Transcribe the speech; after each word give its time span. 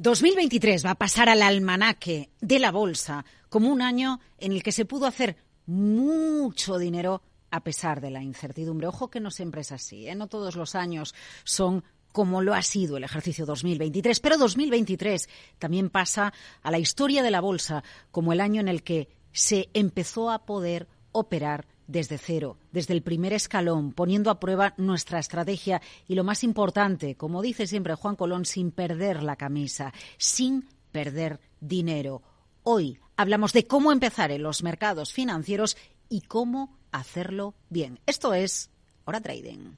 2023 0.00 0.86
va 0.86 0.90
a 0.92 0.94
pasar 0.94 1.28
al 1.28 1.42
almanaque 1.42 2.30
de 2.40 2.60
la 2.60 2.70
bolsa 2.70 3.24
como 3.48 3.72
un 3.72 3.82
año 3.82 4.20
en 4.38 4.52
el 4.52 4.62
que 4.62 4.70
se 4.70 4.84
pudo 4.84 5.06
hacer 5.06 5.36
mucho 5.66 6.78
dinero 6.78 7.20
a 7.50 7.64
pesar 7.64 8.00
de 8.00 8.12
la 8.12 8.22
incertidumbre. 8.22 8.86
Ojo 8.86 9.10
que 9.10 9.18
no 9.18 9.32
siempre 9.32 9.62
es 9.62 9.72
así, 9.72 10.06
¿eh? 10.06 10.14
no 10.14 10.28
todos 10.28 10.54
los 10.54 10.76
años 10.76 11.16
son 11.42 11.82
como 12.12 12.42
lo 12.42 12.54
ha 12.54 12.62
sido 12.62 12.96
el 12.96 13.02
ejercicio 13.02 13.44
2023, 13.44 14.20
pero 14.20 14.38
2023 14.38 15.28
también 15.58 15.90
pasa 15.90 16.32
a 16.62 16.70
la 16.70 16.78
historia 16.78 17.24
de 17.24 17.32
la 17.32 17.40
bolsa 17.40 17.82
como 18.12 18.32
el 18.32 18.40
año 18.40 18.60
en 18.60 18.68
el 18.68 18.84
que 18.84 19.08
se 19.32 19.68
empezó 19.74 20.30
a 20.30 20.46
poder 20.46 20.86
operar 21.10 21.66
desde 21.88 22.18
cero, 22.18 22.56
desde 22.70 22.94
el 22.94 23.02
primer 23.02 23.32
escalón, 23.32 23.92
poniendo 23.92 24.30
a 24.30 24.38
prueba 24.38 24.74
nuestra 24.76 25.18
estrategia 25.18 25.82
y 26.06 26.14
lo 26.14 26.22
más 26.22 26.44
importante, 26.44 27.16
como 27.16 27.42
dice 27.42 27.66
siempre 27.66 27.94
Juan 27.94 28.14
Colón, 28.14 28.44
sin 28.44 28.70
perder 28.70 29.24
la 29.24 29.34
camisa, 29.34 29.92
sin 30.18 30.68
perder 30.92 31.40
dinero. 31.60 32.22
Hoy 32.62 32.98
hablamos 33.16 33.52
de 33.52 33.66
cómo 33.66 33.90
empezar 33.90 34.30
en 34.30 34.42
los 34.44 34.62
mercados 34.62 35.12
financieros 35.12 35.76
y 36.08 36.20
cómo 36.20 36.78
hacerlo 36.92 37.54
bien. 37.70 37.98
Esto 38.06 38.34
es 38.34 38.70
Hora 39.04 39.20
Trading. 39.20 39.72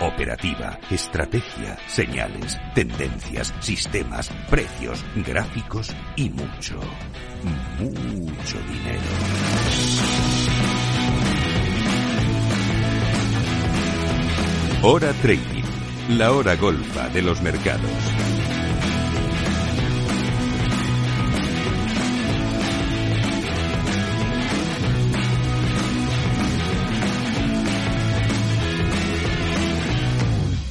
Operativa, 0.00 0.78
estrategia, 0.90 1.76
señales, 1.86 2.58
tendencias, 2.74 3.52
sistemas, 3.60 4.30
precios, 4.48 5.04
gráficos 5.14 5.94
y 6.16 6.30
mucho, 6.30 6.80
mucho 7.78 8.58
dinero. 8.62 9.02
Hora 14.82 15.12
Trading, 15.20 16.16
la 16.16 16.32
hora 16.32 16.56
golfa 16.56 17.10
de 17.10 17.20
los 17.20 17.42
mercados. 17.42 18.39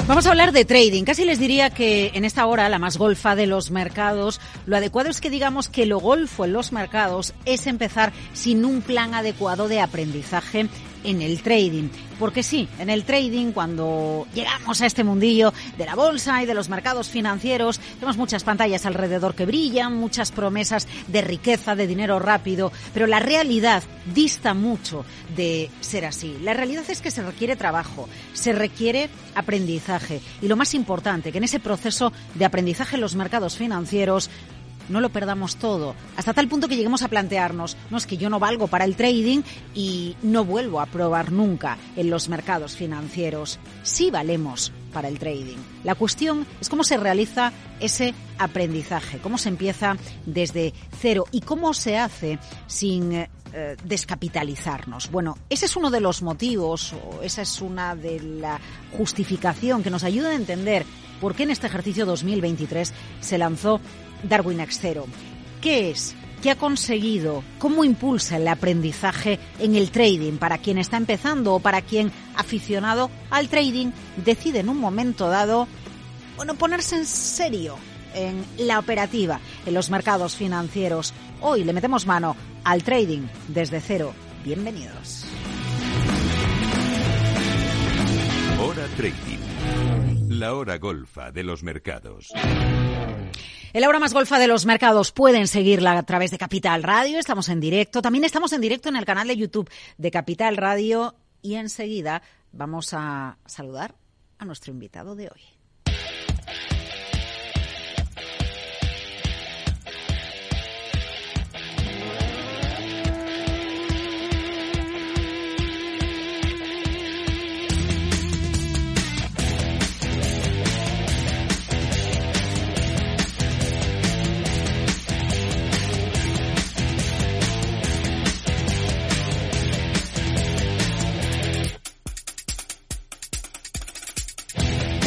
Vamos 0.09 0.25
a 0.25 0.31
hablar 0.31 0.53
de 0.53 0.65
trading. 0.65 1.03
Casi 1.03 1.23
les 1.23 1.37
diría 1.37 1.69
que 1.69 2.09
en 2.15 2.25
esta 2.25 2.47
hora, 2.47 2.67
la 2.67 2.79
más 2.79 2.97
golfa 2.97 3.35
de 3.35 3.45
los 3.45 3.69
mercados, 3.69 4.41
lo 4.65 4.75
adecuado 4.75 5.11
es 5.11 5.21
que 5.21 5.29
digamos 5.29 5.69
que 5.69 5.85
lo 5.85 5.99
golfo 5.99 6.45
en 6.45 6.53
los 6.53 6.71
mercados 6.71 7.35
es 7.45 7.67
empezar 7.67 8.11
sin 8.33 8.65
un 8.65 8.81
plan 8.81 9.13
adecuado 9.13 9.67
de 9.67 9.81
aprendizaje 9.81 10.67
en 11.03 11.21
el 11.21 11.41
trading. 11.41 11.89
Porque 12.19 12.43
sí, 12.43 12.67
en 12.79 12.89
el 12.89 13.05
trading, 13.05 13.51
cuando 13.51 14.27
llegamos 14.33 14.81
a 14.81 14.85
este 14.85 15.03
mundillo 15.03 15.53
de 15.77 15.85
la 15.85 15.95
bolsa 15.95 16.43
y 16.43 16.45
de 16.45 16.53
los 16.53 16.67
mercados 16.67 17.07
financieros, 17.07 17.79
tenemos 17.95 18.17
muchas 18.17 18.43
pantallas 18.43 18.85
alrededor 18.85 19.35
que 19.35 19.45
brillan, 19.45 19.95
muchas 19.95 20.31
promesas 20.31 20.87
de 21.07 21.21
riqueza, 21.21 21.75
de 21.75 21.87
dinero 21.87 22.19
rápido, 22.19 22.71
pero 22.93 23.07
la 23.07 23.19
realidad 23.19 23.83
dista 24.13 24.53
mucho 24.53 25.05
de 25.35 25.69
ser 25.79 26.05
así. 26.05 26.37
La 26.41 26.53
realidad 26.53 26.83
es 26.89 27.01
que 27.01 27.11
se 27.11 27.21
requiere 27.21 27.55
trabajo, 27.55 28.09
se 28.33 28.51
requiere 28.53 29.09
aprendizaje 29.35 30.21
y 30.41 30.47
lo 30.47 30.57
más 30.57 30.73
importante, 30.73 31.31
que 31.31 31.37
en 31.37 31.45
ese 31.45 31.59
proceso 31.59 32.11
de 32.35 32.45
aprendizaje 32.45 32.95
en 32.95 33.01
los 33.01 33.15
mercados 33.15 33.57
financieros 33.57 34.29
no 34.89 35.01
lo 35.01 35.09
perdamos 35.09 35.55
todo, 35.55 35.95
hasta 36.17 36.33
tal 36.33 36.47
punto 36.47 36.67
que 36.67 36.75
lleguemos 36.75 37.03
a 37.03 37.07
plantearnos, 37.07 37.77
no 37.89 37.97
es 37.97 38.05
que 38.05 38.17
yo 38.17 38.29
no 38.29 38.39
valgo 38.39 38.67
para 38.67 38.85
el 38.85 38.95
trading 38.95 39.41
y 39.73 40.15
no 40.21 40.45
vuelvo 40.45 40.81
a 40.81 40.85
probar 40.85 41.31
nunca 41.31 41.77
en 41.95 42.09
los 42.09 42.29
mercados 42.29 42.75
financieros. 42.75 43.59
Sí 43.83 44.11
valemos 44.11 44.71
para 44.93 45.07
el 45.07 45.19
trading. 45.19 45.57
La 45.83 45.95
cuestión 45.95 46.45
es 46.59 46.69
cómo 46.69 46.83
se 46.83 46.97
realiza 46.97 47.53
ese 47.79 48.13
aprendizaje, 48.37 49.19
cómo 49.19 49.37
se 49.37 49.49
empieza 49.49 49.97
desde 50.25 50.73
cero 50.99 51.25
y 51.31 51.41
cómo 51.41 51.73
se 51.73 51.97
hace 51.97 52.39
sin 52.67 53.13
eh, 53.13 53.27
descapitalizarnos. 53.83 55.09
Bueno, 55.11 55.37
ese 55.49 55.65
es 55.65 55.75
uno 55.75 55.89
de 55.89 56.01
los 56.01 56.21
motivos 56.21 56.93
o 56.93 57.23
esa 57.23 57.41
es 57.41 57.61
una 57.61 57.95
de 57.95 58.19
la 58.19 58.59
justificación 58.95 59.81
que 59.81 59.89
nos 59.89 60.03
ayuda 60.03 60.29
a 60.29 60.35
entender 60.35 60.85
por 61.19 61.35
qué 61.35 61.43
en 61.43 61.51
este 61.51 61.67
ejercicio 61.67 62.05
2023 62.05 62.93
se 63.21 63.37
lanzó 63.37 63.81
Darwin 64.23 64.59
X0. 64.59 65.05
¿Qué 65.61 65.91
es? 65.91 66.15
¿Qué 66.41 66.51
ha 66.51 66.55
conseguido? 66.55 67.43
¿Cómo 67.57 67.83
impulsa 67.83 68.37
el 68.37 68.47
aprendizaje 68.47 69.39
en 69.59 69.75
el 69.75 69.91
trading 69.91 70.37
para 70.37 70.57
quien 70.57 70.77
está 70.77 70.97
empezando 70.97 71.55
o 71.55 71.59
para 71.59 71.81
quien, 71.81 72.11
aficionado 72.35 73.11
al 73.29 73.49
trading, 73.49 73.91
decide 74.17 74.59
en 74.59 74.69
un 74.69 74.77
momento 74.77 75.29
dado, 75.29 75.67
bueno, 76.37 76.55
ponerse 76.55 76.95
en 76.95 77.05
serio 77.05 77.75
en 78.13 78.45
la 78.57 78.79
operativa, 78.79 79.41
en 79.65 79.73
los 79.73 79.89
mercados 79.89 80.35
financieros? 80.35 81.13
Hoy 81.41 81.65
le 81.65 81.73
metemos 81.73 82.05
mano 82.05 82.37
al 82.63 82.83
trading 82.83 83.27
desde 83.49 83.81
cero. 83.81 84.13
Bienvenidos. 84.45 85.25
Hora 88.61 88.87
Trading. 88.95 89.28
La 90.39 90.53
hora 90.53 90.77
golfa 90.77 91.33
de 91.33 91.43
los 91.43 91.63
mercados. 91.63 92.31
El 93.73 93.83
hora 93.83 93.99
más 93.99 94.13
golfa 94.13 94.39
de 94.39 94.47
los 94.47 94.65
mercados 94.65 95.11
pueden 95.11 95.47
seguirla 95.47 95.97
a 95.97 96.03
través 96.03 96.31
de 96.31 96.37
Capital 96.37 96.81
Radio. 96.81 97.19
Estamos 97.19 97.49
en 97.49 97.59
directo. 97.59 98.01
También 98.01 98.23
estamos 98.23 98.53
en 98.53 98.61
directo 98.61 98.87
en 98.87 98.95
el 98.95 99.03
canal 99.03 99.27
de 99.27 99.35
YouTube 99.35 99.69
de 99.97 100.11
Capital 100.11 100.55
Radio. 100.55 101.13
Y 101.41 101.55
enseguida 101.55 102.21
vamos 102.53 102.93
a 102.93 103.37
saludar 103.47 103.95
a 104.37 104.45
nuestro 104.45 104.71
invitado 104.71 105.13
de 105.13 105.25
hoy. 105.25 105.58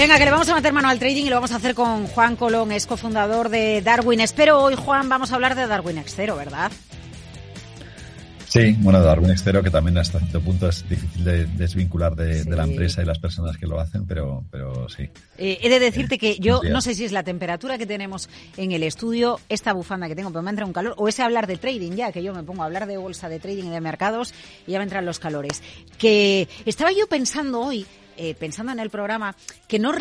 Venga, 0.02 0.18
que 0.18 0.24
le 0.24 0.32
vamos 0.32 0.48
a 0.48 0.56
meter 0.56 0.72
mano 0.72 0.88
al 0.88 0.98
trading 0.98 1.26
y 1.26 1.28
lo 1.28 1.36
vamos 1.36 1.52
a 1.52 1.56
hacer 1.58 1.76
con 1.76 2.08
Juan 2.08 2.34
Colón, 2.34 2.72
es 2.72 2.88
cofundador 2.88 3.50
de 3.50 3.82
Darwin. 3.82 4.18
Espero 4.18 4.60
hoy, 4.60 4.74
Juan, 4.74 5.08
vamos 5.08 5.30
a 5.30 5.36
hablar 5.36 5.54
de 5.54 5.68
Darwin 5.68 5.96
X0, 5.98 6.36
¿verdad? 6.36 6.72
Sí, 8.48 8.74
bueno, 8.80 9.00
Darwin 9.00 9.30
X0, 9.30 9.62
que 9.62 9.70
también 9.70 9.96
hasta 9.98 10.18
cierto 10.18 10.40
punto 10.40 10.68
es 10.68 10.88
difícil 10.88 11.22
de 11.22 11.46
desvincular 11.46 12.16
de, 12.16 12.42
de, 12.42 12.56
la 12.56 12.64
empresa 12.64 13.00
y 13.00 13.04
las 13.04 13.20
personas 13.20 13.56
que 13.56 13.68
lo 13.68 13.78
hacen, 13.78 14.04
pero, 14.04 14.44
pero 14.50 14.88
sí. 14.88 15.08
Eh, 15.38 15.60
he 15.62 15.68
de 15.68 15.78
decirte 15.78 16.18
que 16.18 16.36
yo 16.40 16.62
no 16.64 16.80
sé 16.80 16.96
si 16.96 17.04
es 17.04 17.12
la 17.12 17.22
temperatura 17.22 17.78
que 17.78 17.86
tenemos 17.86 18.28
en 18.56 18.72
el 18.72 18.82
estudio, 18.82 19.38
esta 19.48 19.72
bufanda 19.72 20.08
que 20.08 20.16
tengo, 20.16 20.30
pero 20.30 20.42
me 20.42 20.50
entra 20.50 20.66
un 20.66 20.72
calor, 20.72 20.94
o 20.96 21.06
ese 21.06 21.22
hablar 21.22 21.46
de 21.46 21.58
trading 21.58 21.92
ya, 21.92 22.10
que 22.10 22.24
yo 22.24 22.34
me 22.34 22.42
pongo 22.42 22.64
a 22.64 22.66
hablar 22.66 22.88
de 22.88 22.96
bolsa, 22.96 23.28
de 23.28 23.38
trading 23.38 23.66
y 23.66 23.70
de 23.70 23.80
mercados 23.80 24.34
y 24.66 24.72
ya 24.72 24.78
me 24.78 24.82
entran 24.82 25.06
los 25.06 25.20
calores. 25.20 25.62
Que 25.96 26.48
estaba 26.66 26.90
yo 26.90 27.06
pensando 27.06 27.60
hoy 27.60 27.86
eh, 28.16 28.34
pensando 28.34 28.72
en 28.72 28.80
el 28.80 28.90
programa, 28.90 29.34
que 29.68 29.78
no, 29.78 29.92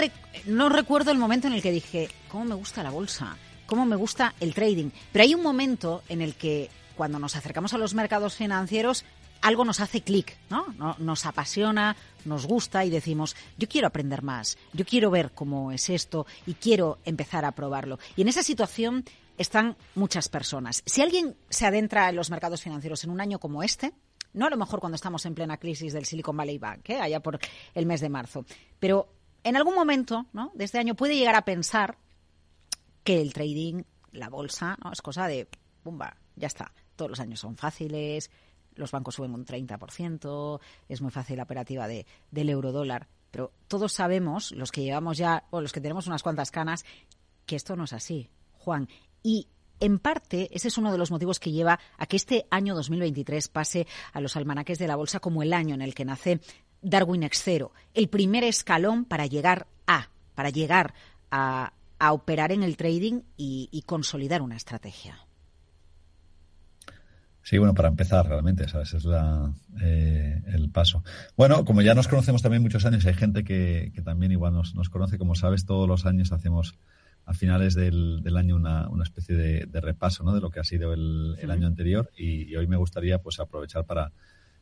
no 0.45 0.69
recuerdo 0.69 1.11
el 1.11 1.17
momento 1.17 1.47
en 1.47 1.53
el 1.53 1.61
que 1.61 1.71
dije, 1.71 2.09
¿cómo 2.29 2.45
me 2.45 2.55
gusta 2.55 2.83
la 2.83 2.91
bolsa? 2.91 3.37
¿Cómo 3.65 3.85
me 3.85 3.95
gusta 3.95 4.33
el 4.39 4.53
trading? 4.53 4.89
Pero 5.11 5.23
hay 5.23 5.33
un 5.33 5.43
momento 5.43 6.03
en 6.09 6.21
el 6.21 6.35
que 6.35 6.69
cuando 6.95 7.19
nos 7.19 7.35
acercamos 7.35 7.73
a 7.73 7.77
los 7.77 7.93
mercados 7.93 8.35
financieros, 8.35 9.05
algo 9.41 9.65
nos 9.65 9.79
hace 9.79 10.01
clic, 10.01 10.37
¿no? 10.49 10.95
Nos 10.99 11.25
apasiona, 11.25 11.95
nos 12.25 12.45
gusta 12.45 12.85
y 12.85 12.89
decimos, 12.89 13.35
yo 13.57 13.67
quiero 13.67 13.87
aprender 13.87 14.21
más, 14.21 14.57
yo 14.73 14.85
quiero 14.85 15.09
ver 15.09 15.31
cómo 15.31 15.71
es 15.71 15.89
esto 15.89 16.25
y 16.45 16.53
quiero 16.53 16.99
empezar 17.05 17.45
a 17.45 17.51
probarlo. 17.53 17.97
Y 18.15 18.21
en 18.21 18.27
esa 18.27 18.43
situación 18.43 19.03
están 19.37 19.75
muchas 19.95 20.29
personas. 20.29 20.83
Si 20.85 21.01
alguien 21.01 21.35
se 21.49 21.65
adentra 21.65 22.09
en 22.09 22.15
los 22.15 22.29
mercados 22.29 22.61
financieros 22.61 23.03
en 23.03 23.09
un 23.09 23.21
año 23.21 23.39
como 23.39 23.63
este, 23.63 23.93
no 24.33 24.47
a 24.47 24.49
lo 24.49 24.57
mejor 24.57 24.79
cuando 24.79 24.95
estamos 24.95 25.25
en 25.25 25.35
plena 25.35 25.57
crisis 25.57 25.93
del 25.93 26.05
Silicon 26.05 26.37
Valley 26.37 26.57
Bank, 26.57 26.89
¿eh? 26.89 26.99
allá 26.99 27.21
por 27.21 27.39
el 27.73 27.85
mes 27.85 28.01
de 28.01 28.09
marzo. 28.09 28.45
Pero 28.79 29.13
en 29.43 29.55
algún 29.55 29.75
momento 29.75 30.27
¿no? 30.33 30.51
de 30.53 30.65
este 30.65 30.79
año 30.79 30.95
puede 30.95 31.15
llegar 31.15 31.35
a 31.35 31.45
pensar 31.45 31.97
que 33.03 33.21
el 33.21 33.33
trading, 33.33 33.83
la 34.11 34.29
bolsa, 34.29 34.77
¿no? 34.83 34.91
es 34.91 35.01
cosa 35.01 35.27
de, 35.27 35.47
¡bumba! 35.83 36.15
Ya 36.35 36.47
está. 36.47 36.71
Todos 36.95 37.11
los 37.11 37.19
años 37.19 37.39
son 37.39 37.57
fáciles, 37.57 38.29
los 38.75 38.91
bancos 38.91 39.15
suben 39.15 39.33
un 39.33 39.45
30%, 39.45 40.59
es 40.87 41.01
muy 41.01 41.11
fácil 41.11 41.37
la 41.37 41.43
operativa 41.43 41.87
de, 41.87 42.05
del 42.29 42.49
euro 42.49 42.71
dólar. 42.71 43.07
Pero 43.31 43.51
todos 43.67 43.93
sabemos, 43.93 44.51
los 44.51 44.71
que 44.71 44.83
llevamos 44.83 45.17
ya, 45.17 45.45
o 45.51 45.61
los 45.61 45.71
que 45.71 45.81
tenemos 45.81 46.07
unas 46.07 46.23
cuantas 46.23 46.51
canas, 46.51 46.85
que 47.45 47.55
esto 47.55 47.75
no 47.75 47.85
es 47.85 47.93
así, 47.93 48.29
Juan. 48.53 48.87
Y 49.23 49.47
en 49.81 49.99
parte, 49.99 50.47
ese 50.51 50.69
es 50.69 50.77
uno 50.77 50.91
de 50.91 50.97
los 50.97 51.11
motivos 51.11 51.39
que 51.39 51.51
lleva 51.51 51.79
a 51.97 52.05
que 52.05 52.15
este 52.15 52.45
año 52.49 52.75
2023 52.75 53.49
pase 53.49 53.87
a 54.13 54.21
los 54.21 54.37
almanaques 54.37 54.79
de 54.79 54.87
la 54.87 54.95
bolsa 54.95 55.19
como 55.19 55.43
el 55.43 55.51
año 55.51 55.75
en 55.75 55.81
el 55.81 55.93
que 55.93 56.05
nace 56.05 56.39
Darwin 56.81 57.23
X0, 57.23 57.71
el 57.93 58.07
primer 58.07 58.43
escalón 58.43 59.05
para 59.05 59.25
llegar 59.25 59.67
a, 59.87 60.09
para 60.35 60.49
llegar 60.49 60.93
a, 61.29 61.73
operar 62.11 62.51
en 62.51 62.63
el 62.63 62.77
trading 62.77 63.21
y 63.37 63.83
consolidar 63.85 64.41
una 64.41 64.55
estrategia. 64.55 65.19
Sí, 67.43 67.57
bueno, 67.57 67.73
para 67.73 67.87
empezar 67.87 68.27
realmente, 68.27 68.67
¿sabes? 68.67 68.93
Es 68.93 69.05
eh, 69.81 70.43
el 70.47 70.69
paso. 70.69 71.03
Bueno, 71.35 71.65
como 71.65 71.81
ya 71.81 71.95
nos 71.95 72.07
conocemos 72.07 72.41
también 72.41 72.61
muchos 72.61 72.85
años, 72.85 73.05
hay 73.05 73.15
gente 73.15 73.43
que, 73.43 73.91
que 73.95 74.01
también 74.01 74.31
igual 74.31 74.53
nos, 74.53 74.75
nos, 74.75 74.89
conoce, 74.89 75.17
como 75.17 75.33
sabes, 75.33 75.65
todos 75.65 75.87
los 75.87 76.05
años 76.05 76.31
hacemos 76.31 76.75
a 77.31 77.33
finales 77.33 77.73
del, 77.73 78.21
del 78.21 78.37
año 78.37 78.55
una, 78.55 78.89
una 78.89 79.03
especie 79.03 79.35
de, 79.35 79.65
de, 79.65 79.81
repaso 79.81 80.23
¿no? 80.23 80.33
de 80.33 80.41
lo 80.41 80.49
que 80.49 80.59
ha 80.59 80.63
sido 80.63 80.93
el, 80.93 81.37
el 81.39 81.49
año 81.49 81.65
anterior 81.65 82.11
y, 82.15 82.43
y, 82.51 82.55
hoy 82.57 82.67
me 82.67 82.75
gustaría 82.75 83.19
pues 83.19 83.39
aprovechar 83.39 83.85
para, 83.85 84.11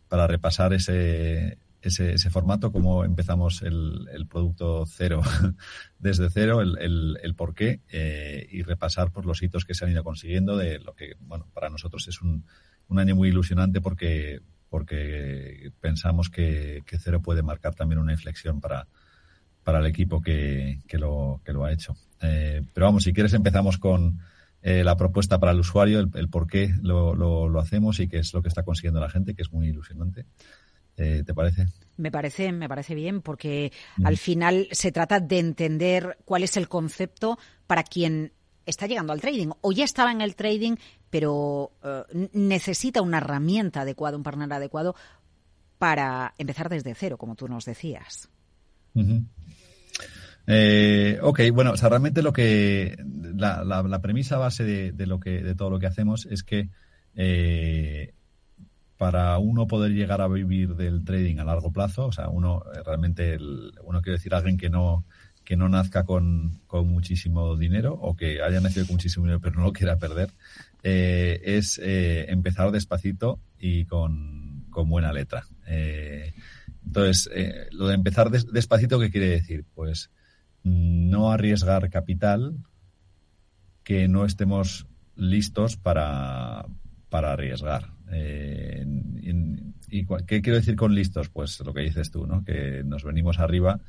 para 0.08 0.28
repasar 0.28 0.74
ese, 0.74 1.58
ese, 1.82 2.14
ese, 2.14 2.30
formato, 2.30 2.72
cómo 2.72 3.04
empezamos 3.04 3.64
el, 3.64 4.08
el 4.14 4.28
producto 4.28 4.86
cero 4.86 5.22
desde 6.00 6.30
cero, 6.30 6.62
el, 6.62 6.78
el, 6.78 7.18
el 7.24 7.36
por 7.36 7.56
qué 7.56 7.82
eh, 7.90 8.48
y 8.52 8.62
repasar 8.62 9.06
por 9.06 9.24
pues, 9.24 9.26
los 9.26 9.42
hitos 9.42 9.66
que 9.66 9.74
se 9.74 9.86
han 9.86 9.92
ido 9.92 10.04
consiguiendo 10.04 10.56
de 10.56 10.80
lo 10.80 10.94
que, 10.94 11.14
bueno, 11.22 11.48
para 11.54 11.70
nosotros 11.70 12.08
es 12.08 12.22
un, 12.22 12.46
un 12.88 13.00
año 13.00 13.16
muy 13.16 13.30
ilusionante 13.30 13.82
porque, 13.82 14.42
porque 14.70 15.72
pensamos 15.82 16.30
que, 16.30 16.84
que, 16.86 17.00
Cero 17.00 17.20
puede 17.20 17.42
marcar 17.42 17.74
también 17.74 18.00
una 18.00 18.14
inflexión 18.14 18.62
para, 18.62 18.88
para 19.70 19.82
el 19.82 19.86
equipo 19.86 20.20
que, 20.20 20.80
que, 20.88 20.98
lo, 20.98 21.42
que 21.46 21.54
lo 21.54 21.64
ha 21.64 21.72
hecho. 21.72 21.96
Eh, 22.24 22.64
pero 22.74 22.88
vamos, 22.88 23.04
si 23.04 23.14
quieres 23.14 23.36
empezamos 23.36 23.78
con 23.78 24.18
eh, 24.64 24.84
la 24.84 24.98
propuesta 24.98 25.40
para 25.40 25.52
el 25.52 25.60
usuario, 25.60 26.00
el, 26.00 26.10
el 26.16 26.28
por 26.28 26.48
qué 26.48 26.74
lo, 26.82 27.14
lo, 27.14 27.48
lo, 27.48 27.60
hacemos 27.60 28.00
y 28.00 28.08
qué 28.08 28.18
es 28.18 28.34
lo 28.34 28.42
que 28.42 28.48
está 28.48 28.64
consiguiendo 28.64 29.00
la 29.00 29.12
gente, 29.12 29.36
que 29.36 29.44
es 29.44 29.52
muy 29.52 29.68
ilusionante. 29.68 30.26
Eh, 30.98 31.22
¿Te 31.24 31.36
parece? 31.36 31.68
Me 31.98 32.12
parece, 32.12 32.52
me 32.52 32.68
parece 32.68 32.96
bien, 32.96 33.22
porque 33.22 33.72
mm. 33.98 34.08
al 34.08 34.18
final 34.18 34.68
se 34.72 34.92
trata 34.92 35.20
de 35.20 35.38
entender 35.38 36.18
cuál 36.26 36.42
es 36.42 36.58
el 36.58 36.68
concepto 36.68 37.38
para 37.68 37.84
quien 37.84 38.32
está 38.66 38.88
llegando 38.88 39.14
al 39.14 39.22
trading 39.22 39.52
o 39.62 39.72
ya 39.72 39.84
estaba 39.84 40.12
en 40.12 40.22
el 40.22 40.36
trading, 40.36 40.78
pero 41.12 41.74
necesita 42.34 43.04
una 43.04 43.20
herramienta 43.20 43.82
adecuada, 43.82 44.18
un 44.18 44.24
partner 44.24 44.52
adecuado 44.52 44.96
para 45.78 46.34
empezar 46.40 46.70
desde 46.70 46.96
cero, 46.96 47.18
como 47.20 47.36
tú 47.36 47.48
nos 47.48 47.66
decías. 47.66 48.30
Uh 48.96 49.02
-huh. 49.02 49.26
Eh, 50.52 51.20
ok, 51.22 51.42
bueno, 51.54 51.74
o 51.74 51.78
sea, 51.78 51.90
realmente 51.90 52.24
lo 52.24 52.34
que 52.34 52.98
la, 53.36 53.64
la, 53.64 53.84
la 53.84 54.02
premisa 54.02 54.40
base 54.40 54.64
de, 54.64 55.06
lo 55.06 55.20
que 55.20 55.44
de 55.44 55.54
todo 55.54 55.70
lo 55.70 55.78
que 55.78 55.86
hacemos 55.86 56.26
es 56.26 56.42
que 56.42 56.70
eh, 57.14 58.16
para 58.98 59.38
uno 59.38 59.68
poder 59.68 59.92
llegar 59.92 60.22
a 60.22 60.28
vivir 60.28 60.76
del 60.76 61.06
trading 61.06 61.38
a 61.38 61.44
largo 61.44 61.72
plazo, 61.72 62.08
o 62.08 62.12
sea, 62.12 62.30
uno 62.30 62.64
eh, 62.74 62.80
realmente, 62.84 63.36
el, 63.36 63.74
uno 63.84 64.02
quiere 64.02 64.18
decir 64.18 64.34
alguien 64.34 64.58
que 64.58 64.72
no 64.72 65.06
que 65.46 65.56
no 65.56 65.70
nazca 65.70 66.04
con, 66.04 66.62
con, 66.66 66.88
muchísimo 66.88 67.56
dinero 67.56 67.94
o 67.94 68.16
que 68.16 68.42
haya 68.42 68.60
nacido 68.60 68.88
con 68.88 68.96
muchísimo 68.96 69.26
dinero 69.26 69.42
pero 69.42 69.56
no 69.56 69.66
lo 69.66 69.74
quiera 69.74 69.98
perder, 69.98 70.32
eh, 70.82 71.42
es 71.44 71.80
empezar 71.80 72.72
despacito 72.72 73.40
y 73.60 73.86
con, 73.86 74.66
con 74.72 74.90
buena 74.90 75.14
letra. 75.14 75.46
Eh, 75.68 76.34
entonces, 76.84 77.30
lo 77.72 77.88
de 77.88 77.94
empezar 77.94 78.32
des, 78.32 78.52
despacito, 78.52 79.00
¿qué 79.00 79.12
quiere 79.12 79.28
decir? 79.30 79.64
Pues 79.76 80.10
no 80.70 81.32
arriesgar 81.32 81.90
capital 81.90 82.58
que 83.84 84.08
no 84.08 84.26
estemos 84.26 84.88
listos 85.16 85.78
para, 85.78 86.66
para 87.10 87.34
arriesgar. 87.34 87.94
Eh, 88.12 88.86
y, 89.22 90.00
y, 90.00 90.06
qué 90.26 90.42
quiero 90.42 90.58
decir 90.58 90.76
con 90.76 90.96
listos? 90.96 91.30
Pues 91.30 91.60
lo 91.62 91.74
que 91.74 91.82
dices 91.82 92.12
tú, 92.12 92.28
¿no? 92.28 92.44
Que 92.44 92.84
nos 92.84 93.04
venimos 93.04 93.40
arriba 93.40 93.80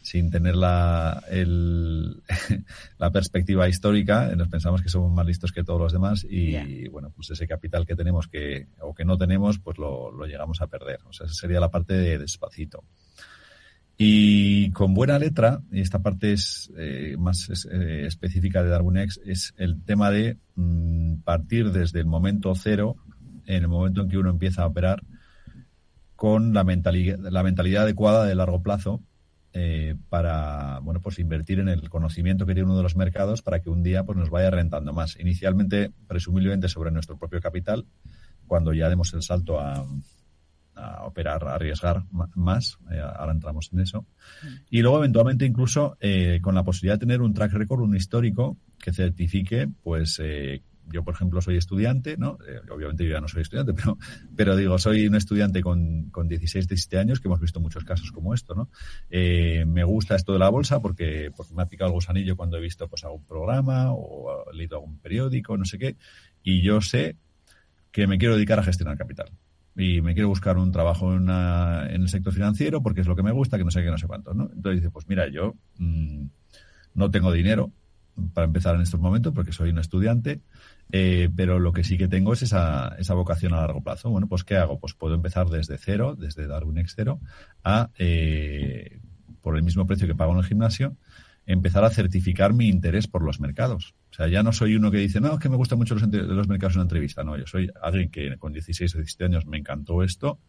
sin 0.00 0.30
tener 0.30 0.56
la, 0.56 1.22
el, 1.28 2.22
la 2.98 3.10
perspectiva 3.10 3.68
histórica, 3.68 4.34
nos 4.36 4.48
pensamos 4.48 4.82
que 4.82 4.88
somos 4.88 5.12
más 5.12 5.26
listos 5.26 5.52
que 5.52 5.64
todos 5.64 5.80
los 5.80 5.92
demás 5.92 6.24
y, 6.28 6.50
yeah. 6.52 6.90
bueno, 6.90 7.10
pues 7.10 7.30
ese 7.30 7.46
capital 7.46 7.86
que 7.86 7.96
tenemos 7.96 8.28
que, 8.28 8.68
o 8.80 8.94
que 8.94 9.04
no 9.04 9.18
tenemos, 9.18 9.58
pues 9.58 9.78
lo, 9.78 10.10
lo 10.10 10.26
llegamos 10.26 10.60
a 10.62 10.68
perder. 10.68 11.00
O 11.04 11.12
sea, 11.12 11.26
esa 11.26 11.34
sería 11.34 11.60
la 11.60 11.70
parte 11.70 11.94
de 11.94 12.18
despacito. 12.18 12.84
Y 14.00 14.70
con 14.70 14.94
buena 14.94 15.18
letra, 15.18 15.60
y 15.72 15.80
esta 15.80 15.98
parte 15.98 16.32
es 16.32 16.70
eh, 16.78 17.16
más 17.18 17.50
eh, 17.68 18.06
específica 18.06 18.62
de 18.62 18.68
Darwin 18.68 18.98
X, 18.98 19.20
es 19.26 19.54
el 19.56 19.82
tema 19.82 20.12
de 20.12 20.38
mmm, 20.54 21.16
partir 21.24 21.72
desde 21.72 21.98
el 21.98 22.06
momento 22.06 22.54
cero, 22.54 22.94
en 23.44 23.64
el 23.64 23.68
momento 23.68 24.02
en 24.02 24.08
que 24.08 24.16
uno 24.16 24.30
empieza 24.30 24.62
a 24.62 24.66
operar, 24.68 25.02
con 26.14 26.54
la 26.54 26.62
mentalidad, 26.62 27.18
la 27.18 27.42
mentalidad 27.42 27.82
adecuada 27.82 28.24
de 28.24 28.36
largo 28.36 28.62
plazo 28.62 29.02
eh, 29.52 29.96
para 30.08 30.78
bueno 30.80 31.00
pues 31.00 31.18
invertir 31.18 31.58
en 31.58 31.68
el 31.68 31.88
conocimiento 31.88 32.46
que 32.46 32.54
tiene 32.54 32.66
uno 32.66 32.76
de 32.76 32.82
los 32.82 32.96
mercados 32.96 33.40
para 33.40 33.60
que 33.60 33.70
un 33.70 33.82
día 33.82 34.04
pues 34.04 34.16
nos 34.16 34.30
vaya 34.30 34.50
rentando 34.50 34.92
más. 34.92 35.18
Inicialmente, 35.18 35.90
presumiblemente 36.06 36.68
sobre 36.68 36.92
nuestro 36.92 37.18
propio 37.18 37.40
capital, 37.40 37.84
cuando 38.46 38.72
ya 38.72 38.88
demos 38.88 39.12
el 39.14 39.22
salto 39.22 39.58
a, 39.58 39.84
a 40.78 41.04
operar, 41.04 41.44
a 41.44 41.54
arriesgar 41.54 42.04
más, 42.34 42.78
eh, 42.90 43.00
ahora 43.00 43.32
entramos 43.32 43.70
en 43.72 43.80
eso. 43.80 44.06
Y 44.70 44.82
luego 44.82 44.98
eventualmente 44.98 45.44
incluso 45.44 45.96
eh, 46.00 46.40
con 46.42 46.54
la 46.54 46.64
posibilidad 46.64 46.94
de 46.94 47.06
tener 47.06 47.20
un 47.20 47.34
track 47.34 47.52
record, 47.52 47.80
un 47.80 47.96
histórico 47.96 48.56
que 48.78 48.92
certifique 48.92 49.68
pues 49.82 50.20
eh, 50.22 50.62
yo, 50.92 51.04
por 51.04 51.14
ejemplo, 51.14 51.40
soy 51.40 51.56
estudiante, 51.56 52.16
¿no? 52.16 52.38
Eh, 52.46 52.60
obviamente 52.70 53.04
yo 53.04 53.10
ya 53.10 53.20
no 53.20 53.28
soy 53.28 53.42
estudiante, 53.42 53.72
pero, 53.74 53.98
pero 54.34 54.56
digo, 54.56 54.78
soy 54.78 55.06
un 55.06 55.14
estudiante 55.14 55.62
con, 55.62 56.10
con 56.10 56.28
16, 56.28 56.68
17 56.68 56.98
años, 56.98 57.20
que 57.20 57.28
hemos 57.28 57.40
visto 57.40 57.60
muchos 57.60 57.84
casos 57.84 58.10
como 58.10 58.34
esto, 58.34 58.54
¿no? 58.54 58.70
Eh, 59.10 59.64
me 59.66 59.84
gusta 59.84 60.16
esto 60.16 60.32
de 60.32 60.38
la 60.38 60.48
bolsa 60.48 60.80
porque, 60.80 61.30
porque 61.36 61.54
me 61.54 61.62
ha 61.62 61.66
picado 61.66 61.88
el 61.88 61.94
gusanillo 61.94 62.36
cuando 62.36 62.56
he 62.56 62.60
visto 62.60 62.88
pues 62.88 63.04
algún 63.04 63.24
programa 63.24 63.92
o 63.92 64.50
he 64.50 64.56
leído 64.56 64.76
algún 64.76 64.98
periódico, 64.98 65.56
no 65.56 65.64
sé 65.64 65.78
qué, 65.78 65.96
y 66.42 66.62
yo 66.62 66.80
sé 66.80 67.16
que 67.90 68.06
me 68.06 68.18
quiero 68.18 68.36
dedicar 68.36 68.58
a 68.58 68.62
gestionar 68.62 68.96
capital. 68.96 69.30
Y 69.78 70.02
me 70.02 70.12
quiero 70.12 70.28
buscar 70.28 70.58
un 70.58 70.72
trabajo 70.72 71.14
en, 71.14 71.30
el 71.30 72.08
sector 72.08 72.32
financiero 72.32 72.82
porque 72.82 73.00
es 73.00 73.06
lo 73.06 73.14
que 73.14 73.22
me 73.22 73.30
gusta, 73.30 73.56
que 73.56 73.64
no 73.64 73.70
sé 73.70 73.82
qué, 73.82 73.90
no 73.90 73.96
sé 73.96 74.08
cuánto, 74.08 74.34
¿no? 74.34 74.50
Entonces 74.52 74.80
dice, 74.80 74.90
pues 74.90 75.08
mira, 75.08 75.28
yo 75.28 75.54
mmm, 75.78 76.26
no 76.94 77.10
tengo 77.12 77.30
dinero 77.30 77.70
para 78.34 78.46
empezar 78.46 78.74
en 78.74 78.80
estos 78.80 78.98
momentos 78.98 79.32
porque 79.32 79.52
soy 79.52 79.70
un 79.70 79.78
estudiante, 79.78 80.40
eh, 80.90 81.30
pero 81.34 81.60
lo 81.60 81.72
que 81.72 81.84
sí 81.84 81.96
que 81.96 82.08
tengo 82.08 82.32
es 82.32 82.42
esa, 82.42 82.96
esa 82.98 83.14
vocación 83.14 83.54
a 83.54 83.60
largo 83.60 83.80
plazo. 83.80 84.10
Bueno, 84.10 84.26
pues 84.26 84.42
¿qué 84.42 84.56
hago? 84.56 84.80
Pues 84.80 84.94
puedo 84.94 85.14
empezar 85.14 85.48
desde 85.48 85.78
cero, 85.78 86.16
desde 86.18 86.48
Darwin 86.48 86.78
X 86.78 86.94
cero, 86.96 87.20
a, 87.62 87.90
eh, 87.98 88.98
por 89.40 89.56
el 89.56 89.62
mismo 89.62 89.86
precio 89.86 90.08
que 90.08 90.16
pago 90.16 90.32
en 90.32 90.38
el 90.38 90.44
gimnasio, 90.44 90.96
empezar 91.48 91.82
a 91.82 91.90
certificar 91.90 92.52
mi 92.52 92.68
interés 92.68 93.08
por 93.08 93.24
los 93.24 93.40
mercados. 93.40 93.94
O 94.10 94.14
sea, 94.14 94.28
ya 94.28 94.42
no 94.42 94.52
soy 94.52 94.76
uno 94.76 94.90
que 94.90 94.98
dice, 94.98 95.18
no, 95.18 95.32
es 95.32 95.40
que 95.40 95.48
me 95.48 95.56
gustan 95.56 95.78
mucho 95.78 95.94
los, 95.94 96.48
mercados 96.48 96.74
en 96.74 96.80
una 96.80 96.82
entrevista. 96.82 97.24
No, 97.24 97.38
yo 97.38 97.46
soy 97.46 97.70
alguien 97.80 98.10
que 98.10 98.36
con 98.36 98.52
16 98.52 98.94
o 98.94 98.98
17 98.98 99.24
años 99.24 99.46
me 99.46 99.56
encantó 99.56 100.02
esto, 100.02 100.40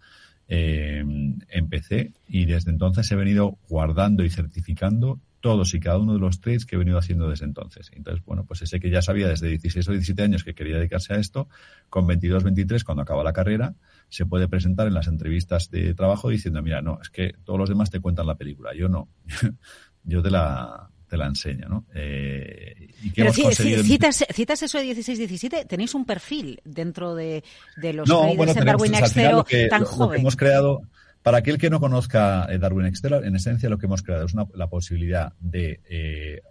eh, 0.49 1.01
empecé 1.47 2.11
y 2.27 2.45
desde 2.45 2.71
entonces 2.71 3.09
he 3.11 3.15
venido 3.15 3.57
guardando 3.69 4.25
y 4.25 4.29
certificando 4.29 5.21
todos 5.39 5.73
y 5.73 5.79
cada 5.79 5.99
uno 5.99 6.13
de 6.13 6.19
los 6.19 6.41
trades 6.41 6.65
que 6.65 6.75
he 6.75 6.79
venido 6.79 6.97
haciendo 6.97 7.29
desde 7.29 7.45
entonces. 7.45 7.91
Entonces, 7.93 8.23
bueno, 8.25 8.45
pues 8.45 8.61
ese 8.61 8.79
que 8.79 8.89
ya 8.89 9.01
sabía 9.01 9.27
desde 9.27 9.47
16 9.47 9.87
o 9.87 9.91
17 9.91 10.21
años 10.21 10.43
que 10.43 10.53
quería 10.53 10.75
dedicarse 10.75 11.13
a 11.13 11.17
esto, 11.17 11.47
con 11.89 12.05
22, 12.07 12.43
23, 12.43 12.83
cuando 12.83 13.03
acaba 13.03 13.23
la 13.23 13.33
carrera, 13.33 13.75
se 14.09 14.25
puede 14.25 14.47
presentar 14.47 14.87
en 14.87 14.93
las 14.93 15.07
entrevistas 15.07 15.69
de 15.71 15.93
trabajo 15.93 16.29
diciendo, 16.29 16.61
mira, 16.61 16.81
no, 16.81 16.99
es 17.01 17.09
que 17.09 17.33
todos 17.43 17.59
los 17.59 17.69
demás 17.69 17.89
te 17.89 17.99
cuentan 17.99 18.27
la 18.27 18.35
película, 18.35 18.73
yo 18.75 18.89
no. 18.89 19.07
yo 20.03 20.21
te 20.21 20.29
la, 20.29 20.89
te 21.09 21.17
la 21.17 21.25
enseña, 21.25 21.67
¿no? 21.67 21.85
Eh, 21.93 22.87
¿y 23.01 23.09
qué 23.09 23.23
Pero 23.23 23.33
hemos 23.33 23.41
conseguido 23.41 23.83
citas, 23.83 24.25
citas 24.31 24.63
eso 24.63 24.77
de 24.77 24.95
16-17, 24.95 25.67
tenéis 25.67 25.95
un 25.95 26.05
perfil 26.05 26.61
dentro 26.63 27.15
de, 27.15 27.43
de 27.77 27.93
los 27.93 28.07
no, 28.07 28.35
bueno, 28.35 28.53
de 28.53 28.61
Darwin 28.61 28.93
X 28.95 29.11
Zero 29.13 29.45
tan 29.69 29.81
lo, 29.81 29.87
joven. 29.87 30.07
Lo 30.07 30.13
que 30.13 30.21
hemos 30.21 30.35
creado, 30.35 30.81
para 31.23 31.39
aquel 31.39 31.57
que 31.57 31.69
no 31.69 31.79
conozca 31.79 32.47
eh, 32.49 32.59
Darwin 32.59 32.85
Extero, 32.85 33.23
en 33.23 33.35
esencia 33.35 33.69
lo 33.69 33.77
que 33.77 33.87
hemos 33.87 34.03
creado 34.03 34.25
es 34.25 34.33
una, 34.33 34.45
la 34.53 34.67
posibilidad 34.67 35.33
de 35.39 35.81
eh, 35.89 36.41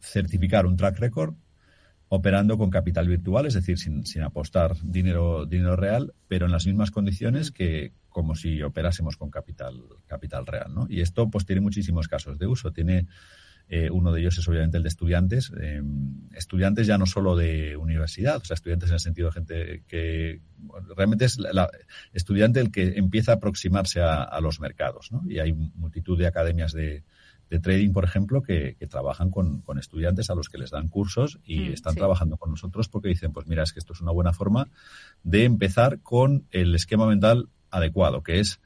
certificar 0.00 0.66
un 0.66 0.76
track 0.76 0.98
record 0.98 1.34
operando 2.12 2.58
con 2.58 2.70
capital 2.70 3.06
virtual, 3.06 3.46
es 3.46 3.54
decir, 3.54 3.78
sin, 3.78 4.04
sin 4.04 4.22
apostar 4.22 4.74
dinero, 4.82 5.46
dinero 5.46 5.76
real, 5.76 6.12
pero 6.26 6.46
en 6.46 6.52
las 6.52 6.66
mismas 6.66 6.90
condiciones 6.90 7.52
que 7.52 7.92
como 8.08 8.34
si 8.34 8.60
operásemos 8.62 9.16
con 9.16 9.30
capital, 9.30 9.80
capital 10.08 10.44
real. 10.44 10.74
¿no? 10.74 10.86
Y 10.90 11.02
esto 11.02 11.30
pues 11.30 11.46
tiene 11.46 11.60
muchísimos 11.60 12.08
casos 12.08 12.36
de 12.40 12.48
uso. 12.48 12.72
Tiene 12.72 13.06
eh, 13.68 13.90
uno 13.90 14.12
de 14.12 14.22
ellos 14.22 14.36
es 14.36 14.48
obviamente 14.48 14.76
el 14.76 14.82
de 14.82 14.88
estudiantes. 14.88 15.52
Eh, 15.60 15.80
estudiantes 16.34 16.88
ya 16.88 16.98
no 16.98 17.06
solo 17.06 17.36
de 17.36 17.76
universidad, 17.76 18.38
o 18.38 18.44
sea, 18.44 18.54
estudiantes 18.54 18.88
en 18.88 18.94
el 18.94 19.00
sentido 19.00 19.28
de 19.28 19.32
gente 19.32 19.82
que 19.86 20.40
realmente 20.96 21.26
es 21.26 21.38
la, 21.38 21.70
estudiante 22.12 22.58
el 22.58 22.72
que 22.72 22.98
empieza 22.98 23.30
a 23.30 23.34
aproximarse 23.36 24.00
a, 24.00 24.24
a 24.24 24.40
los 24.40 24.58
mercados, 24.58 25.12
¿no? 25.12 25.22
Y 25.28 25.38
hay 25.38 25.52
multitud 25.52 26.18
de 26.18 26.26
academias 26.26 26.72
de, 26.72 27.04
trading, 27.58 27.92
por 27.92 28.04
ejemplo, 28.04 28.42
que, 28.42 28.76
trabajan 28.88 29.30
con, 29.30 29.62
estudiantes 29.78 30.30
a 30.30 30.34
los 30.34 30.48
que 30.48 30.58
les 30.58 30.70
dan 30.70 30.88
cursos 30.88 31.38
y 31.44 31.60
mm, 31.60 31.72
están 31.72 31.94
trabajando 31.96 32.36
con 32.36 32.50
nosotros 32.50 32.88
porque 32.88 33.08
dicen, 33.08 33.32
pues 33.32 33.46
mira, 33.46 33.62
es 33.62 33.72
que 33.72 33.80
esto 33.80 33.92
es 33.92 34.00
una 34.00 34.12
buena 34.12 34.32
forma 34.32 34.68
de 35.24 35.44
empezar 35.44 36.00
con 36.00 36.46
el 36.50 36.74
esquema 36.74 37.06
mental 37.06 37.48
adecuado, 37.70 38.22
que 38.22 38.40
es 38.40 38.60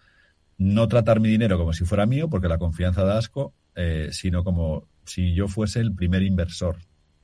no 0.58 0.86
tratar 0.88 1.20
mi 1.20 1.28
dinero 1.28 1.58
como 1.58 1.72
si 1.72 1.84
fuera 1.84 2.06
mío, 2.06 2.28
porque 2.28 2.48
la 2.48 2.58
confianza 2.58 3.04
da 3.04 3.18
asco, 3.18 3.54
eh, 3.74 4.08
sino 4.12 4.44
como 4.44 4.86
si 5.04 5.34
yo 5.34 5.48
fuese 5.48 5.80
el 5.80 5.94
primer 5.94 6.22
inversor 6.22 6.76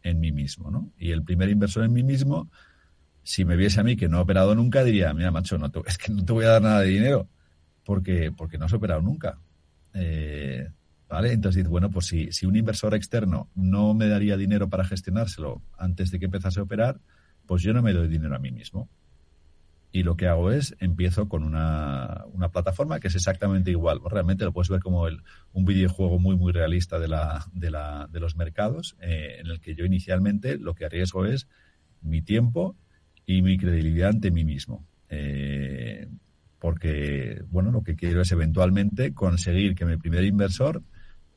en 0.02 0.21
mí 0.21 0.33
mismo, 0.33 0.71
¿no? 0.71 0.90
Y 0.99 1.11
el 1.11 1.23
primer 1.23 1.49
inversor 1.49 1.85
en 1.85 1.93
mí 1.93 2.02
mismo, 2.02 2.50
si 3.23 3.45
me 3.45 3.57
viese 3.57 3.81
a 3.81 3.85
mí 3.85 3.97
que 3.97 4.09
no 4.09 4.19
he 4.19 4.23
operado 4.23 4.55
nunca, 4.55 4.83
diría, 4.83 5.12
mira, 5.12 5.31
macho, 5.31 5.59
no 5.59 5.71
es 5.87 5.99
que 5.99 6.12
no 6.12 6.25
te 6.25 6.33
voy 6.33 6.45
a 6.45 6.50
dar 6.50 6.62
nada 6.62 6.81
de 6.81 6.88
dinero 6.88 7.29
porque, 7.85 8.33
porque 8.33 8.59
no 8.59 8.67
has 8.67 8.73
operado 8.73 9.02
nunca. 9.02 9.38
Eh, 9.95 10.69
Entonces 11.11 11.57
dices, 11.57 11.71
bueno, 11.71 11.90
pues 11.90 12.07
si, 12.07 12.33
si 12.33 12.47
un 12.47 12.57
inversor 12.57 12.95
externo 12.95 13.49
no 13.55 13.95
me 13.95 14.07
daría 14.07 14.37
dinero 14.37 14.69
para 14.69 14.85
gestionárselo 14.85 15.62
antes 15.76 16.11
de 16.11 16.19
que 16.19 16.26
empezase 16.26 16.61
a 16.61 16.62
operar, 16.62 17.00
pues 17.47 17.62
yo 17.62 17.73
no 17.73 17.83
me 17.83 17.93
doy 17.93 18.09
dinero 18.09 18.37
a 18.37 18.38
mí 18.38 18.52
mismo. 18.52 18.88
Y 19.93 20.05
lo 20.05 20.17
que 20.17 20.29
hago 20.29 20.52
es, 20.52 20.76
empiezo 20.79 21.29
con 21.29 21.43
una, 21.43 22.25
una 22.33 22.50
plataforma 22.50 23.00
que 23.00 23.09
es 23.09 23.17
exactamente 23.17 23.73
igual. 23.73 23.99
Realmente 24.09 24.45
lo 24.45 24.52
puedes 24.52 24.69
ver 24.69 24.81
como 24.81 25.09
el, 25.09 25.23
un 25.52 25.64
videojuego 25.64 26.21
muy, 26.21 26.37
muy 26.37 26.52
realista 26.52 27.00
de, 27.00 27.09
la, 27.09 27.45
de, 27.52 27.73
la, 27.73 28.09
de 28.09 28.21
los 28.21 28.37
mercados, 28.37 28.97
eh, 29.00 29.38
en 29.40 29.49
el 29.49 29.61
que 29.61 29.75
yo 29.75 29.85
inicialmente 29.85 30.59
lo 30.59 30.75
que 30.75 30.85
arriesgo 30.85 31.26
es 31.26 31.49
mi 32.02 32.23
tiempo 32.23 32.76
y 33.26 33.43
mi 33.43 33.59
credibilidad 33.59 34.11
ante 34.11 34.31
mí 34.31 34.45
mismo. 34.45 34.87
Eh, 35.09 36.09
porque, 36.61 37.43
bueno, 37.49 37.73
lo 37.73 37.83
que 37.83 37.97
quiero 37.97 38.21
es 38.21 38.31
eventualmente 38.31 39.12
conseguir 39.12 39.75
que 39.75 39.87
mi 39.87 39.97
primer 39.97 40.23
inversor 40.23 40.85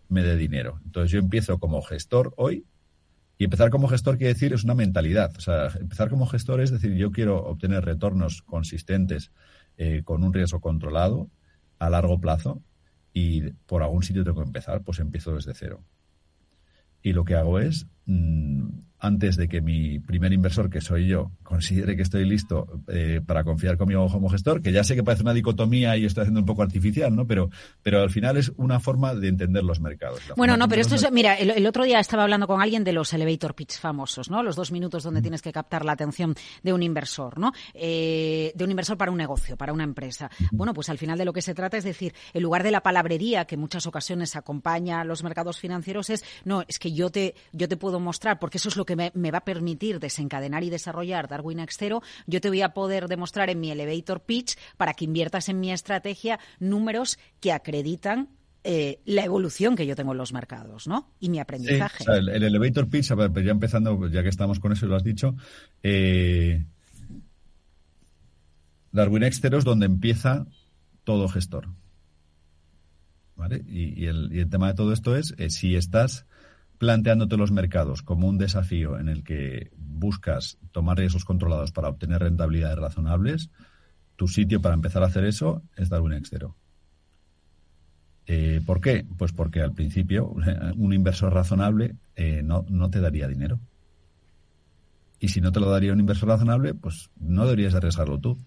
me 0.10 0.24
dé 0.24 0.38
dinero. 0.38 0.79
Entonces 0.86 1.12
yo 1.12 1.19
empiezo 1.19 1.60
como 1.60 1.81
gestor 1.81 2.33
hoy 2.38 2.65
y 3.38 3.45
empezar 3.45 3.69
como 3.69 3.88
gestor 3.88 4.17
quiere 4.17 4.33
decir 4.33 4.53
es 4.53 4.63
una 4.63 4.75
mentalidad. 4.75 5.33
O 5.38 5.41
sea, 5.41 5.69
empezar 5.79 6.10
como 6.10 6.27
gestor 6.27 6.62
es 6.62 6.72
decir, 6.72 6.93
yo 6.93 7.12
quiero 7.12 7.43
obtener 7.43 7.83
retornos 7.83 8.41
consistentes 8.41 9.31
eh, 9.77 10.03
con 10.03 10.24
un 10.24 10.33
riesgo 10.33 10.62
controlado 10.62 11.29
a 11.79 11.89
largo 11.89 12.19
plazo 12.19 12.62
y 13.13 13.51
por 13.65 13.83
algún 13.83 14.03
sitio 14.03 14.24
tengo 14.24 14.41
que 14.41 14.48
empezar, 14.48 14.83
pues 14.83 15.00
empiezo 15.00 15.36
desde 15.36 15.53
cero. 15.53 15.83
Y 17.01 17.13
lo 17.13 17.25
que 17.25 17.36
hago 17.36 17.60
es 17.60 17.88
mm, 18.05 18.69
antes 19.03 19.36
de 19.36 19.50
que 19.50 19.60
mi 19.60 20.00
primer 20.00 20.31
inversor, 20.31 20.69
que 20.69 20.79
soy 20.79 21.07
yo, 21.07 21.31
considere 21.43 21.98
que 21.98 22.03
estoy 22.03 22.25
listo 22.25 22.81
eh, 22.88 23.19
para 23.25 23.43
confiar 23.43 23.75
conmigo 23.75 24.07
como 24.07 24.29
gestor, 24.29 24.62
que 24.62 24.72
ya 24.72 24.86
sé 24.86 24.95
que 24.95 25.03
parece 25.03 25.24
una 25.24 25.33
dicotomía 25.33 25.98
y 25.98 26.05
estoy 26.05 26.22
haciendo 26.22 26.39
un 26.39 26.45
poco 26.45 26.63
artificial, 26.63 27.13
¿no? 27.13 27.27
Pero, 27.27 27.50
pero 27.81 28.01
al 28.01 28.10
final 28.10 28.38
es 28.38 28.53
una 28.55 28.79
forma 28.79 29.13
de 29.13 29.27
entender 29.27 29.62
los 29.65 29.81
mercados. 29.81 30.22
Bueno, 30.38 30.55
no, 30.55 30.69
pero 30.69 30.81
esto 30.81 30.95
es, 30.95 31.12
mira, 31.12 31.36
el, 31.36 31.67
otro 31.67 31.83
día 31.83 32.00
estaba 32.00 32.24
hablando 32.24 32.48
con 32.48 32.62
alguien 32.62 32.86
de 32.86 32.93
los 32.93 33.13
elevator 33.13 33.55
pitch 33.55 33.77
famosos, 33.77 34.29
¿no? 34.29 34.41
Los 34.41 34.55
dos 34.55 34.72
minutos 34.72 35.03
donde 35.03 35.22
tienes 35.22 35.41
que 35.41 35.51
captar 35.51 35.83
la 35.83 35.91
atención 35.91 36.33
de 36.63 36.72
un 36.72 36.81
inversor, 36.81 37.38
¿no? 37.38 37.51
Eh, 37.74 38.53
de 38.55 38.63
un 38.63 38.72
inversor 38.72 38.98
para 38.98 39.12
un 39.12 39.17
negocio, 39.17 39.57
para 39.57 39.74
una 39.74 39.83
empresa. 39.83 40.31
Bueno, 40.51 40.74
pues 40.74 40.88
al 40.88 40.98
final 40.98 41.17
de 41.17 41.25
lo 41.25 41.33
que 41.33 41.41
se 41.41 41.53
trata 41.53 41.75
es 41.75 41.83
decir, 41.83 42.13
en 42.33 42.41
lugar 42.41 42.63
de 42.63 42.72
la 42.72 42.81
palabrería 42.81 43.43
que 43.43 43.55
en 43.55 43.62
muchas 43.62 43.86
ocasiones 43.86 44.38
acompaña 44.38 45.01
a 45.01 45.03
los 45.03 45.24
mercados 45.24 45.60
financieros 45.60 46.10
es, 46.10 46.24
no, 46.45 46.63
es 46.69 46.79
que 46.79 46.93
yo 46.93 47.10
te, 47.10 47.36
yo 47.51 47.67
te 47.67 47.75
puedo 47.75 47.92
mostrar, 48.00 48.39
porque 48.39 48.57
eso 48.57 48.69
es 48.69 48.77
lo 48.77 48.85
que 48.85 48.95
me, 48.95 49.31
va 49.31 49.39
a 49.39 49.45
permitir 49.45 50.00
desencadenar 50.00 50.63
y 50.63 50.69
desarrollar 50.69 51.27
Darwin 51.27 51.59
X0, 51.59 52.01
yo 52.27 52.41
te 52.41 52.50
voy 52.50 52.62
a 52.62 52.73
poder 52.73 53.07
demostrar 53.07 53.50
en 53.50 53.59
mi 53.59 53.71
elevator 53.71 54.21
pitch 54.21 54.57
para 54.77 54.93
que 54.93 55.05
inviertas 55.05 55.50
en 55.50 55.59
mi 55.59 55.71
estrategia 55.71 56.39
números 56.59 57.17
que 57.39 57.51
acreditan 57.51 58.29
eh, 58.63 59.01
la 59.05 59.25
evolución 59.25 59.75
que 59.75 59.85
yo 59.85 59.95
tengo 59.95 60.13
en 60.13 60.17
los 60.17 60.31
mercados, 60.31 60.88
¿no? 60.88 61.12
Y 61.19 61.29
mi 61.29 61.39
aprendizaje. 61.39 62.05
el, 62.07 62.29
elevator 62.29 62.88
pitch, 62.88 63.09
ya 63.43 63.51
empezando, 63.51 64.07
ya 64.07 64.23
que 64.23 64.29
estamos 64.29 64.59
con 64.59 64.71
eso 64.71 64.85
y 64.85 64.89
lo 64.89 64.95
has 64.95 65.03
dicho, 65.03 65.35
eh, 65.81 66.65
Darwin 68.93 69.23
X0 69.23 69.57
es 69.57 69.63
donde 69.65 69.85
empieza 69.85 70.45
todo 71.03 71.27
gestor. 71.27 71.67
¿Vale? 73.35 73.63
Y, 73.67 74.05
el, 74.05 74.47
tema 74.50 74.67
de 74.67 74.75
todo 74.75 74.93
esto 74.93 75.15
es, 75.15 75.33
eh, 75.38 75.50
si 75.50 75.75
estás 75.75 76.25
planteándote 76.83 77.37
los 77.37 77.53
mercados 77.53 78.01
como 78.01 78.27
un 78.27 78.37
desafío 78.37 78.99
en 78.99 79.07
el 79.07 79.23
que 79.23 79.71
buscas 79.77 80.57
tomar 80.73 80.97
riesgos 80.97 81.23
controlados 81.23 81.71
para 81.71 81.87
obtener 81.87 82.19
rentabilidades 82.19 82.77
razonables, 82.77 83.49
tu 84.17 84.27
sitio 84.27 84.61
para 84.61 84.75
empezar 84.75 85.01
a 85.01 85.05
hacer 85.05 85.23
eso 85.23 85.61
es 85.77 85.87
dar 85.87 86.01
un 86.01 86.11
extero. 86.11 86.57
Eh, 88.25 88.59
¿Por 88.65 88.81
qué? 88.81 89.05
Pues 89.17 89.31
porque 89.31 89.61
al 89.61 89.71
principio 89.71 90.27
un 90.75 90.93
inversor 90.93 91.33
razonable 91.33 91.95
eh, 92.17 92.41
no, 92.43 92.65
no 92.67 92.89
te 92.89 92.99
daría 92.99 93.29
dinero. 93.29 93.61
Y 95.21 95.29
si 95.29 95.39
no 95.39 95.53
te 95.53 95.61
lo 95.61 95.69
daría 95.69 95.93
un 95.93 96.01
inversor 96.01 96.27
razonable, 96.27 96.73
pues 96.73 97.11
no 97.17 97.45
deberías 97.45 97.75
arriesgarlo 97.75 98.19
tú 98.19 98.37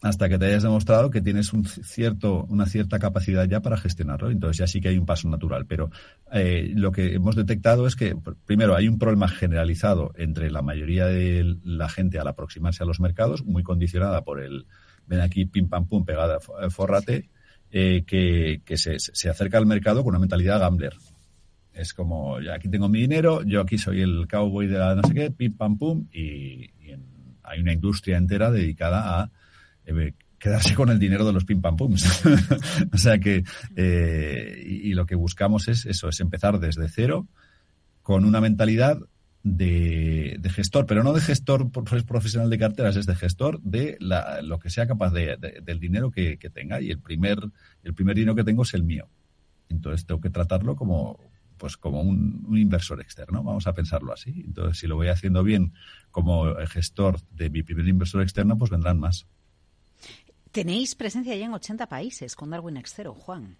hasta 0.00 0.28
que 0.28 0.38
te 0.38 0.46
hayas 0.46 0.62
demostrado 0.62 1.10
que 1.10 1.20
tienes 1.20 1.52
un 1.52 1.64
cierto, 1.64 2.44
una 2.48 2.66
cierta 2.66 2.98
capacidad 2.98 3.48
ya 3.48 3.60
para 3.60 3.76
gestionarlo. 3.76 4.30
Entonces 4.30 4.58
ya 4.58 4.66
sí 4.66 4.80
que 4.80 4.88
hay 4.88 4.98
un 4.98 5.06
paso 5.06 5.28
natural. 5.28 5.66
Pero 5.66 5.90
eh, 6.32 6.72
lo 6.74 6.92
que 6.92 7.14
hemos 7.14 7.34
detectado 7.34 7.86
es 7.86 7.96
que, 7.96 8.16
primero, 8.46 8.76
hay 8.76 8.88
un 8.88 8.98
problema 8.98 9.28
generalizado 9.28 10.12
entre 10.16 10.50
la 10.50 10.62
mayoría 10.62 11.06
de 11.06 11.56
la 11.64 11.88
gente 11.88 12.18
al 12.18 12.28
aproximarse 12.28 12.82
a 12.82 12.86
los 12.86 13.00
mercados, 13.00 13.44
muy 13.44 13.62
condicionada 13.62 14.22
por 14.22 14.40
el, 14.40 14.66
ven 15.06 15.20
aquí, 15.20 15.46
pim 15.46 15.68
pam 15.68 15.86
pum, 15.88 16.04
pegada, 16.04 16.38
eh, 16.62 16.70
forrate, 16.70 17.28
eh, 17.70 18.04
que, 18.06 18.62
que 18.64 18.76
se, 18.76 18.98
se, 18.98 19.28
acerca 19.28 19.58
al 19.58 19.66
mercado 19.66 20.04
con 20.04 20.10
una 20.10 20.20
mentalidad 20.20 20.60
gambler. 20.60 20.94
Es 21.72 21.92
como, 21.92 22.40
ya 22.40 22.54
aquí 22.54 22.68
tengo 22.68 22.88
mi 22.88 23.00
dinero, 23.00 23.42
yo 23.42 23.60
aquí 23.60 23.78
soy 23.78 24.00
el 24.00 24.26
cowboy 24.28 24.66
de 24.66 24.78
la 24.78 24.94
no 24.94 25.02
sé 25.02 25.14
qué, 25.14 25.30
pim 25.30 25.56
pam 25.56 25.76
pum, 25.76 26.06
y, 26.12 26.70
hay 27.42 27.60
una 27.60 27.72
industria 27.72 28.18
entera 28.18 28.50
dedicada 28.50 29.22
a 29.22 29.30
eh, 29.88 30.14
quedarse 30.38 30.74
con 30.74 30.90
el 30.90 30.98
dinero 30.98 31.24
de 31.24 31.32
los 31.32 31.44
pim 31.44 31.60
pam 31.60 31.76
pums. 31.76 32.22
o 32.92 32.98
sea 32.98 33.18
que, 33.18 33.42
eh, 33.74 34.62
y, 34.64 34.92
lo 34.94 35.06
que 35.06 35.14
buscamos 35.14 35.68
es 35.68 35.86
eso, 35.86 36.08
es 36.08 36.20
empezar 36.20 36.60
desde 36.60 36.88
cero 36.88 37.26
con 38.02 38.24
una 38.24 38.40
mentalidad 38.40 38.98
de, 39.42 40.40
gestor, 40.54 40.86
pero 40.86 41.02
no 41.02 41.12
de 41.12 41.20
gestor 41.20 41.70
profesional 41.70 42.50
de 42.50 42.58
carteras, 42.58 42.96
es 42.96 43.06
de 43.06 43.14
gestor 43.14 43.60
de 43.62 43.96
lo 44.42 44.58
que 44.58 44.70
sea 44.70 44.86
capaz 44.86 45.10
de, 45.10 45.36
del 45.62 45.80
dinero 45.80 46.10
que, 46.10 46.36
tenga. 46.52 46.80
Y 46.80 46.90
el 46.90 47.00
primer, 47.00 47.38
el 47.82 47.94
primer 47.94 48.14
dinero 48.14 48.34
que 48.34 48.44
tengo 48.44 48.62
es 48.62 48.74
el 48.74 48.84
mío. 48.84 49.08
Entonces 49.68 50.06
tengo 50.06 50.20
que 50.20 50.30
tratarlo 50.30 50.76
como, 50.76 51.18
pues 51.56 51.76
como 51.76 52.00
un, 52.00 52.44
un, 52.46 52.56
inversor 52.56 53.00
externo, 53.00 53.42
vamos 53.42 53.66
a 53.66 53.74
pensarlo 53.74 54.12
así. 54.12 54.42
Entonces, 54.46 54.78
si 54.78 54.86
lo 54.86 54.96
voy 54.96 55.08
haciendo 55.08 55.42
bien 55.42 55.72
como 56.10 56.54
gestor 56.66 57.20
de 57.32 57.50
mi 57.50 57.62
primer 57.62 57.88
inversor 57.88 58.22
externo, 58.22 58.56
pues 58.56 58.70
vendrán 58.70 58.98
más. 58.98 59.26
Tenéis 60.52 60.94
presencia 60.94 61.36
ya 61.36 61.46
en 61.46 61.52
80 61.52 61.88
países 61.88 62.34
con 62.34 62.50
Darwin 62.50 62.76
X0, 62.76 63.14
Juan. 63.14 63.56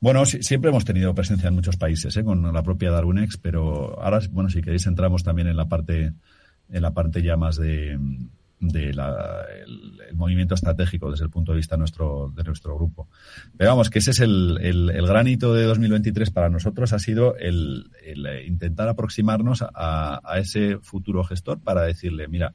Bueno, 0.00 0.24
siempre 0.24 0.70
hemos 0.70 0.86
tenido 0.86 1.14
presencia 1.14 1.48
en 1.48 1.54
muchos 1.54 1.76
países 1.76 2.16
¿eh? 2.16 2.24
con 2.24 2.54
la 2.54 2.62
propia 2.62 2.90
DarwinX, 2.90 3.36
pero 3.36 4.00
ahora, 4.00 4.20
bueno, 4.30 4.48
si 4.48 4.62
queréis 4.62 4.86
entramos 4.86 5.22
también 5.22 5.48
en 5.48 5.56
la 5.56 5.68
parte, 5.68 6.14
en 6.70 6.82
la 6.82 6.92
parte 6.92 7.22
ya 7.22 7.36
más 7.36 7.56
de, 7.56 7.98
de 8.60 8.90
el, 8.90 10.14
movimiento 10.14 10.54
estratégico 10.54 11.10
desde 11.10 11.24
el 11.24 11.30
punto 11.30 11.52
de 11.52 11.56
vista 11.56 11.76
nuestro, 11.76 12.32
de 12.34 12.44
nuestro 12.44 12.76
grupo. 12.76 13.08
Pero 13.58 13.70
vamos, 13.70 13.90
que 13.90 13.98
ese 13.98 14.12
es 14.12 14.20
el, 14.20 14.58
el, 14.62 15.06
gran 15.06 15.26
hito 15.26 15.52
de 15.52 15.64
2023 15.64 16.30
para 16.30 16.48
nosotros, 16.48 16.94
ha 16.94 16.98
sido 16.98 17.36
el, 17.36 17.90
intentar 18.46 18.88
aproximarnos 18.88 19.62
a, 19.62 20.20
a, 20.24 20.38
ese 20.38 20.78
futuro 20.78 21.24
gestor 21.24 21.60
para 21.60 21.82
decirle, 21.82 22.26
mira, 22.26 22.54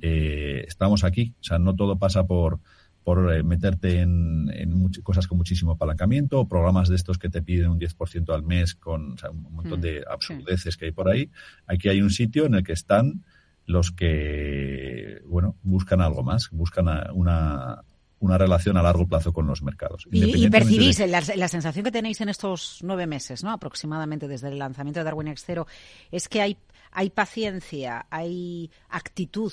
eh, 0.00 0.64
estamos 0.66 1.04
aquí. 1.04 1.34
O 1.40 1.44
sea, 1.44 1.58
no 1.58 1.74
todo 1.74 1.98
pasa 1.98 2.24
por, 2.24 2.60
por 3.04 3.32
eh, 3.32 3.42
meterte 3.42 4.00
en, 4.00 4.50
en 4.52 4.92
cosas 5.02 5.26
con 5.26 5.38
muchísimo 5.38 5.72
apalancamiento 5.72 6.40
o 6.40 6.48
programas 6.48 6.88
de 6.88 6.96
estos 6.96 7.16
que 7.16 7.30
te 7.30 7.40
piden 7.40 7.70
un 7.70 7.80
10% 7.80 8.34
al 8.34 8.42
mes 8.42 8.74
con 8.74 9.16
un 9.30 9.54
montón 9.54 9.78
mm, 9.78 9.82
de 9.82 10.04
absurdeces 10.08 10.76
que 10.76 10.86
hay 10.86 10.92
por 10.92 11.08
ahí. 11.08 11.30
Aquí 11.66 11.88
hay 11.88 12.02
un 12.02 12.10
sitio 12.10 12.46
en 12.46 12.54
el 12.54 12.62
que 12.62 12.74
están 12.74 13.24
los 13.64 13.92
que, 13.92 15.22
bueno, 15.26 15.56
buscan 15.62 16.00
algo 16.00 16.22
más, 16.22 16.48
buscan 16.50 16.86
una, 17.14 17.82
una 18.20 18.38
relación 18.38 18.76
a 18.76 18.82
largo 18.82 19.06
plazo 19.06 19.32
con 19.32 19.46
los 19.46 19.62
mercados. 19.62 20.06
Y, 20.10 20.48
percibís 20.48 20.98
la, 21.00 21.22
la, 21.36 21.48
sensación 21.48 21.84
que 21.84 21.92
tenéis 21.92 22.20
en 22.20 22.28
estos 22.28 22.80
nueve 22.82 23.06
meses, 23.06 23.44
¿no? 23.44 23.52
Aproximadamente 23.52 24.26
desde 24.26 24.48
el 24.48 24.58
lanzamiento 24.58 25.00
de 25.00 25.04
Darwin 25.04 25.28
X0, 25.28 25.66
es 26.10 26.28
que 26.28 26.42
hay, 26.42 26.56
hay 26.90 27.10
paciencia, 27.10 28.06
hay 28.10 28.70
actitud 28.88 29.52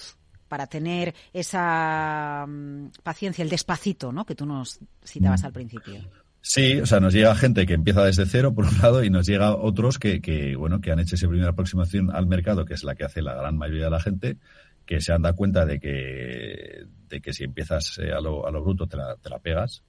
para 0.56 0.68
tener 0.68 1.14
esa 1.34 2.46
mm, 2.48 2.92
paciencia, 3.04 3.44
el 3.44 3.50
despacito, 3.50 4.14
¿no? 4.14 4.26
Que 4.26 4.36
tú 4.36 4.46
nos 4.46 4.80
citabas 5.04 5.44
al 5.44 5.52
principio. 5.52 5.96
Sí, 6.40 6.80
o 6.80 6.86
sea, 6.86 7.02
nos 7.02 7.12
llega 7.12 7.36
gente 7.36 7.66
que 7.66 7.74
empieza 7.74 8.06
desde 8.06 8.26
cero, 8.26 8.54
por 8.56 8.64
un 8.64 8.78
lado, 8.78 9.04
y 9.04 9.10
nos 9.10 9.28
llega 9.28 9.54
otros 9.54 10.00
que, 10.00 10.22
que, 10.22 10.56
bueno, 10.56 10.80
que 10.80 10.94
han 10.94 11.00
hecho 11.00 11.16
esa 11.16 11.28
primera 11.28 11.50
aproximación 11.50 12.10
al 12.10 12.26
mercado, 12.26 12.64
que 12.64 12.74
es 12.74 12.86
la 12.86 12.96
que 12.96 13.04
hace 13.04 13.22
la 13.22 13.34
gran 13.34 13.58
mayoría 13.58 13.84
de 13.86 13.90
la 13.90 14.00
gente, 14.00 14.38
que 14.86 15.02
se 15.02 15.12
han 15.12 15.24
dado 15.24 15.36
cuenta 15.36 15.66
de 15.66 15.78
que, 15.78 16.86
de 17.10 17.20
que 17.20 17.34
si 17.34 17.44
empiezas 17.44 17.98
eh, 17.98 18.14
a, 18.14 18.22
lo, 18.22 18.48
a 18.48 18.52
lo 18.52 18.64
bruto 18.64 18.88
te 18.88 18.96
la, 18.96 19.18
te 19.18 19.30
la 19.30 19.40
pegas 19.40 19.84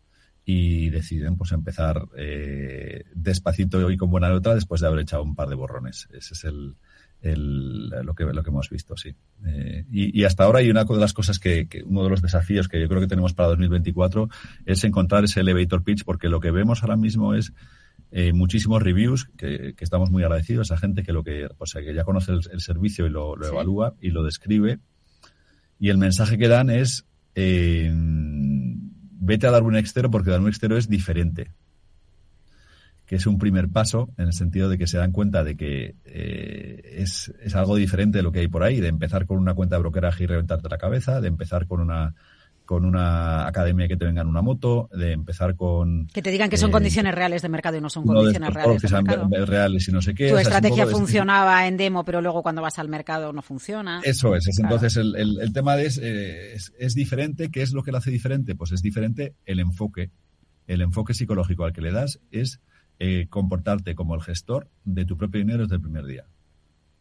y 0.45 0.91
deciden 0.91 1.37
pues 1.37 1.53
empezar 1.53 2.09
eh, 2.17 3.05
despacito 3.15 3.89
y 3.89 3.97
con 3.97 4.11
buena 4.11 4.31
nota 4.31 4.53
después 4.53 4.81
de 4.81 4.89
haber 4.89 4.99
echado 4.99 5.23
un 5.23 5.37
par 5.37 5.49
de 5.49 5.55
borrones. 5.55 6.09
Ese 6.13 6.35
es 6.35 6.43
el, 6.43 6.75
el, 7.21 7.89
lo, 7.89 8.15
que, 8.15 8.25
lo 8.25 8.43
que 8.43 8.51
hemos 8.51 8.71
visto, 8.71 8.97
sí. 8.97 9.15
Eh, 9.47 9.85
y, 9.91 10.21
y, 10.21 10.25
hasta 10.25 10.45
ahora 10.45 10.61
hay 10.61 10.71
una 10.71 10.85
de 10.85 10.97
las 10.97 11.13
cosas 11.13 11.39
que, 11.39 11.67
que, 11.69 11.83
uno 11.83 12.05
de 12.05 12.11
los 12.11 12.23
desafíos 12.23 12.69
que 12.69 12.81
yo 12.81 12.89
creo 12.89 13.01
que 13.01 13.07
tenemos 13.07 13.35
para 13.35 13.49
2024 13.51 14.29
es 14.65 14.85
encontrar 14.85 15.25
ese 15.25 15.41
elevator 15.41 15.83
pitch 15.83 16.05
porque 16.05 16.29
lo 16.29 16.41
que 16.41 16.51
vemos 16.51 16.83
ahora 16.83 16.97
mismo 16.97 17.35
es 17.35 17.53
eh, 18.13 18.33
muchísimos 18.33 18.83
reviews 18.83 19.29
que, 19.37 19.75
que, 19.77 19.85
estamos 19.85 20.11
muy 20.11 20.23
agradecidos 20.23 20.71
a 20.71 20.77
gente 20.77 21.03
que 21.03 21.13
lo 21.13 21.25
que, 21.25 21.49
pues, 21.59 21.73
que 21.73 21.95
ya 21.95 22.05
conoce 22.05 22.33
el, 22.33 22.41
el 22.53 22.61
servicio 22.61 23.07
y 23.07 23.11
lo, 23.11 23.37
lo 23.37 23.47
sí. 23.47 23.53
evalúa 23.53 23.95
y 24.01 24.11
lo 24.11 24.23
describe 24.23 24.79
y 25.79 25.91
el 25.91 25.99
mensaje 25.99 26.39
que 26.39 26.49
dan 26.49 26.71
es 26.71 27.07
eh, 27.35 27.93
vete 27.93 29.47
a 29.47 29.51
dar 29.51 29.65
un 29.65 29.77
extero 29.77 30.11
porque 30.11 30.31
dar 30.31 30.41
un 30.41 30.49
extero 30.49 30.77
es 30.77 30.89
diferente 30.89 31.53
que 33.07 33.17
es 33.17 33.27
un 33.27 33.39
primer 33.39 33.69
paso 33.69 34.11
en 34.19 34.27
el 34.27 34.33
sentido 34.33 34.69
de 34.69 34.79
que 34.79 34.87
se 34.87 34.99
dan 34.99 35.13
cuenta 35.13 35.45
de 35.45 35.57
que 35.57 35.95
eh, 36.05 36.97
es, 36.99 37.33
es, 37.41 37.55
algo 37.55 37.77
diferente 37.77 38.19
de 38.19 38.23
lo 38.23 38.33
que 38.33 38.41
hay 38.41 38.49
por 38.49 38.65
ahí, 38.65 38.81
de 38.81 38.89
empezar 38.89 39.27
con 39.27 39.39
una 39.39 39.55
cuenta 39.55 39.77
de 39.77 39.81
brokeraje 39.81 40.25
y 40.25 40.27
reventarte 40.27 40.69
la 40.69 40.79
cabeza, 40.79 41.21
de 41.21 41.29
empezar 41.29 41.67
con 41.67 41.81
una 41.81 42.15
con 42.67 42.85
una 42.85 43.47
academia 43.47 43.87
que 43.87 43.97
te 43.97 44.05
venga 44.05 44.23
en 44.23 44.27
una 44.27 44.43
moto, 44.43 44.91
de 44.93 45.13
empezar 45.13 45.55
con... 45.55 46.09
Que 46.09 46.21
te 46.21 46.33
digan 46.33 46.51
que 46.51 46.57
son 46.57 46.71
eh, 46.71 46.73
condiciones 46.73 47.15
reales 47.15 47.41
de 47.41 47.49
mercado 47.49 47.77
y 47.77 47.81
no 47.81 47.89
son 47.89 48.05
no 48.05 48.13
condiciones 48.13 48.53
reales 48.53 48.83
que 48.83 48.89
de 48.89 49.03
mercado. 49.03 49.47
reales 49.47 49.89
y 49.89 49.93
no 49.93 50.03
sé 50.03 50.15
qué. 50.15 50.31
Tu 50.31 50.35
o 50.35 50.37
sea, 50.39 50.43
estrategia 50.43 50.85
funcionaba 50.89 51.61
de... 51.61 51.69
en 51.69 51.77
demo, 51.77 52.05
pero 52.05 52.21
luego 52.21 52.43
cuando 52.43 52.63
vas 52.63 52.81
al 52.81 52.89
mercado 52.89 53.33
no 53.33 53.41
funciona. 53.41 54.01
Eso 54.03 54.35
es. 54.35 54.49
es 54.49 54.57
claro. 54.57 54.75
Entonces, 54.75 54.97
el, 54.97 55.15
el, 55.15 55.41
el 55.41 55.53
tema 55.53 55.81
es, 55.81 55.99
eh, 55.99 56.55
es, 56.55 56.73
es 56.77 56.95
diferente. 56.95 57.53
¿Qué 57.53 57.63
es 57.63 57.73
lo 57.73 57.85
que 57.85 57.93
lo 57.93 57.99
hace 57.99 58.11
diferente? 58.11 58.57
Pues 58.57 58.73
es 58.73 58.83
diferente 58.83 59.37
el 59.45 59.61
enfoque. 59.61 60.11
El 60.67 60.83
enfoque 60.83 61.15
psicológico 61.15 61.65
al 61.65 61.73
que 61.73 61.83
le 61.83 61.93
das 61.93 62.19
es 62.33 62.61
eh, 62.99 63.27
comportarte 63.29 63.95
como 63.95 64.15
el 64.15 64.23
gestor 64.23 64.69
de 64.85 65.05
tu 65.05 65.17
propio 65.17 65.41
dinero 65.41 65.65
desde 65.65 65.77
el 65.77 65.83
primer 65.83 66.07
día. 66.07 66.27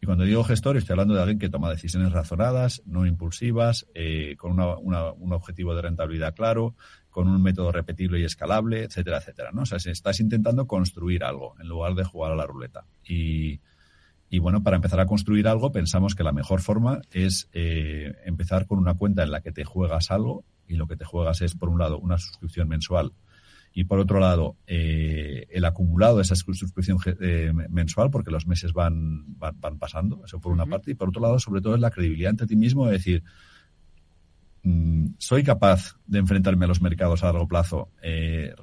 Y 0.02 0.06
cuando 0.06 0.26
digo 0.26 0.44
gestor, 0.44 0.78
estoy 0.78 0.94
hablando 0.94 1.16
de 1.16 1.22
alguien 1.22 1.40
que 1.40 1.50
toma 1.50 1.70
decisiones 1.70 2.12
razonadas, 2.12 2.84
no 2.86 3.06
impulsivas, 3.06 3.88
eh, 3.96 4.36
con 4.38 4.52
una, 4.52 4.78
una, 4.78 5.12
un 5.14 5.34
objetivo 5.34 5.74
de 5.74 5.82
rentabilidad 5.82 6.36
claro, 6.36 6.76
con 7.10 7.28
un 7.30 7.42
método 7.42 7.72
repetible 7.72 8.20
y 8.20 8.26
escalable, 8.26 8.84
etcétera, 8.84 9.20
etcétera. 9.20 9.52
¿no? 9.54 9.62
O 9.62 9.66
sea, 9.66 9.78
estás 9.78 10.20
intentando 10.20 10.68
construir 10.68 11.24
algo 11.24 11.56
en 11.60 11.70
lugar 11.70 11.96
de 11.96 12.04
jugar 12.04 12.34
a 12.34 12.36
la 12.36 12.46
ruleta. 12.46 12.86
Y, 13.04 13.62
y 14.30 14.40
bueno, 14.40 14.62
para 14.64 14.76
empezar 14.76 15.00
a 15.00 15.06
construir 15.06 15.48
algo, 15.48 15.72
pensamos 15.72 16.14
que 16.14 16.24
la 16.24 16.34
mejor 16.34 16.62
forma 16.62 17.02
es 17.12 17.48
eh, 17.54 18.14
empezar 18.26 18.68
con 18.68 18.80
una 18.80 18.96
cuenta 18.96 19.24
en 19.24 19.32
la 19.32 19.42
que 19.42 19.54
te 19.54 19.64
juegas 19.64 20.12
algo 20.12 20.44
y 20.68 20.76
lo 20.76 20.88
que 20.88 20.98
te 20.98 21.06
juegas 21.06 21.42
es, 21.42 21.56
por 21.56 21.70
un 21.70 21.80
lado, 21.80 22.00
una 22.00 22.18
suscripción 22.18 22.68
mensual 22.68 23.14
y 23.78 23.84
por 23.84 24.00
otro 24.00 24.22
lado 24.22 24.56
eh, 24.66 25.48
el 25.52 25.66
acumulado 25.66 26.16
de 26.16 26.22
esa 26.22 26.36
suscripción 26.36 26.98
eh, 27.20 27.52
mensual 27.70 28.10
porque 28.10 28.32
los 28.32 28.48
meses 28.48 28.72
van, 28.72 29.38
van, 29.38 29.60
van, 29.60 29.78
pasando, 29.78 30.24
eso 30.26 30.40
por 30.40 30.54
una 30.54 30.64
uh 30.64 30.68
-huh. 30.68 30.72
parte, 30.72 30.92
y 30.92 30.96
por 30.96 31.10
otro 31.10 31.22
lado 31.22 31.38
sobre 31.40 31.62
todo 31.62 31.76
es 31.76 31.82
la 31.82 31.92
credibilidad 31.92 32.30
ante 32.30 32.48
ti 32.48 32.56
mismo 32.56 32.86
de 32.86 32.94
decir, 32.94 33.24
mmm, 34.64 35.08
soy 35.18 35.44
capaz 35.44 35.98
de 36.08 36.20
enfrentarme 36.20 36.64
a 36.64 36.70
los 36.70 36.82
mercados 36.82 37.22
a 37.22 37.28
largo 37.28 37.50
plazo 37.50 37.90
eh, 38.02 38.56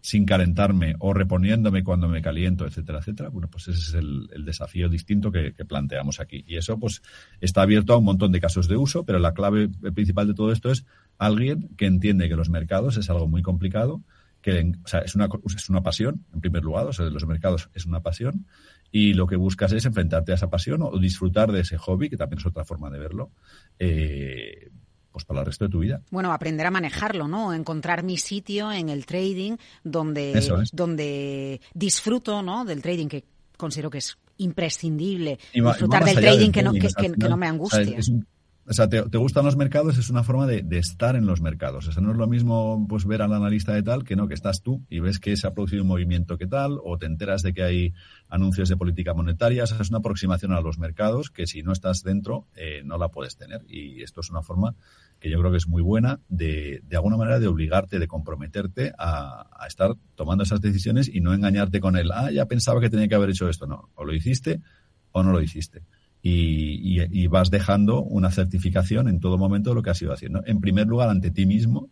sin 0.00 0.26
calentarme 0.26 0.96
o 0.98 1.14
reponiéndome 1.14 1.84
cuando 1.84 2.08
me 2.08 2.20
caliento, 2.20 2.66
etcétera, 2.66 2.98
etcétera. 2.98 3.30
Bueno, 3.30 3.48
pues 3.48 3.68
ese 3.68 3.78
es 3.78 3.94
el, 3.94 4.28
el 4.34 4.44
desafío 4.44 4.90
distinto 4.90 5.32
que, 5.32 5.54
que, 5.54 5.64
planteamos 5.64 6.20
aquí. 6.20 6.44
Y 6.46 6.56
eso 6.56 6.78
pues 6.78 7.00
está 7.40 7.62
abierto 7.62 7.94
a 7.94 7.96
un 7.96 8.04
montón 8.04 8.30
de 8.30 8.38
casos 8.38 8.68
de 8.68 8.76
uso, 8.76 9.06
pero 9.06 9.18
la 9.18 9.32
clave 9.32 9.70
principal 9.94 10.26
de 10.26 10.34
todo 10.34 10.52
esto 10.52 10.70
es 10.70 10.84
alguien 11.16 11.70
que 11.78 11.86
entiende 11.86 12.28
que 12.28 12.36
los 12.36 12.50
mercados 12.50 12.98
es 12.98 13.08
algo 13.08 13.28
muy 13.28 13.40
complicado, 13.40 14.02
que 14.44 14.72
o 14.84 14.86
sea, 14.86 15.00
es, 15.00 15.14
una, 15.14 15.26
es 15.56 15.70
una 15.70 15.82
pasión, 15.82 16.26
en 16.34 16.40
primer 16.42 16.62
lugar, 16.62 16.86
o 16.86 16.92
sea, 16.92 17.06
los 17.06 17.26
mercados 17.26 17.70
es 17.72 17.86
una 17.86 18.00
pasión, 18.00 18.46
y 18.92 19.14
lo 19.14 19.26
que 19.26 19.36
buscas 19.36 19.72
es 19.72 19.86
enfrentarte 19.86 20.32
a 20.32 20.34
esa 20.34 20.50
pasión 20.50 20.82
o, 20.82 20.98
disfrutar 20.98 21.50
de 21.50 21.60
ese 21.60 21.78
hobby, 21.78 22.10
que 22.10 22.18
también 22.18 22.40
es 22.40 22.46
otra 22.46 22.62
forma 22.62 22.90
de 22.90 22.98
verlo, 22.98 23.30
eh, 23.78 24.70
pues 25.10 25.24
para 25.24 25.40
el 25.40 25.46
resto 25.46 25.64
de 25.64 25.70
tu 25.70 25.78
vida. 25.78 26.02
Bueno, 26.10 26.30
aprender 26.30 26.66
a 26.66 26.70
manejarlo, 26.70 27.26
¿no? 27.26 27.54
Encontrar 27.54 28.02
mi 28.02 28.18
sitio 28.18 28.70
en 28.70 28.90
el 28.90 29.06
trading 29.06 29.56
donde, 29.82 30.32
es. 30.32 30.50
donde 30.74 31.62
disfruto, 31.72 32.42
¿no? 32.42 32.66
Del 32.66 32.82
trading 32.82 33.08
que 33.08 33.24
considero 33.56 33.88
que 33.88 33.98
es 33.98 34.18
imprescindible. 34.36 35.38
Y 35.54 35.62
disfrutar 35.62 36.02
y 36.02 36.04
del 36.06 36.16
trading, 36.16 36.38
del 36.38 36.52
que, 36.52 36.62
no, 36.62 36.72
que, 36.74 36.80
que, 36.80 37.12
que, 37.12 37.28
no 37.30 37.38
me 37.38 37.46
angustia. 37.46 37.80
O 37.80 37.84
sea, 37.84 37.98
es 37.98 38.08
un, 38.10 38.26
o 38.66 38.72
sea, 38.72 38.88
te, 38.88 39.00
gustan 39.18 39.44
los 39.44 39.56
mercados, 39.56 39.98
es 39.98 40.08
una 40.08 40.22
forma 40.22 40.46
de, 40.46 40.62
de, 40.62 40.78
estar 40.78 41.16
en 41.16 41.26
los 41.26 41.42
mercados. 41.42 41.86
O 41.86 41.92
sea, 41.92 42.02
no 42.02 42.12
es 42.12 42.16
lo 42.16 42.26
mismo 42.26 42.86
pues 42.88 43.04
ver 43.04 43.20
al 43.20 43.34
analista 43.34 43.74
de 43.74 43.82
tal 43.82 44.04
que 44.04 44.16
no, 44.16 44.26
que 44.26 44.32
estás 44.32 44.62
tú 44.62 44.82
y 44.88 45.00
ves 45.00 45.18
que 45.18 45.36
se 45.36 45.46
ha 45.46 45.52
producido 45.52 45.82
un 45.82 45.88
movimiento 45.88 46.38
que 46.38 46.46
tal, 46.46 46.78
o 46.82 46.96
te 46.96 47.04
enteras 47.04 47.42
de 47.42 47.52
que 47.52 47.62
hay 47.62 47.92
anuncios 48.28 48.70
de 48.70 48.76
política 48.76 49.12
monetaria. 49.12 49.64
O 49.64 49.66
sea, 49.66 49.78
es 49.78 49.90
una 49.90 49.98
aproximación 49.98 50.52
a 50.52 50.62
los 50.62 50.78
mercados 50.78 51.30
que 51.30 51.46
si 51.46 51.62
no 51.62 51.72
estás 51.72 52.02
dentro, 52.02 52.46
eh, 52.56 52.80
no 52.84 52.96
la 52.96 53.08
puedes 53.08 53.36
tener. 53.36 53.60
Y 53.68 54.02
esto 54.02 54.20
es 54.20 54.30
una 54.30 54.42
forma 54.42 54.74
que 55.20 55.30
yo 55.30 55.38
creo 55.38 55.50
que 55.50 55.58
es 55.58 55.68
muy 55.68 55.82
buena 55.82 56.20
de, 56.28 56.80
de 56.84 56.96
alguna 56.96 57.18
manera 57.18 57.38
de 57.38 57.48
obligarte, 57.48 57.98
de 57.98 58.08
comprometerte 58.08 58.92
a, 58.98 59.46
a 59.62 59.66
estar 59.66 59.94
tomando 60.14 60.42
esas 60.42 60.62
decisiones 60.62 61.10
y 61.12 61.20
no 61.20 61.34
engañarte 61.34 61.80
con 61.80 61.96
el, 61.96 62.10
ah, 62.12 62.30
ya 62.30 62.46
pensaba 62.46 62.80
que 62.80 62.88
tenía 62.88 63.08
que 63.08 63.14
haber 63.14 63.28
hecho 63.28 63.46
esto. 63.48 63.66
No, 63.66 63.90
o 63.94 64.04
lo 64.04 64.14
hiciste 64.14 64.62
o 65.12 65.22
no 65.22 65.32
lo 65.32 65.42
hiciste 65.42 65.82
y, 66.26 67.02
y, 67.02 67.06
y, 67.10 67.26
vas 67.26 67.50
dejando 67.50 68.02
una 68.02 68.30
certificación 68.30 69.08
en 69.08 69.20
todo 69.20 69.36
momento 69.36 69.70
de 69.70 69.76
lo 69.76 69.82
que 69.82 69.90
has 69.90 70.00
ido 70.00 70.10
haciendo. 70.10 70.42
En 70.46 70.58
primer 70.58 70.86
lugar, 70.86 71.10
ante 71.10 71.30
ti 71.30 71.44
mismo. 71.44 71.90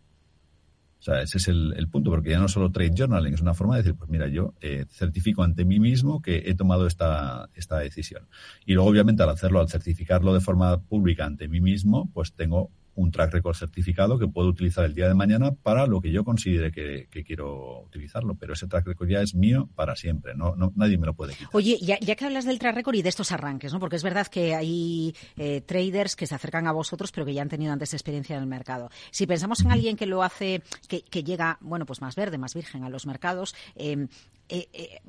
O 0.99 1.03
sea, 1.05 1.21
ese 1.21 1.37
es 1.37 1.47
el, 1.49 1.87
punto, 1.91 2.09
porque 2.09 2.31
ya 2.31 2.39
no 2.39 2.47
solo 2.47 2.71
trade 2.71 2.95
journaling, 2.97 3.35
es 3.35 3.41
una 3.41 3.53
forma 3.53 3.75
de 3.75 3.83
decir, 3.83 3.95
pues 3.95 4.09
mira, 4.09 4.27
yo 4.29 4.55
eh, 4.59 4.85
certifico 4.89 5.43
ante 5.43 5.65
mí 5.65 5.79
mismo 5.79 6.19
que 6.19 6.43
he 6.47 6.55
tomado 6.55 6.87
esta, 6.87 7.47
esta 7.53 7.77
decisión. 7.77 8.27
Y 8.65 8.73
luego, 8.73 8.89
obviamente, 8.89 9.21
al 9.21 9.29
hacerlo, 9.29 9.59
al 9.59 9.69
certificarlo 9.69 10.33
de 10.33 10.39
forma 10.39 10.81
pública 10.81 11.25
ante 11.25 11.47
mí 11.47 11.61
mismo, 11.61 12.09
pues 12.11 12.33
tengo 12.33 12.71
un 12.95 13.11
track 13.11 13.33
record 13.33 13.55
certificado 13.55 14.19
que 14.19 14.27
puedo 14.27 14.49
utilizar 14.49 14.85
el 14.85 14.93
día 14.93 15.07
de 15.07 15.13
mañana 15.13 15.51
para 15.51 15.87
lo 15.87 16.01
que 16.01 16.11
yo 16.11 16.23
considere 16.23 16.71
que, 16.71 17.07
que 17.09 17.23
quiero 17.23 17.81
utilizarlo. 17.81 18.35
Pero 18.35 18.53
ese 18.53 18.67
track 18.67 18.87
record 18.87 19.09
ya 19.09 19.21
es 19.21 19.35
mío 19.35 19.69
para 19.75 19.95
siempre, 19.95 20.35
no, 20.35 20.55
no 20.55 20.71
nadie 20.75 20.97
me 20.97 21.05
lo 21.05 21.13
puede 21.13 21.33
quitar. 21.33 21.49
Oye, 21.53 21.77
ya, 21.81 21.99
ya, 21.99 22.15
que 22.15 22.25
hablas 22.25 22.45
del 22.45 22.59
track 22.59 22.75
record 22.75 22.95
y 22.95 23.01
de 23.01 23.09
estos 23.09 23.31
arranques, 23.31 23.73
¿no? 23.73 23.79
Porque 23.79 23.95
es 23.95 24.03
verdad 24.03 24.27
que 24.27 24.55
hay 24.55 25.15
eh, 25.37 25.61
traders 25.61 26.15
que 26.15 26.27
se 26.27 26.35
acercan 26.35 26.67
a 26.67 26.71
vosotros, 26.71 27.11
pero 27.11 27.25
que 27.25 27.33
ya 27.33 27.41
han 27.41 27.49
tenido 27.49 27.73
antes 27.73 27.93
experiencia 27.93 28.35
en 28.35 28.43
el 28.43 28.47
mercado. 28.47 28.89
Si 29.11 29.25
pensamos 29.25 29.61
en 29.61 29.71
alguien 29.71 29.95
que 29.95 30.05
lo 30.05 30.23
hace, 30.23 30.61
que, 30.87 31.03
que 31.03 31.23
llega, 31.23 31.57
bueno, 31.61 31.85
pues 31.85 32.01
más 32.01 32.15
verde, 32.15 32.37
más 32.37 32.53
virgen 32.53 32.83
a 32.83 32.89
los 32.89 33.05
mercados, 33.05 33.55
eh, 33.75 34.07
eh, 34.49 34.67
eh 34.73 34.99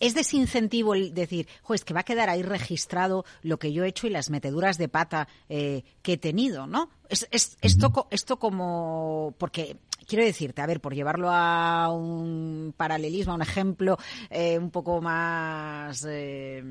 es 0.00 0.14
desincentivo 0.14 0.94
el 0.94 1.14
decir, 1.14 1.48
jo, 1.62 1.74
es 1.74 1.84
que 1.84 1.94
va 1.94 2.00
a 2.00 2.04
quedar 2.04 2.28
ahí 2.28 2.42
registrado 2.42 3.24
lo 3.42 3.58
que 3.58 3.72
yo 3.72 3.84
he 3.84 3.88
hecho 3.88 4.06
y 4.06 4.10
las 4.10 4.30
meteduras 4.30 4.78
de 4.78 4.88
pata 4.88 5.28
eh, 5.48 5.84
que 6.02 6.14
he 6.14 6.18
tenido, 6.18 6.66
¿no? 6.66 6.90
Es, 7.08 7.26
es, 7.30 7.56
esto, 7.62 8.06
esto 8.10 8.38
como, 8.38 9.34
porque 9.38 9.76
quiero 10.08 10.24
decirte, 10.24 10.62
a 10.62 10.66
ver, 10.66 10.80
por 10.80 10.94
llevarlo 10.94 11.28
a 11.30 11.92
un 11.92 12.74
paralelismo, 12.76 13.32
a 13.32 13.36
un 13.36 13.42
ejemplo 13.42 13.98
eh, 14.30 14.58
un 14.58 14.70
poco 14.70 15.00
más 15.00 16.04
eh, 16.08 16.64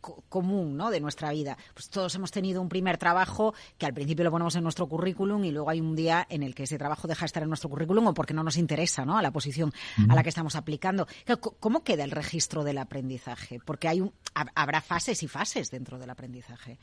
co 0.00 0.22
común 0.28 0.76
¿no? 0.76 0.90
de 0.90 1.00
nuestra 1.00 1.32
vida, 1.32 1.58
pues 1.74 1.90
todos 1.90 2.14
hemos 2.14 2.30
tenido 2.30 2.62
un 2.62 2.68
primer 2.68 2.96
trabajo 2.96 3.54
que 3.76 3.86
al 3.86 3.92
principio 3.92 4.24
lo 4.24 4.30
ponemos 4.30 4.54
en 4.54 4.62
nuestro 4.62 4.88
currículum 4.88 5.44
y 5.44 5.50
luego 5.50 5.68
hay 5.68 5.80
un 5.80 5.96
día 5.96 6.26
en 6.30 6.42
el 6.42 6.54
que 6.54 6.62
ese 6.62 6.78
trabajo 6.78 7.08
deja 7.08 7.22
de 7.22 7.26
estar 7.26 7.42
en 7.42 7.48
nuestro 7.48 7.68
currículum 7.68 8.06
o 8.06 8.14
porque 8.14 8.34
no 8.34 8.44
nos 8.44 8.56
interesa 8.56 9.04
¿no? 9.04 9.18
a 9.18 9.22
la 9.22 9.32
posición 9.32 9.72
a 10.08 10.14
la 10.14 10.22
que 10.22 10.28
estamos 10.28 10.54
aplicando. 10.54 11.08
¿Cómo 11.58 11.82
queda 11.82 12.04
el 12.04 12.12
registro 12.12 12.62
del 12.62 12.78
aprendizaje? 12.78 13.58
Porque 13.64 13.88
hay 13.88 14.00
un, 14.00 14.12
habrá 14.54 14.80
fases 14.80 15.22
y 15.24 15.28
fases 15.28 15.70
dentro 15.70 15.98
del 15.98 16.10
aprendizaje. 16.10 16.78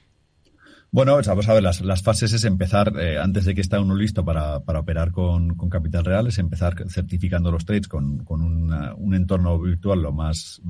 Bueno, 0.94 1.20
vamos 1.26 1.50
a 1.50 1.54
ver, 1.56 1.64
las, 1.64 1.82
las 1.82 2.04
fases 2.04 2.34
es 2.34 2.46
empezar, 2.46 2.94
eh, 3.00 3.18
antes 3.18 3.46
de 3.46 3.56
que 3.56 3.62
esté 3.62 3.80
uno 3.80 3.96
listo 3.96 4.24
para, 4.24 4.60
para 4.60 4.82
operar 4.82 5.12
con, 5.12 5.56
con, 5.56 5.68
capital 5.68 6.06
real, 6.06 6.28
es 6.28 6.38
empezar 6.38 6.76
certificando 6.88 7.52
los 7.52 7.66
trades 7.66 7.88
con, 7.88 8.24
con 8.24 8.44
una, 8.44 8.94
un 8.94 9.16
entorno 9.16 9.60
virtual 9.60 10.04
lo 10.04 10.12
más, 10.12 10.62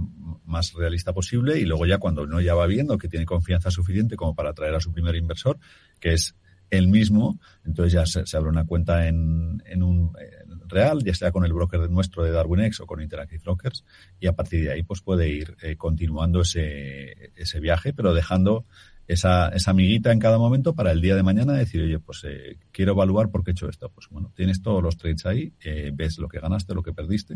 más 0.45 0.71
realista 0.75 1.12
posible 1.12 1.59
y 1.59 1.65
luego 1.65 1.86
ya 1.86 1.97
cuando 1.97 2.23
uno 2.23 2.39
ya 2.39 2.55
va 2.55 2.67
viendo 2.67 2.97
que 2.97 3.09
tiene 3.09 3.25
confianza 3.25 3.69
suficiente 3.69 4.15
como 4.15 4.33
para 4.33 4.51
atraer 4.51 4.75
a 4.75 4.79
su 4.79 4.93
primer 4.93 5.17
inversor, 5.17 5.59
que 5.99 6.13
es 6.13 6.38
el 6.69 6.88
mismo, 6.88 7.38
entonces 7.65 7.91
ya 7.91 8.05
se, 8.05 8.38
abre 8.38 8.49
una 8.49 8.65
cuenta 8.65 9.09
en, 9.09 9.62
en 9.65 9.83
un 9.83 10.13
en 10.17 10.69
real, 10.69 11.03
ya 11.03 11.13
sea 11.13 11.33
con 11.33 11.43
el 11.43 11.51
broker 11.51 11.89
nuestro 11.89 12.23
de 12.23 12.31
DarwinX 12.31 12.79
o 12.79 12.86
con 12.86 13.01
Interactive 13.01 13.43
Brokers, 13.43 13.83
y 14.21 14.27
a 14.27 14.33
partir 14.33 14.63
de 14.63 14.71
ahí 14.71 14.83
pues 14.83 15.01
puede 15.01 15.27
ir 15.27 15.57
eh, 15.62 15.75
continuando 15.75 16.39
ese, 16.39 17.33
ese 17.36 17.59
viaje, 17.59 17.91
pero 17.91 18.13
dejando 18.13 18.65
esa, 19.08 19.50
esa 19.50 19.72
amiguita 19.72 20.12
en 20.12 20.20
cada 20.20 20.38
momento 20.38 20.74
para 20.74 20.92
el 20.92 21.02
día 21.02 21.16
de 21.16 21.24
mañana 21.24 21.54
decir, 21.54 21.82
oye, 21.84 22.00
pues 22.00 22.24
eh, 22.26 22.58
quiero 22.72 22.94
evaluar 22.94 23.30
por 23.30 23.44
qué 23.44 23.52
he 23.52 23.54
hecho 23.54 23.70
esto. 23.70 23.89
Pues 23.89 24.08
bueno, 24.10 24.32
tienes 24.36 24.62
todos 24.62 24.82
los 24.82 24.98
trades 24.98 25.26
ahí, 25.26 25.54
eh, 25.63 25.92
ves 25.94 26.18
lo 26.18 26.28
que 26.28 26.39
ganaste, 26.39 26.74
lo 26.74 26.84
que 26.84 26.94
perdiste 26.94 27.36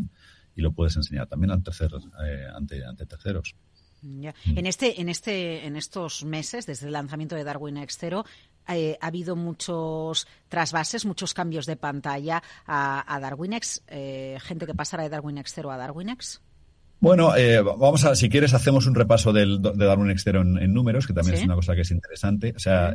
y 0.54 0.62
lo 0.62 0.72
puedes 0.72 0.96
enseñar 0.96 1.26
también 1.26 1.50
al 1.50 1.62
tercer, 1.62 1.90
eh, 2.24 2.46
ante, 2.54 2.84
ante 2.84 3.06
terceros. 3.06 3.54
En 4.02 4.66
este, 4.66 5.00
en 5.00 5.08
este, 5.08 5.66
en 5.66 5.76
estos 5.76 6.24
meses, 6.24 6.66
desde 6.66 6.86
el 6.86 6.92
lanzamiento 6.92 7.34
de 7.34 7.42
Darwin 7.42 7.76
X0, 7.76 8.24
eh, 8.68 8.98
ha 9.00 9.06
habido 9.06 9.34
muchos 9.34 10.26
trasvases, 10.48 11.04
muchos 11.04 11.34
cambios 11.34 11.66
de 11.66 11.76
pantalla 11.76 12.42
a, 12.66 13.18
Darwin 13.20 13.54
X, 13.54 13.82
eh, 13.88 14.38
gente 14.40 14.66
que 14.66 14.74
pasará 14.74 15.02
de 15.02 15.08
Darwin 15.08 15.38
X0 15.38 15.72
a 15.72 15.76
Darwin 15.76 16.10
X. 16.10 16.40
Bueno, 17.00 17.36
eh, 17.36 17.60
vamos 17.62 18.04
a, 18.04 18.16
si 18.16 18.28
quieres, 18.28 18.54
hacemos 18.54 18.86
un 18.86 18.94
repaso 18.94 19.32
del, 19.32 19.62
de 19.62 19.84
Darwin 19.84 20.10
X0 20.10 20.62
en, 20.62 20.72
números, 20.72 21.06
que 21.06 21.12
también 21.12 21.36
es 21.36 21.44
una 21.44 21.54
cosa 21.54 21.74
que 21.74 21.82
es 21.82 21.90
interesante. 21.90 22.52
O 22.56 22.58
sea, 22.58 22.94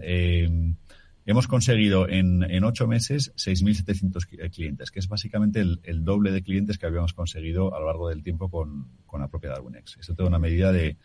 hemos 1.26 1.48
conseguido 1.48 2.10
en, 2.10 2.44
en 2.44 2.64
ocho 2.66 2.86
meses 2.86 3.32
6.700 3.36 4.52
clientes, 4.52 4.92
que 4.92 5.00
es 5.00 5.08
básicamente 5.08 5.62
el, 5.62 6.04
doble 6.04 6.32
de 6.32 6.44
clientes 6.44 6.78
que 6.78 6.86
habíamos 6.86 7.14
conseguido 7.14 7.74
a 7.74 7.80
lo 7.80 7.88
largo 7.88 8.10
del 8.10 8.24
tiempo 8.24 8.50
con, 8.50 8.88
con 9.06 9.22
la 9.22 9.30
propia 9.30 9.52
DarwinX. 9.52 9.98
Esto 10.00 10.14
es 10.14 10.28
una 10.28 10.40
medida 10.40 10.74
de, 10.74 10.98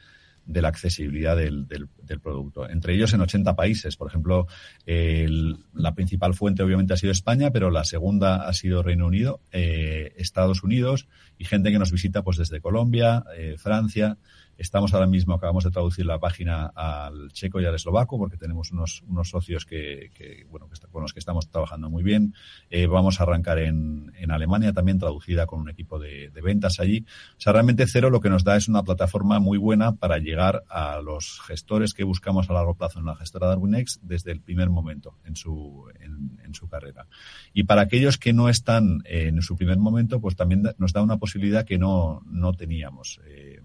de 0.49 0.63
la 0.63 0.69
accesibilidad 0.69 1.37
del, 1.37 1.69
del, 1.69 1.89
producto. 2.21 2.69
Entre 2.69 2.95
ellos 2.95 3.13
en 3.13 3.21
80 3.21 3.55
países. 3.55 3.97
Por 3.97 4.09
ejemplo, 4.09 4.47
la 4.87 5.95
principal 5.95 6.35
fuente 6.35 6.63
obviamente 6.63 6.95
ha 6.95 6.97
sido 6.97 7.13
España, 7.13 7.51
pero 7.51 7.71
la 7.71 7.85
segunda 7.85 8.49
ha 8.49 8.53
sido 8.55 8.83
Reino 8.83 9.07
Unido, 9.07 9.41
eh, 9.53 10.15
Estados 10.17 10.63
Unidos 10.65 11.07
y 11.37 11.45
gente 11.45 11.71
que 11.71 11.79
nos 11.79 11.93
visita 11.93 12.23
pues 12.23 12.39
desde 12.39 12.63
Colombia, 12.63 13.25
eh, 13.37 13.57
Francia. 13.59 14.17
Estamos 14.59 14.93
ahora 14.93 15.07
mismo, 15.07 15.35
acabamos 15.35 15.63
de 15.63 15.71
traducir 15.71 16.05
la 16.05 16.19
página 16.19 16.67
al 16.75 17.31
checo 17.31 17.61
y 17.61 17.65
al 17.65 17.77
eslovaco 17.77 18.19
porque 18.19 18.37
tenemos 18.37 18.73
unos, 18.73 19.05
unos 19.07 19.31
socios 19.31 19.65
que, 19.65 20.11
bueno, 20.51 20.69
que 20.69 20.85
con 20.89 21.03
los 21.03 21.13
que 21.13 21.21
estamos 21.21 21.49
trabajando 21.49 21.89
muy 21.89 22.03
bien. 22.03 22.35
Eh, 22.69 22.89
vamos 22.89 23.21
a 23.21 23.23
arrancar 23.23 23.61
en, 23.61 24.13
en, 24.17 24.33
Alemania 24.33 24.73
también 24.73 24.99
traducida 24.99 25.47
con 25.47 25.61
un 25.61 25.71
equipo 25.71 26.01
de, 26.01 26.31
de, 26.31 26.41
ventas 26.43 26.81
allí. 26.81 27.05
O 27.37 27.41
sea, 27.41 27.53
realmente 27.53 27.87
Cero 27.87 28.11
lo 28.11 28.21
que 28.21 28.31
nos 28.31 28.43
da 28.43 28.57
es 28.57 28.67
una 28.67 28.83
plataforma 28.83 29.39
muy 29.39 29.59
buena 29.59 29.95
para 29.95 30.19
llegar 30.19 30.65
a 30.69 31.01
los 31.01 31.41
gestores 31.47 31.95
que 31.95 32.03
buscamos 32.03 32.51
a 32.51 32.53
largo 32.53 32.75
plazo 32.75 32.99
en 32.99 33.07
la 33.07 33.15
gestora 33.15 33.47
DarwinX 33.47 34.01
desde 34.03 34.33
el 34.33 34.41
primer 34.41 34.71
momento 34.71 35.19
en 35.25 35.37
su, 35.37 35.85
en, 36.01 36.37
en 36.45 36.55
su 36.55 36.69
carrera. 36.69 37.07
Y 37.53 37.63
para 37.63 37.83
aquellos 37.83 38.19
que 38.19 38.33
no 38.33 38.49
están 38.49 39.03
en 39.05 39.41
su 39.41 39.57
primer 39.57 39.79
momento, 39.79 40.21
pues 40.21 40.35
también 40.35 40.65
nos 40.79 40.93
da 40.93 41.01
una 41.01 41.19
posibilidad 41.19 41.65
que 41.65 41.79
no, 41.79 42.23
no 42.27 42.55
teníamos. 42.55 43.21
Eh, 43.25 43.58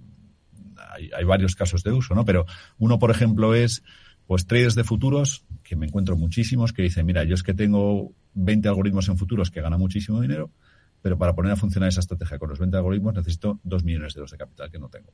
hay, 0.93 1.23
varios 1.23 1.56
casos 1.56 1.84
de 1.84 1.91
uso, 1.91 2.15
¿no? 2.15 2.25
Pero 2.25 2.45
uno, 2.77 2.99
por 2.99 3.12
ejemplo, 3.12 3.56
es 3.56 3.84
pues 4.27 4.47
traders 4.47 4.75
de 4.75 4.84
futuros, 4.84 5.45
que 5.63 5.75
me 5.75 5.86
encuentro 5.86 6.15
muchísimos, 6.15 6.71
que 6.71 6.82
dicen, 6.82 7.06
mira, 7.06 7.23
yo 7.23 7.36
es 7.36 7.43
que 7.43 7.53
tengo 7.53 8.13
20 8.36 8.67
algoritmos 8.69 9.10
en 9.10 9.17
futuros 9.17 9.51
que 9.51 9.62
ganan 9.62 9.79
muchísimo 9.79 10.21
dinero, 10.21 10.49
pero 11.01 11.17
para 11.17 11.36
poner 11.36 11.51
a 11.51 11.56
funcionar 11.56 11.89
esa 11.89 11.99
estrategia 11.99 12.39
con 12.39 12.49
los 12.49 12.60
20 12.60 12.77
algoritmos 12.77 13.13
necesito 13.13 13.60
2 13.63 13.84
millones 13.84 14.13
de 14.13 14.19
euros 14.19 14.32
de 14.32 14.38
capital 14.38 14.71
que 14.71 14.79
no 14.79 14.89
tengo. 14.89 15.12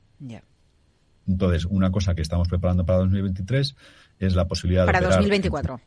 Entonces, 1.28 1.66
una 1.66 1.92
cosa 1.92 2.16
que 2.16 2.22
estamos 2.22 2.48
preparando 2.48 2.86
para 2.86 3.00
2023 3.00 3.76
es 4.20 4.36
la 4.36 4.48
posibilidad 4.48 4.86
de... 4.86 4.94
Para 4.94 5.02
2024. 5.02 5.82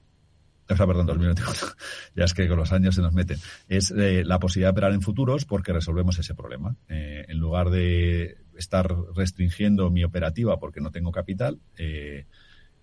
O 0.68 0.76
sea, 0.76 0.87
perdón, 0.87 1.07
2024. 1.07 1.68
ya 2.16 2.24
es 2.24 2.35
que 2.35 2.48
con 2.48 2.57
los 2.57 2.72
años 2.72 2.94
se 2.94 3.02
nos 3.02 3.12
meten. 3.12 3.38
Es 3.68 3.90
eh, 3.90 4.24
la 4.24 4.38
posibilidad 4.38 4.68
de 4.68 4.72
operar 4.72 4.92
en 4.92 5.02
futuros 5.02 5.44
porque 5.44 5.72
resolvemos 5.72 6.18
ese 6.18 6.35
problema. 6.35 6.76
Eh, 6.88 7.26
en 7.28 7.38
lugar 7.38 7.70
de 7.70 8.38
estar 8.62 8.88
restringiendo 9.14 9.90
mi 9.90 10.05
operativa 10.05 10.59
porque 10.59 10.81
no 10.81 10.90
tengo 10.90 11.12
capital. 11.12 11.61
Eh, 11.77 12.27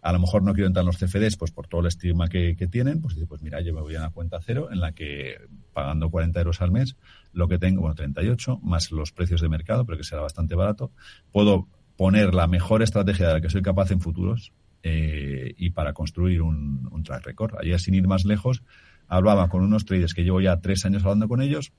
a 0.02 0.14
lo 0.14 0.20
mejor 0.20 0.44
no 0.44 0.54
quiero 0.54 0.68
entrar 0.68 0.84
en 0.84 0.88
los 0.88 0.98
CFDs, 0.98 1.36
pues 1.38 1.52
por 1.52 1.68
todo 1.68 1.82
el 1.82 1.88
estigma 1.88 2.28
que, 2.28 2.56
tienen, 2.72 3.02
pues 3.02 3.16
dice, 3.16 3.28
pues 3.28 3.42
mira, 3.42 3.60
yo 3.62 3.74
me 3.74 3.82
voy 3.82 3.96
a 3.96 4.00
una 4.00 4.12
cuenta 4.12 4.40
cero 4.42 4.70
en 4.72 4.80
la 4.80 4.94
que 4.94 5.38
pagando 5.74 6.10
40 6.10 6.40
euros 6.40 6.62
al 6.62 6.72
mes, 6.72 6.96
lo 7.34 7.48
que 7.48 7.58
tengo, 7.58 7.82
bueno, 7.82 7.96
38, 7.96 8.60
más 8.64 8.92
los 8.92 9.12
precios 9.12 9.42
de 9.42 9.50
mercado, 9.50 9.86
pero 9.86 9.98
que 9.98 10.04
será 10.04 10.22
bastante 10.22 10.56
barato, 10.56 10.92
puedo 11.32 11.68
poner 11.98 12.34
la 12.34 12.48
mejor 12.48 12.82
estrategia 12.82 13.28
de 13.28 13.34
la 13.34 13.42
que 13.42 13.50
soy 13.50 13.62
capaz 13.62 13.92
en 13.92 14.00
futuros 14.00 14.54
eh, 14.84 15.54
y 15.58 15.72
para 15.72 15.92
construir 15.92 16.42
un, 16.42 16.88
un 16.92 17.04
track 17.04 17.26
record. 17.26 17.56
Ayer, 17.60 17.80
sin 17.80 17.94
ir 17.94 18.08
más 18.08 18.24
lejos, 18.24 18.64
hablaba 19.10 19.50
con 19.50 19.64
unos 19.64 19.84
traders 19.84 20.14
que 20.14 20.24
llevo 20.24 20.40
ya 20.40 20.62
tres 20.62 20.86
años 20.86 21.04
hablando 21.04 21.28
con 21.28 21.42
ellos, 21.42 21.74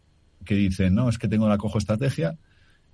que 0.45 0.55
dicen, 0.55 0.95
no, 0.95 1.09
es 1.09 1.19
que 1.19 1.29
tengo 1.29 1.49
la 1.49 1.57
cojo 1.57 1.79
estrategia, 1.79 2.37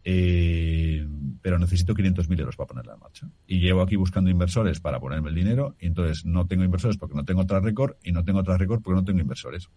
eh, 0.08 1.04
pero 1.42 1.58
necesito 1.58 1.92
500.000 1.92 2.38
euros 2.38 2.54
para 2.54 2.68
ponerla 2.68 2.94
en 2.94 3.00
marcha. 3.00 3.28
Y 3.44 3.58
llevo 3.58 3.82
aquí 3.82 3.96
buscando 3.96 4.30
inversores 4.30 4.78
para 4.78 5.00
ponerme 5.00 5.30
el 5.30 5.34
dinero, 5.34 5.74
y 5.80 5.86
entonces 5.86 6.24
no 6.24 6.46
tengo 6.46 6.62
inversores 6.62 6.96
porque 6.96 7.16
no 7.16 7.24
tengo 7.24 7.40
otra 7.40 7.58
récord, 7.58 7.96
y 8.04 8.12
no 8.12 8.24
tengo 8.24 8.38
otra 8.38 8.56
récord 8.56 8.80
porque 8.82 9.00
no 9.00 9.04
tengo 9.04 9.20
inversores. 9.20 9.68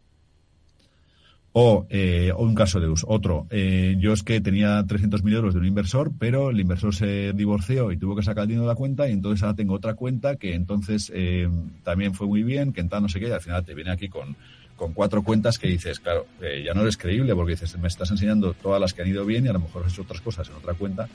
O, 1.52 1.88
eh, 1.90 2.32
un 2.38 2.54
caso 2.54 2.80
de 2.80 2.88
uso. 2.88 3.08
Otro, 3.10 3.48
eh, 3.50 3.96
yo 3.98 4.14
es 4.14 4.22
que 4.22 4.40
tenía 4.40 4.86
300.000 4.86 5.34
euros 5.34 5.56
de 5.56 5.62
un 5.62 5.66
inversor, 5.66 6.12
pero 6.20 6.52
el 6.52 6.60
inversor 6.60 6.94
se 6.94 7.34
divorció 7.34 7.92
y 7.92 7.98
tuvo 7.98 8.16
que 8.16 8.22
sacar 8.22 8.44
el 8.44 8.50
dinero 8.50 8.66
de 8.66 8.74
la 8.74 8.76
cuenta 8.76 9.10
y 9.10 9.14
entonces 9.14 9.42
ahora 9.42 9.56
tengo 9.56 9.74
otra 9.74 9.96
cuenta 9.96 10.36
que 10.36 10.54
entonces 10.54 11.12
eh, 11.16 11.50
también 11.84 12.14
fue 12.14 12.28
muy 12.28 12.44
bien, 12.44 12.72
que 12.72 12.82
entonces 12.82 13.02
no 13.02 13.10
sé 13.10 13.20
qué, 13.20 13.30
y 13.30 13.32
al 13.32 13.42
final 13.42 13.66
te 13.66 13.74
viene 13.74 13.90
aquí 13.90 14.10
con 14.10 14.36
con 14.80 14.94
cuatro 14.94 15.22
cuentas 15.24 15.60
que 15.60 15.68
dices, 15.68 16.00
claro, 16.00 16.26
eh, 16.42 16.64
ya 16.66 16.74
no 16.74 16.82
eres 16.82 16.96
creíble 16.96 17.36
porque 17.36 17.52
dices, 17.52 17.78
me 17.78 17.90
estás 17.90 18.10
enseñando 18.12 18.54
todas 18.54 18.80
las 18.80 18.94
que 18.94 19.02
han 19.02 19.10
ido 19.10 19.26
bien 19.26 19.46
y 19.46 19.50
a 19.50 19.54
lo 19.54 19.60
mejor 19.60 19.86
has 19.86 19.92
hecho 19.92 20.04
otras 20.04 20.22
cosas 20.22 20.48
en 20.48 20.56
otra 20.56 20.74
cuenta 20.74 21.10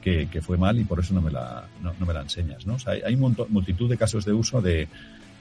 que, 0.00 0.26
fue 0.40 0.56
mal 0.56 0.78
y 0.80 0.84
por 0.84 0.98
eso 1.00 1.12
no 1.12 1.20
me 1.20 1.30
la, 1.30 1.68
no, 1.82 1.92
me 2.06 2.14
la 2.14 2.22
enseñas, 2.22 2.66
¿no? 2.66 2.78
Hay, 2.86 3.02
hay 3.02 3.16
multitud 3.16 3.90
de 3.90 3.98
casos 3.98 4.24
de 4.24 4.32
uso 4.32 4.62
de 4.62 4.88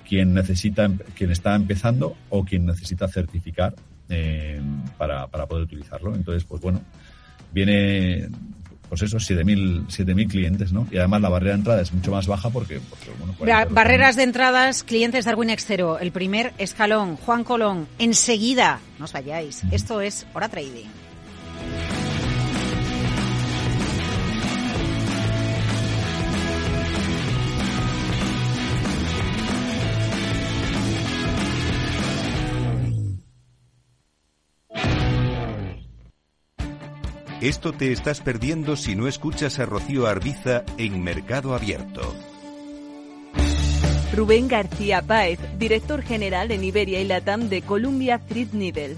quien 0.06 0.34
necesita, 0.34 0.92
quien 1.16 1.32
está 1.32 1.56
empezando 1.56 2.18
o 2.30 2.44
quien 2.44 2.66
necesita 2.66 3.08
certificar 3.08 3.74
eh, 4.10 4.60
para, 4.98 5.28
para 5.28 5.46
poder 5.46 5.64
utilizarlo. 5.64 6.14
Entonces, 6.14 6.44
pues 6.44 6.62
bueno, 6.62 6.82
viene 7.54 8.28
pues 8.90 9.04
eso, 9.04 9.18
7.000 9.18 10.28
clientes, 10.28 10.74
¿no? 10.74 10.88
Y 10.92 10.98
además 10.98 11.22
la 11.22 11.30
barrera 11.30 11.54
de 11.54 11.60
entrada 11.60 11.82
es 11.82 11.94
mucho 11.94 12.12
más 12.12 12.28
baja 12.28 12.50
porque... 12.50 12.82
bueno, 13.20 13.66
barreras 13.70 14.16
de 14.16 14.24
entradas, 14.24 14.84
clientes 14.84 15.26
Darwin 15.26 15.50
X0, 15.50 15.98
el 16.02 16.12
primer 16.12 16.54
escalón, 16.58 17.16
Juan 17.16 17.44
Colón, 17.44 17.88
enseguida, 18.00 18.80
no 18.98 19.06
os 19.06 19.14
vayáis, 19.14 19.62
esto 19.72 20.02
es 20.02 20.26
Hora 20.34 20.50
Trading. 20.50 21.09
Esto 37.50 37.74
te 37.74 37.92
estás 37.92 38.22
perdiendo 38.22 38.76
si 38.76 38.96
no 38.96 39.08
escuchas 39.08 39.58
a 39.58 39.66
Rocío 39.66 40.06
Arbiza 40.06 40.64
en 40.78 41.02
Mercado 41.02 41.56
Abierto. 41.56 42.14
Rubén 44.16 44.48
García 44.48 45.02
Páez, 45.02 45.40
director 45.58 46.04
general 46.04 46.52
en 46.52 46.64
Iberia 46.64 47.02
y 47.02 47.06
Latam 47.06 47.50
de 47.50 47.64
Columbia 47.64 48.20
Threadneedle 48.20 48.98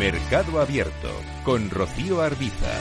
Mercado 0.00 0.62
Abierto 0.62 1.10
con 1.44 1.68
Rocío 1.68 2.22
Arbiza. 2.22 2.72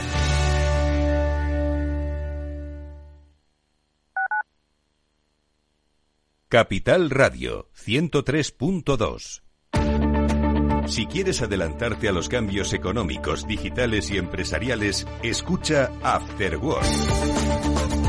Capital 6.47 7.09
Radio 7.09 7.67
103.2 7.75 9.41
si 10.87 11.05
quieres 11.05 11.41
adelantarte 11.43 12.09
a 12.09 12.11
los 12.11 12.29
cambios 12.29 12.73
económicos, 12.73 13.45
digitales 13.45 14.09
y 14.09 14.17
empresariales, 14.17 15.05
escucha 15.21 15.91
After 16.01 16.57
Work 16.57 18.08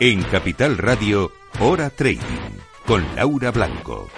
En 0.00 0.22
Capital 0.22 0.78
Radio, 0.78 1.32
Hora 1.58 1.90
Trading, 1.90 2.20
con 2.86 3.04
Laura 3.16 3.50
Blanco. 3.50 4.08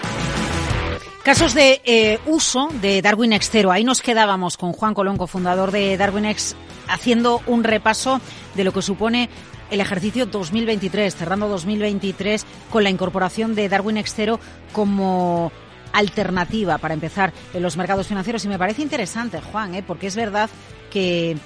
Casos 1.22 1.54
de 1.54 1.80
eh, 1.86 2.18
uso 2.26 2.68
de 2.82 3.00
Darwin 3.00 3.32
Extero. 3.32 3.72
Ahí 3.72 3.82
nos 3.82 4.02
quedábamos 4.02 4.58
con 4.58 4.74
Juan 4.74 4.92
Colonco, 4.92 5.26
fundador 5.26 5.70
de 5.70 5.96
Darwin 5.96 6.26
X, 6.26 6.54
haciendo 6.86 7.40
un 7.46 7.64
repaso 7.64 8.20
de 8.56 8.64
lo 8.64 8.72
que 8.74 8.82
supone 8.82 9.30
el 9.70 9.80
ejercicio 9.80 10.26
2023, 10.26 11.16
cerrando 11.16 11.48
2023 11.48 12.44
con 12.68 12.84
la 12.84 12.90
incorporación 12.90 13.54
de 13.54 13.70
Darwin 13.70 13.96
Extero 13.96 14.38
como 14.72 15.50
alternativa 15.94 16.76
para 16.76 16.92
empezar 16.92 17.32
en 17.54 17.62
los 17.62 17.78
mercados 17.78 18.06
financieros. 18.06 18.44
Y 18.44 18.48
me 18.48 18.58
parece 18.58 18.82
interesante, 18.82 19.40
Juan, 19.40 19.74
¿eh? 19.74 19.82
porque 19.82 20.08
es 20.08 20.16
verdad 20.16 20.50
que 20.90 21.38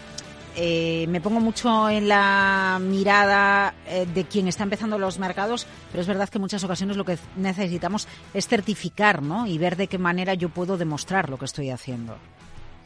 eh, 0.57 1.07
me 1.09 1.21
pongo 1.21 1.41
mucho 1.41 1.89
en 1.89 2.09
la 2.09 2.81
mirada 2.81 3.75
eh, 3.87 4.07
de 4.13 4.25
quien 4.25 4.49
está 4.49 4.63
empezando 4.63 4.99
los 4.99 5.19
mercados, 5.19 5.67
pero 5.91 6.03
es 6.03 6.07
verdad 6.07 6.29
que 6.29 6.39
en 6.39 6.43
muchas 6.43 6.63
ocasiones 6.65 6.97
lo 6.97 7.05
que 7.05 7.19
necesitamos 7.37 8.07
es 8.33 8.47
certificar, 8.47 9.23
¿no? 9.23 9.47
Y 9.47 9.59
ver 9.59 9.77
de 9.77 9.89
qué 9.89 9.99
manera 9.99 10.35
yo 10.35 10.49
puedo 10.49 10.77
demostrar 10.77 11.29
lo 11.29 11.39
que 11.39 11.45
estoy 11.45 11.71
haciendo. 11.71 12.17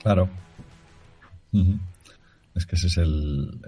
Claro. 0.03 0.29
Es 2.55 2.67
que 2.67 2.77
ese 2.77 2.89
es 2.89 2.97
el. 2.97 3.61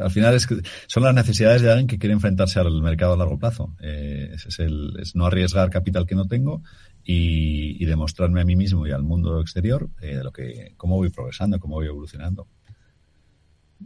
al 0.00 0.10
final 0.10 0.34
es 0.34 0.46
que 0.46 0.56
son 0.86 1.02
las 1.02 1.14
necesidades 1.14 1.62
de 1.62 1.70
alguien 1.70 1.86
que 1.86 1.98
quiere 1.98 2.14
enfrentarse 2.14 2.60
al 2.60 2.80
mercado 2.82 3.14
a 3.14 3.16
largo 3.16 3.38
plazo. 3.38 3.74
Eh, 3.80 4.30
es 4.34 4.58
el. 4.58 4.94
Es 5.00 5.16
no 5.16 5.26
arriesgar 5.26 5.70
capital 5.70 6.06
que 6.06 6.14
no 6.14 6.26
tengo 6.26 6.62
y, 7.04 7.84
demostrarme 7.84 8.40
a 8.40 8.44
mí 8.44 8.56
mismo 8.56 8.86
y 8.86 8.92
al 8.92 9.02
mundo 9.02 9.40
exterior 9.40 9.90
de 10.00 10.22
lo 10.22 10.32
que, 10.32 10.74
cómo 10.76 10.96
voy 10.96 11.10
progresando, 11.10 11.58
cómo 11.58 11.74
voy 11.74 11.86
evolucionando 11.86 12.46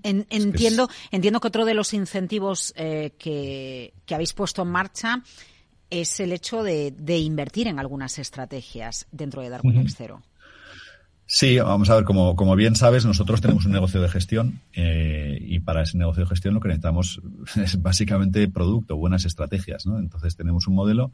entiendo, 0.02 0.88
que 0.88 0.94
entiendo 1.16 1.40
que 1.40 1.48
otro 1.48 1.64
de 1.64 1.74
los 1.74 1.92
incentivos 1.94 2.72
eh, 2.76 3.12
que, 3.18 3.92
habéis 4.14 4.32
puesto 4.32 4.62
en 4.62 4.68
marcha 4.68 5.22
es 5.90 6.20
el 6.20 6.32
hecho 6.32 6.62
de, 6.62 7.18
invertir 7.18 7.68
en 7.68 7.78
algunas 7.78 8.18
estrategias 8.18 9.06
dentro 9.12 9.42
de 9.42 9.50
Darwin 9.50 9.78
uh 9.78 10.20
Sí, 11.28 11.58
vamos 11.58 11.90
a 11.90 11.96
ver, 11.96 12.04
como, 12.04 12.36
como 12.36 12.54
bien 12.54 12.76
sabes, 12.76 13.04
nosotros 13.04 13.40
tenemos 13.40 13.66
un 13.66 13.72
negocio 13.72 14.00
de 14.00 14.08
gestión 14.08 14.60
eh, 14.72 15.36
y 15.40 15.58
para 15.58 15.82
ese 15.82 15.98
negocio 15.98 16.22
de 16.22 16.28
gestión 16.28 16.54
lo 16.54 16.60
que 16.60 16.68
necesitamos 16.68 17.20
es 17.56 17.82
básicamente 17.82 18.46
producto, 18.46 18.96
buenas 18.96 19.24
estrategias. 19.24 19.86
¿no? 19.86 19.98
Entonces 19.98 20.36
tenemos 20.36 20.68
un 20.68 20.76
modelo 20.76 21.12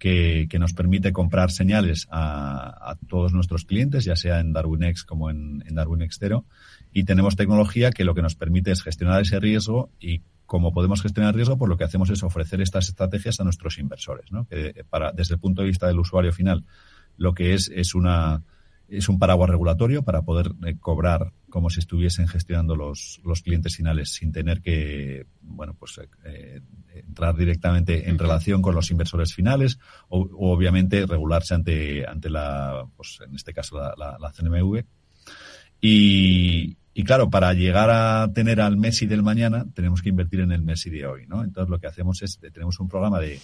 que, 0.00 0.48
que 0.50 0.58
nos 0.58 0.72
permite 0.72 1.12
comprar 1.12 1.52
señales 1.52 2.08
a, 2.10 2.90
a, 2.90 2.96
todos 3.08 3.32
nuestros 3.32 3.64
clientes, 3.64 4.04
ya 4.04 4.16
sea 4.16 4.40
en 4.40 4.52
DarwinX 4.52 5.04
como 5.04 5.30
en, 5.30 5.62
en 5.64 5.76
Darwin 5.76 6.02
Extero, 6.02 6.44
y 6.92 7.04
tenemos 7.04 7.36
tecnología 7.36 7.90
que 7.90 8.04
lo 8.04 8.14
que 8.14 8.22
nos 8.22 8.34
permite 8.34 8.70
es 8.70 8.82
gestionar 8.82 9.22
ese 9.22 9.40
riesgo 9.40 9.90
y 10.00 10.22
como 10.46 10.72
podemos 10.72 11.00
gestionar 11.00 11.34
riesgo, 11.34 11.56
pues 11.56 11.68
lo 11.68 11.78
que 11.78 11.84
hacemos 11.84 12.10
es 12.10 12.22
ofrecer 12.22 12.60
estas 12.60 12.88
estrategias 12.88 13.40
a 13.40 13.44
nuestros 13.44 13.78
inversores, 13.78 14.30
¿no? 14.30 14.46
Que 14.46 14.84
para, 14.90 15.12
desde 15.12 15.34
el 15.34 15.40
punto 15.40 15.62
de 15.62 15.68
vista 15.68 15.86
del 15.86 15.98
usuario 15.98 16.32
final, 16.32 16.64
lo 17.16 17.32
que 17.32 17.54
es 17.54 17.70
es 17.74 17.94
una 17.94 18.42
es 18.88 19.08
un 19.08 19.18
paraguas 19.18 19.48
regulatorio 19.48 20.02
para 20.02 20.20
poder 20.20 20.52
eh, 20.66 20.76
cobrar 20.78 21.32
como 21.48 21.70
si 21.70 21.80
estuviesen 21.80 22.28
gestionando 22.28 22.76
los, 22.76 23.20
los 23.24 23.40
clientes 23.40 23.76
finales 23.76 24.10
sin 24.12 24.32
tener 24.32 24.60
que 24.60 25.24
bueno 25.40 25.74
pues 25.78 25.98
eh, 26.24 26.60
entrar 26.92 27.34
directamente 27.34 28.10
en 28.10 28.18
relación 28.18 28.60
con 28.60 28.74
los 28.74 28.90
inversores 28.90 29.34
finales 29.34 29.78
o, 30.10 30.28
obviamente 30.38 31.06
regularse 31.06 31.54
ante 31.54 32.06
ante 32.06 32.28
la 32.28 32.86
pues 32.94 33.20
en 33.26 33.34
este 33.34 33.54
caso 33.54 33.78
la, 33.78 33.94
la, 33.96 34.18
la 34.18 34.30
CNMV 34.30 34.84
y, 35.84 36.76
y 36.94 37.04
claro, 37.04 37.30
para 37.30 37.52
llegar 37.54 37.90
a 37.90 38.30
tener 38.32 38.60
al 38.60 38.76
Messi 38.76 39.06
del 39.06 39.22
mañana, 39.22 39.64
tenemos 39.74 40.02
que 40.02 40.10
invertir 40.10 40.40
en 40.40 40.52
el 40.52 40.62
Messi 40.62 40.90
de 40.90 41.06
hoy, 41.06 41.26
¿no? 41.26 41.42
Entonces 41.42 41.70
lo 41.70 41.78
que 41.78 41.86
hacemos 41.86 42.22
es, 42.22 42.38
tenemos 42.52 42.78
un 42.80 42.88
programa 42.88 43.18
de, 43.18 43.40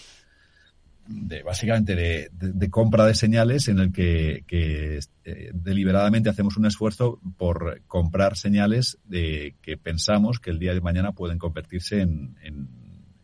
de 1.09 1.43
básicamente 1.43 1.97
de, 1.97 2.29
de, 2.33 2.71
compra 2.71 3.07
de 3.07 3.15
señales 3.15 3.69
en 3.69 3.79
el 3.79 3.93
que, 3.93 4.45
que 4.47 5.01
eh, 5.25 5.51
deliberadamente 5.55 6.29
hacemos 6.29 6.59
un 6.59 6.67
esfuerzo 6.67 7.19
por 7.39 7.81
comprar 7.87 8.37
señales 8.37 8.99
de 9.05 9.57
que 9.63 9.79
pensamos 9.79 10.39
que 10.39 10.51
el 10.51 10.59
día 10.59 10.75
de 10.75 10.83
mañana 10.83 11.13
pueden 11.13 11.39
convertirse 11.39 12.03
en, 12.03 12.37
en, 12.43 12.69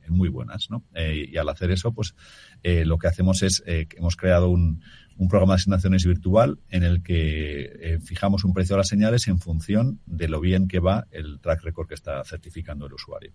muy 0.09 0.29
buenas, 0.29 0.71
¿no? 0.71 0.85
Eh, 0.95 1.29
y 1.33 1.37
al 1.37 1.49
hacer 1.49 1.71
eso, 1.71 1.93
pues 1.93 2.15
eh, 2.63 2.85
lo 2.85 2.99
que 2.99 3.09
hacemos 3.09 3.43
es 3.43 3.63
que 3.65 3.97
hemos 3.97 4.17
creado 4.17 4.49
un, 4.49 4.83
un 5.17 5.29
programa 5.29 5.55
de 5.55 5.57
asignaciones 5.57 6.05
virtual 6.05 6.59
en 6.71 6.83
el 6.83 7.03
que 7.03 7.71
eh, 7.81 7.99
fijamos 8.01 8.45
un 8.45 8.53
precio 8.53 8.75
a 8.75 8.79
las 8.79 8.89
señales 8.89 9.29
en 9.29 9.39
función 9.39 10.01
de 10.07 10.29
lo 10.29 10.41
bien 10.41 10.69
que 10.69 10.81
va 10.81 11.07
el 11.11 11.41
track 11.41 11.63
record 11.63 11.89
que 11.89 11.95
está 11.95 12.25
certificando 12.25 12.87
el 12.87 12.95
usuario. 12.95 13.33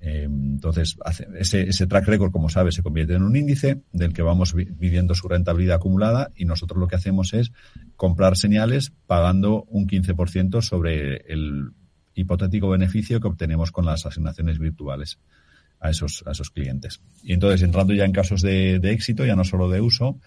Eh, 0.00 0.22
entonces, 0.24 0.96
ese, 1.38 1.68
ese, 1.68 1.86
track 1.86 2.06
record, 2.06 2.32
como 2.32 2.48
sabes, 2.48 2.74
se 2.74 2.82
convierte 2.82 3.14
en 3.14 3.22
un 3.22 3.36
índice 3.36 3.82
del 3.92 4.14
que 4.14 4.22
vamos 4.22 4.54
midiendo 4.54 5.14
su 5.14 5.28
rentabilidad 5.28 5.76
acumulada 5.76 6.30
y 6.34 6.46
nosotros 6.46 6.80
lo 6.80 6.88
que 6.88 6.96
hacemos 6.96 7.34
es 7.34 7.52
comprar 7.96 8.36
señales 8.36 8.92
pagando 9.06 9.64
un 9.64 9.86
15% 9.86 10.62
sobre 10.62 11.16
el 11.32 11.72
hipotético 12.14 12.70
beneficio 12.70 13.20
que 13.20 13.28
obtenemos 13.28 13.72
con 13.72 13.84
las 13.84 14.06
asignaciones 14.06 14.58
virtuales 14.58 15.18
a 15.80 15.90
esos, 15.90 16.22
a 16.26 16.32
esos 16.32 16.50
clientes. 16.50 17.00
Y 17.22 17.32
entonces, 17.32 17.62
entrando 17.62 17.94
ya 17.94 18.04
en 18.04 18.12
casos 18.12 18.42
de, 18.42 18.78
de 18.78 18.92
éxito, 18.92 19.24
ya 19.24 19.34
no 19.34 19.44
solo 19.44 19.68
de 19.68 19.80
uso, 19.80 20.20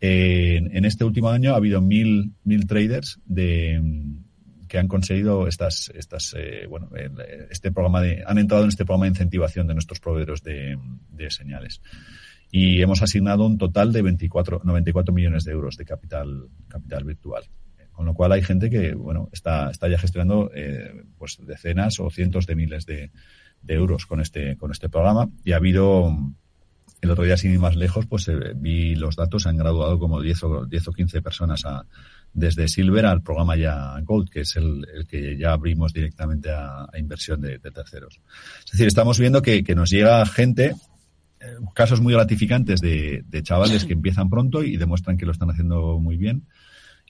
en, 0.00 0.84
este 0.84 1.04
último 1.04 1.30
año 1.30 1.52
ha 1.52 1.56
habido 1.56 1.80
mil, 1.80 2.32
mil 2.44 2.66
traders 2.66 3.20
de, 3.24 3.82
que 4.68 4.78
han 4.78 4.86
conseguido 4.86 5.48
estas, 5.48 5.90
estas 5.94 6.34
eh, 6.38 6.66
bueno, 6.68 6.90
este 7.50 7.72
programa 7.72 8.00
de, 8.00 8.22
han 8.24 8.38
entrado 8.38 8.64
en 8.64 8.68
este 8.68 8.84
programa 8.84 9.06
de 9.06 9.10
incentivación 9.10 9.66
de 9.66 9.74
nuestros 9.74 10.00
proveedores 10.00 10.42
de, 10.42 10.78
señales. 11.30 11.80
Y 12.50 12.80
hemos 12.80 13.02
asignado 13.02 13.44
un 13.44 13.58
total 13.58 13.92
de 13.92 14.02
24, 14.02 14.62
94 14.64 15.12
millones 15.12 15.44
de 15.44 15.52
euros 15.52 15.76
de 15.76 15.84
capital, 15.84 16.48
capital 16.68 17.04
virtual. 17.04 17.44
Con 17.92 18.06
lo 18.06 18.14
cual 18.14 18.30
hay 18.30 18.42
gente 18.42 18.70
que, 18.70 18.94
bueno, 18.94 19.28
está, 19.32 19.70
está 19.70 19.88
ya 19.88 19.98
gestionando, 19.98 20.52
eh, 20.54 21.04
pues 21.18 21.38
decenas 21.44 21.98
o 21.98 22.08
cientos 22.10 22.46
de 22.46 22.54
miles 22.54 22.86
de, 22.86 23.10
euros 23.74 24.06
con 24.06 24.20
este, 24.20 24.56
con 24.56 24.70
este 24.70 24.88
programa. 24.88 25.28
Y 25.44 25.52
ha 25.52 25.56
habido, 25.56 26.14
el 27.00 27.10
otro 27.10 27.24
día, 27.24 27.36
sin 27.36 27.52
ir 27.52 27.58
más 27.58 27.76
lejos, 27.76 28.06
pues 28.06 28.28
eh, 28.28 28.52
vi 28.54 28.94
los 28.94 29.16
datos, 29.16 29.46
han 29.46 29.56
graduado 29.56 29.98
como 29.98 30.20
10 30.20 30.42
o, 30.44 30.66
10 30.66 30.88
o 30.88 30.92
15 30.92 31.22
personas 31.22 31.64
a, 31.64 31.84
desde 32.32 32.68
Silver 32.68 33.06
al 33.06 33.22
programa 33.22 33.56
ya 33.56 33.98
Gold, 34.02 34.30
que 34.30 34.40
es 34.40 34.56
el, 34.56 34.86
que 35.08 35.36
ya 35.36 35.52
abrimos 35.52 35.92
directamente 35.92 36.50
a, 36.50 36.86
inversión 36.98 37.40
de, 37.40 37.58
terceros. 37.58 38.20
Es 38.64 38.72
decir, 38.72 38.86
estamos 38.86 39.18
viendo 39.18 39.42
que, 39.42 39.62
que 39.64 39.74
nos 39.74 39.90
llega 39.90 40.24
gente, 40.26 40.74
eh, 41.40 41.56
casos 41.74 42.00
muy 42.00 42.12
gratificantes 42.12 42.80
de, 42.80 43.24
de 43.26 43.42
chavales 43.42 43.84
que 43.84 43.92
empiezan 43.92 44.30
pronto 44.30 44.62
y 44.62 44.76
demuestran 44.76 45.16
que 45.16 45.26
lo 45.26 45.32
están 45.32 45.50
haciendo 45.50 45.98
muy 45.98 46.16
bien 46.16 46.44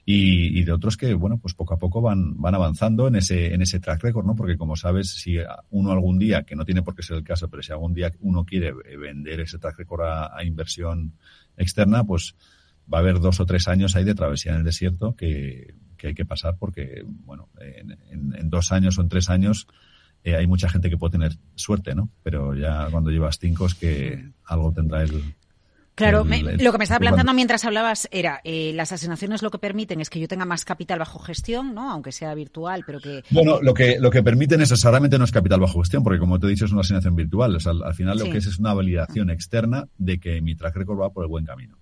y, 0.05 0.63
de 0.63 0.71
otros 0.71 0.97
que, 0.97 1.13
bueno, 1.13 1.37
pues 1.37 1.53
poco 1.53 1.73
a 1.73 1.77
poco 1.77 2.01
van, 2.01 2.39
van 2.41 2.55
avanzando 2.55 3.07
en 3.07 3.15
ese, 3.15 3.53
en 3.53 3.61
ese 3.61 3.79
track 3.79 4.03
record, 4.03 4.25
¿no? 4.25 4.35
Porque 4.35 4.57
como 4.57 4.75
sabes, 4.75 5.11
si 5.11 5.37
uno 5.69 5.91
algún 5.91 6.17
día, 6.17 6.43
que 6.43 6.55
no 6.55 6.65
tiene 6.65 6.81
por 6.81 6.95
qué 6.95 7.03
ser 7.03 7.17
el 7.17 7.23
caso, 7.23 7.49
pero 7.49 7.61
si 7.61 7.71
algún 7.71 7.93
día 7.93 8.11
uno 8.21 8.45
quiere 8.45 8.73
vender 8.73 9.41
ese 9.41 9.59
track 9.59 9.77
record 9.77 10.01
a, 10.01 10.43
inversión 10.43 11.13
externa, 11.57 12.03
pues 12.03 12.35
va 12.91 12.97
a 12.97 13.01
haber 13.01 13.19
dos 13.19 13.39
o 13.39 13.45
tres 13.45 13.67
años 13.67 13.95
ahí 13.95 14.03
de 14.03 14.15
travesía 14.15 14.53
en 14.53 14.59
el 14.59 14.63
desierto 14.63 15.15
que, 15.15 15.75
que 15.97 16.07
hay 16.07 16.13
que 16.15 16.25
pasar 16.25 16.55
porque, 16.57 17.03
bueno, 17.05 17.49
en, 17.59 18.35
en, 18.35 18.49
dos 18.49 18.71
años 18.71 18.97
o 18.97 19.01
en 19.01 19.09
tres 19.09 19.29
años 19.29 19.67
eh, 20.23 20.35
hay 20.35 20.47
mucha 20.47 20.69
gente 20.69 20.89
que 20.89 20.97
puede 20.97 21.11
tener 21.11 21.37
suerte, 21.55 21.93
¿no? 21.93 22.09
Pero 22.23 22.55
ya 22.55 22.87
cuando 22.89 23.11
llevas 23.11 23.37
cinco 23.39 23.67
es 23.67 23.75
que 23.75 24.31
algo 24.45 24.71
tendrá 24.73 25.03
el, 25.03 25.35
Claro, 25.99 26.23
lo 26.23 26.71
que 26.71 26.77
me 26.77 26.83
estaba 26.85 26.99
planteando 26.99 27.33
mientras 27.33 27.65
hablabas 27.65 28.07
era, 28.09 28.39
eh, 28.45 28.71
las 28.73 28.93
asignaciones 28.93 29.41
lo 29.41 29.51
que 29.51 29.57
permiten 29.57 29.99
es 29.99 30.09
que 30.09 30.21
yo 30.21 30.29
tenga 30.29 30.45
más 30.45 30.63
capital 30.63 30.97
bajo 30.99 31.19
gestión, 31.19 31.75
¿no? 31.75 31.91
Aunque 31.91 32.13
sea 32.13 32.33
virtual, 32.35 32.83
pero 32.85 33.01
que... 33.01 33.21
Bueno, 33.31 33.59
lo 33.61 33.73
que, 33.73 33.99
lo 33.99 34.09
que 34.09 34.23
permiten 34.23 34.59
necesariamente 34.59 35.17
no 35.17 35.25
es 35.25 35.31
capital 35.33 35.59
bajo 35.59 35.79
gestión, 35.79 36.01
porque 36.01 36.19
como 36.19 36.39
te 36.39 36.47
he 36.47 36.49
dicho 36.51 36.63
es 36.63 36.71
una 36.71 36.81
asignación 36.81 37.17
virtual. 37.17 37.53
O 37.53 37.59
sea, 37.59 37.73
al, 37.73 37.93
final 37.93 38.17
lo 38.17 38.23
que 38.31 38.37
es 38.37 38.45
es 38.45 38.59
una 38.59 38.73
validación 38.73 39.29
externa 39.29 39.89
de 39.97 40.21
que 40.21 40.41
mi 40.41 40.55
track 40.55 40.77
record 40.77 41.01
va 41.01 41.09
por 41.09 41.25
el 41.25 41.29
buen 41.29 41.43
camino. 41.43 41.77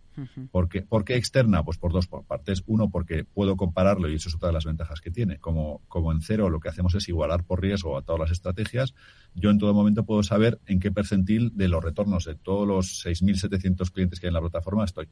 ¿Por, 0.52 0.70
qué, 0.70 1.16
externa? 1.16 1.64
Pues 1.64 1.78
por 1.78 1.92
dos 1.94 2.08
partes. 2.08 2.64
Uno, 2.66 2.90
porque 2.90 3.24
puedo 3.24 3.56
compararlo 3.56 4.10
y 4.10 4.16
eso 4.16 4.30
es 4.30 4.36
otra 4.36 4.50
de 4.50 4.54
las 4.54 4.66
ventajas 4.66 5.02
que 5.02 5.12
tiene. 5.12 5.40
Como, 5.40 5.82
como 5.88 6.12
en 6.12 6.22
cero 6.22 6.50
lo 6.50 6.60
que 6.60 6.70
hacemos 6.70 6.96
es 6.96 7.08
igualar 7.08 7.44
por 7.44 7.62
riesgo 7.62 7.98
a 7.98 8.02
todas 8.02 8.20
las 8.20 8.32
estrategias, 8.32 8.94
yo 9.34 9.50
en 9.50 9.58
todo 9.58 9.74
momento 9.74 10.06
puedo 10.06 10.24
saber 10.24 10.60
en 10.66 10.80
qué 10.80 10.92
percentil 10.92 11.52
de 11.56 11.68
los 11.68 11.84
retornos 11.84 12.26
de 12.26 12.36
todos 12.36 12.68
los 12.68 13.06
6.700 13.06 13.92
clientes 13.92 14.20
que 14.20 14.28
hay 14.28 14.30
en 14.30 14.36
la 14.36 14.42
plataforma 14.42 14.86
estoy 14.86 15.08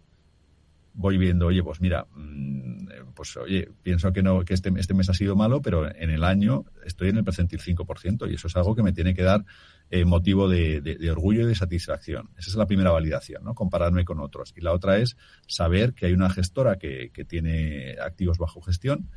voy 0.96 1.18
viendo, 1.18 1.48
oye, 1.48 1.62
pues 1.62 1.82
mira, 1.82 2.08
mm, 2.16 3.14
pues 3.14 3.36
oye, 3.38 3.70
pienso 3.84 4.12
que 4.14 4.24
no 4.24 4.44
que 4.44 4.54
este, 4.54 4.72
este 4.78 4.94
mes 4.94 5.10
ha 5.10 5.14
sido 5.14 5.36
malo, 5.36 5.62
pero 5.62 5.94
en 5.94 6.10
el 6.10 6.24
año 6.24 6.66
estoy 6.86 7.10
en 7.10 7.18
el 7.18 7.24
percentil 7.24 7.60
5% 7.60 8.30
y 8.30 8.36
eso 8.36 8.48
es 8.48 8.56
algo 8.56 8.76
que 8.76 8.84
me 8.84 8.94
tiene 8.94 9.14
que 9.14 9.24
dar 9.24 9.46
eh, 9.90 10.06
motivo 10.06 10.50
de, 10.50 10.98
orgullo 11.12 11.42
y 11.42 11.46
de 11.46 11.56
satisfacción. 11.56 12.30
Esa 12.38 12.50
es 12.50 12.56
la 12.56 12.66
primera 12.66 12.92
validación, 12.92 13.44
¿no? 13.44 13.54
Compararme 13.54 14.06
con 14.06 14.20
otros. 14.20 14.54
Y 14.56 14.62
la 14.62 14.74
otra 14.74 14.98
es 14.98 15.16
saber 15.48 15.94
que 15.94 16.08
hay 16.08 16.14
una 16.14 16.30
gestora 16.30 16.78
que, 16.78 17.12
que 17.14 17.26
tiene 17.26 17.96
activos 18.00 18.38
bajo 18.38 18.62
gestión 18.62 19.10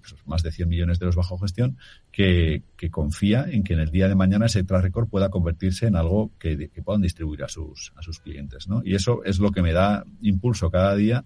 pues, 0.00 0.14
más 0.26 0.42
de 0.42 0.50
100 0.50 0.68
millones 0.68 0.98
de 0.98 1.04
euros 1.04 1.16
bajo 1.16 1.38
gestión, 1.38 1.76
que, 2.10 2.62
confía 2.90 3.46
en 3.48 3.62
que 3.62 3.74
en 3.74 3.80
el 3.80 3.90
día 3.90 4.08
de 4.08 4.14
mañana 4.14 4.46
ese 4.46 4.64
track 4.64 4.82
record 4.82 5.08
pueda 5.08 5.30
convertirse 5.30 5.86
en 5.86 5.96
algo 5.96 6.32
que, 6.38 6.70
puedan 6.84 7.02
distribuir 7.02 7.44
a 7.44 7.48
sus, 7.48 7.92
a 7.96 8.02
sus 8.02 8.20
clientes. 8.20 8.68
¿no? 8.68 8.82
Y 8.84 8.94
eso 8.94 9.22
es 9.24 9.38
lo 9.38 9.50
que 9.50 9.62
me 9.62 9.72
da 9.72 10.04
impulso 10.20 10.70
cada 10.70 10.94
día 10.96 11.24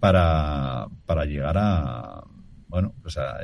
para, 0.00 0.86
para 1.06 1.24
llegar 1.24 1.56
a, 1.58 2.24
bueno, 2.68 2.94
pues 3.02 3.16
a 3.18 3.42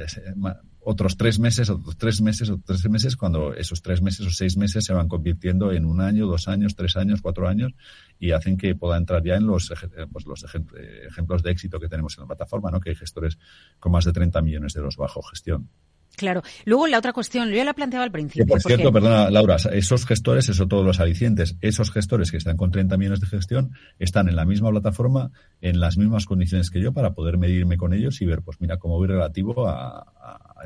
otros 0.85 1.16
tres 1.16 1.38
meses, 1.38 1.71
otros 1.71 1.97
tres 1.97 2.21
meses, 2.21 2.51
otros 2.51 2.81
tres 2.81 2.90
meses, 2.90 3.16
cuando 3.16 3.55
esos 3.55 3.83
tres 3.83 4.03
meses 4.03 4.27
o 4.27 4.31
seis 4.31 4.57
meses 4.57 4.85
se 4.85 4.92
van 4.92 5.09
convirtiendo 5.09 5.73
en 5.73 5.85
un 5.85 6.01
año, 6.01 6.27
dos 6.27 6.49
años, 6.49 6.75
tres 6.75 6.97
años, 6.97 7.23
cuatro 7.23 7.49
años 7.49 7.73
y 8.18 8.33
hacen 8.33 8.57
que 8.57 8.75
pueda 8.75 8.97
entrar 8.97 9.23
ya 9.25 9.37
en 9.37 9.47
los, 9.47 9.71
eh, 9.71 10.07
pues, 10.11 10.27
los 10.27 10.45
ejemplos 10.45 11.42
de 11.42 11.51
éxito 11.51 11.79
que 11.79 11.88
tenemos 11.88 12.16
en 12.18 12.23
la 12.23 12.29
plataforma, 12.29 12.71
¿no? 12.71 12.81
que 12.81 12.90
hay 12.90 12.97
gestores 12.97 13.38
con 13.79 13.92
más 13.92 14.05
de 14.05 14.12
30 14.12 14.42
millones 14.42 14.73
de 14.73 14.81
euros 14.81 14.97
bajo 14.97 15.23
gestión. 15.23 15.68
Claro. 16.16 16.42
Luego 16.64 16.87
la 16.87 16.98
otra 16.98 17.12
cuestión, 17.12 17.48
yo 17.48 17.57
ya 17.57 17.64
la 17.64 17.72
planteaba 17.72 18.05
al 18.05 18.12
principio. 18.12 18.46
por 18.46 18.61
cierto, 18.61 18.92
perdona, 18.92 19.31
Laura, 19.31 19.57
esos 19.72 20.07
gestores, 20.07 20.48
eso 20.48 20.68
todos 20.68 20.85
los 20.85 21.01
alicientes, 21.01 21.57
esos 21.61 21.90
gestores 21.90 22.31
que 22.31 22.37
están 22.37 22.57
con 22.57 22.70
30 22.70 22.96
millones 22.96 23.20
de 23.20 23.27
gestión 23.27 23.72
están 23.98 24.29
en 24.29 24.37
la 24.37 24.44
misma 24.44 24.70
plataforma, 24.70 25.31
en 25.61 25.81
las 25.81 25.96
mismas 25.96 26.27
condiciones 26.27 26.70
que 26.70 26.81
yo 26.81 26.92
para 26.92 27.14
poder 27.14 27.38
medirme 27.38 27.77
con 27.77 27.94
ellos 27.94 28.20
y 28.20 28.27
ver, 28.27 28.42
pues 28.42 28.61
mira, 28.61 28.77
cómo 28.77 28.98
voy 28.98 29.09
relativo 29.09 29.66
a, 29.66 30.05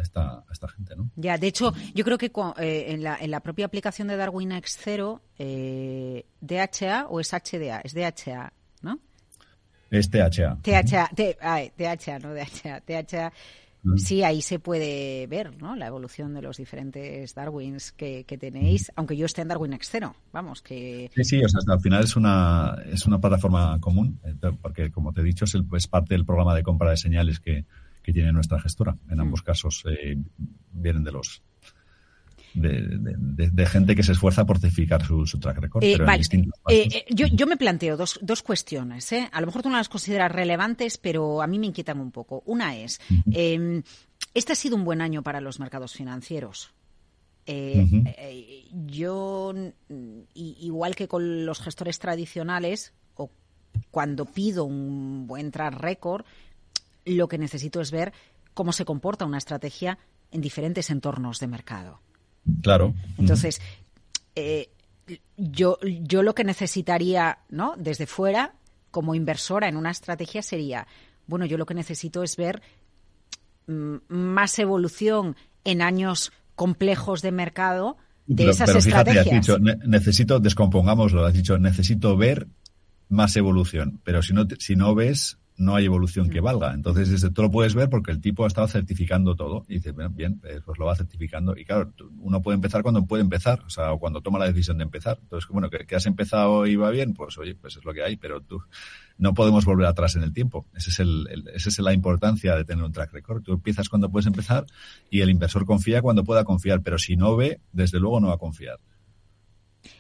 esta, 0.02 0.44
esta, 0.50 0.68
gente, 0.68 0.96
¿no? 0.96 1.10
Ya, 1.16 1.38
de 1.38 1.46
hecho, 1.46 1.72
yo 1.94 2.04
creo 2.04 2.18
que 2.18 2.30
eh, 2.58 2.86
en, 2.88 3.02
la, 3.02 3.16
en, 3.18 3.30
la, 3.30 3.40
propia 3.40 3.66
aplicación 3.66 4.08
de 4.08 4.16
Darwin 4.16 4.52
X 4.52 4.78
0 4.82 5.22
eh, 5.38 6.26
DHA 6.40 7.06
o 7.08 7.20
es 7.20 7.32
HDA, 7.32 7.80
es 7.82 7.94
DHA, 7.94 8.52
¿no? 8.82 8.98
Es 9.90 10.10
THA. 10.10 10.58
THA, 10.62 11.10
THA, 11.14 12.18
no 12.18 12.34
DHA, 12.34 12.80
THA 12.80 13.32
Sí, 13.96 14.22
ahí 14.22 14.42
se 14.42 14.58
puede 14.58 15.26
ver 15.28 15.56
¿no? 15.60 15.76
la 15.76 15.86
evolución 15.86 16.34
de 16.34 16.42
los 16.42 16.56
diferentes 16.56 17.34
Darwins 17.34 17.92
que, 17.92 18.24
tenéis, 18.24 18.90
aunque 18.96 19.16
yo 19.16 19.26
esté 19.26 19.42
en 19.42 19.48
Darwin 19.48 19.72
X0, 19.72 20.12
vamos, 20.32 20.60
que... 20.60 21.10
Sí, 21.14 21.24
sí, 21.24 21.44
o 21.44 21.48
sea, 21.48 21.60
al 21.72 21.80
final 21.80 22.02
es 22.02 22.16
una, 22.16 22.76
es 22.90 23.06
una 23.06 23.20
plataforma 23.20 23.78
común, 23.80 24.18
eh, 24.24 24.34
porque 24.60 24.90
como 24.90 25.12
te 25.12 25.20
he 25.20 25.24
dicho, 25.24 25.44
es, 25.44 25.86
parte 25.86 26.14
del 26.14 26.24
programa 26.24 26.54
de 26.54 26.62
compra 26.62 26.90
de 26.90 26.96
señales 26.96 27.40
que, 27.40 27.64
tiene 28.02 28.32
nuestra 28.32 28.60
gestora. 28.60 28.96
En 29.10 29.18
ambos 29.18 29.42
casos 29.42 29.82
eh, 29.84 30.16
vienen 30.70 31.02
de 31.02 31.10
los 31.10 31.42
de, 32.56 33.66
gente 33.66 33.94
que 33.94 34.02
se 34.02 34.12
esfuerza 34.12 34.44
por 34.44 34.58
certificar 34.58 35.04
su, 35.04 35.24
track 35.38 35.58
record. 35.58 35.84
Eh, 35.84 35.96
pero 35.98 36.10
eh, 36.12 36.22
eh, 36.68 37.04
yo, 37.10 37.26
yo, 37.26 37.46
me 37.46 37.56
planteo 37.56 37.96
dos, 37.96 38.18
dos 38.22 38.42
cuestiones. 38.42 39.12
A 39.32 39.40
lo 39.40 39.46
mejor 39.46 39.62
tú 39.62 39.70
no 39.70 39.76
las 39.76 39.88
consideras 39.88 40.32
relevantes, 40.32 40.98
pero 40.98 41.42
a 41.42 41.46
mí 41.46 41.58
me 41.58 41.66
inquietan 41.66 42.00
un 42.00 42.10
poco. 42.10 42.42
Una 42.46 42.76
es, 42.76 43.00
em, 43.30 43.82
este 44.34 44.52
ha 44.52 44.56
sido 44.56 44.76
un 44.76 44.84
buen 44.84 45.00
año 45.00 45.22
para 45.22 45.40
los 45.40 45.60
mercados 45.60 45.92
financieros. 45.92 46.72
yo, 48.72 49.54
igual 50.34 50.96
que 50.96 51.08
con 51.08 51.46
los 51.46 51.60
gestores 51.60 51.98
tradicionales, 51.98 52.92
o 53.14 53.30
cuando 53.90 54.24
pido 54.24 54.64
un 54.64 55.26
buen 55.26 55.50
track 55.50 55.74
record, 55.74 56.24
lo 57.04 57.28
que 57.28 57.38
necesito 57.38 57.80
es 57.80 57.90
ver 57.90 58.12
cómo 58.54 58.72
se 58.72 58.84
comporta 58.84 59.26
una 59.26 59.38
estrategia 59.38 59.98
en 60.30 60.40
diferentes 60.40 60.90
entornos 60.90 61.38
de 61.40 61.46
mercado. 61.46 62.00
Claro. 62.62 62.94
Entonces, 63.18 63.60
eh, 64.34 64.68
yo, 65.36 65.78
yo 65.82 66.22
lo 66.22 66.34
que 66.34 66.44
necesitaría, 66.44 67.38
¿no? 67.48 67.74
Desde 67.76 68.06
fuera, 68.06 68.54
como 68.90 69.14
inversora 69.14 69.68
en 69.68 69.76
una 69.76 69.90
estrategia, 69.90 70.42
sería, 70.42 70.86
bueno, 71.26 71.46
yo 71.46 71.58
lo 71.58 71.66
que 71.66 71.74
necesito 71.74 72.22
es 72.22 72.36
ver 72.36 72.62
mm, 73.66 73.96
más 74.08 74.58
evolución 74.58 75.36
en 75.64 75.82
años 75.82 76.32
complejos 76.54 77.22
de 77.22 77.32
mercado 77.32 77.96
de 78.26 78.50
esas 78.50 78.74
estrategias. 78.74 79.46
necesito, 79.86 80.40
descompongámoslo, 80.40 81.24
has 81.24 81.34
dicho, 81.34 81.58
necesito 81.58 82.16
ver 82.16 82.48
más 83.08 83.36
evolución, 83.36 84.00
pero 84.02 84.22
si 84.22 84.32
no, 84.32 84.46
si 84.58 84.74
no 84.74 84.94
ves, 84.94 85.38
no 85.58 85.74
hay 85.74 85.86
evolución 85.86 86.28
que 86.28 86.40
mm. 86.40 86.44
valga. 86.44 86.74
Entonces, 86.74 87.10
desde 87.10 87.30
tú 87.30 87.42
lo 87.42 87.50
puedes 87.50 87.74
ver 87.74 87.88
porque 87.88 88.10
el 88.10 88.20
tipo 88.20 88.44
ha 88.44 88.46
estado 88.46 88.68
certificando 88.68 89.34
todo. 89.34 89.64
Y 89.68 89.74
dice, 89.74 89.92
bien, 90.10 90.40
eh, 90.44 90.60
pues 90.64 90.78
lo 90.78 90.86
va 90.86 90.96
certificando. 90.96 91.56
Y 91.56 91.64
claro, 91.64 91.92
uno 92.18 92.42
puede 92.42 92.56
empezar 92.56 92.82
cuando 92.82 93.04
puede 93.06 93.22
empezar, 93.22 93.60
o 93.66 93.70
sea, 93.70 93.96
cuando 93.98 94.20
toma 94.20 94.38
la 94.38 94.46
decisión 94.46 94.78
de 94.78 94.84
empezar. 94.84 95.18
Entonces, 95.22 95.48
bueno, 95.50 95.70
que, 95.70 95.96
has 95.96 96.06
empezado 96.06 96.66
y 96.66 96.76
va 96.76 96.90
bien, 96.90 97.14
pues 97.14 97.38
oye, 97.38 97.54
pues 97.54 97.76
es 97.76 97.84
lo 97.84 97.94
que 97.94 98.02
hay, 98.02 98.16
pero 98.16 98.40
tú 98.42 98.60
no 99.18 99.32
podemos 99.32 99.64
volver 99.64 99.86
atrás 99.86 100.16
en 100.16 100.22
el 100.22 100.32
tiempo. 100.32 100.66
Esa 100.74 100.90
es, 100.90 101.00
el, 101.00 101.26
esa 101.54 101.68
es 101.68 101.78
la 101.78 101.92
importancia 101.92 102.54
de 102.54 102.64
tener 102.64 102.84
un 102.84 102.92
track 102.92 103.12
record. 103.12 103.42
Tú 103.42 103.54
empiezas 103.54 103.88
cuando 103.88 104.10
puedes 104.10 104.26
empezar 104.26 104.66
y 105.10 105.20
el 105.20 105.30
inversor 105.30 105.64
confía 105.64 106.02
cuando 106.02 106.24
pueda 106.24 106.44
confiar, 106.44 106.82
pero 106.82 106.98
si 106.98 107.16
no 107.16 107.36
ve, 107.36 107.60
desde 107.72 107.98
luego 107.98 108.20
no 108.20 108.28
va 108.28 108.34
a 108.34 108.38
confiar. 108.38 108.78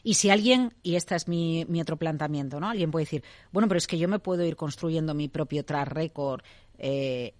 Y 0.02 0.14
si 0.14 0.30
alguien, 0.30 0.74
y 0.82 0.96
este 0.96 1.14
es 1.14 1.28
mi, 1.28 1.64
mi 1.68 1.80
otro 1.80 1.96
planteamiento, 1.96 2.60
¿no? 2.60 2.68
Alguien 2.68 2.90
puede 2.90 3.04
decir, 3.04 3.22
bueno, 3.52 3.68
pero 3.68 3.78
es 3.78 3.86
que 3.86 3.98
yo 3.98 4.08
me 4.08 4.18
puedo 4.18 4.44
ir 4.44 4.56
construyendo 4.56 5.14
mi 5.14 5.28
propio 5.28 5.64
track 5.64 5.88
record 5.88 6.42
eh, 6.78 7.34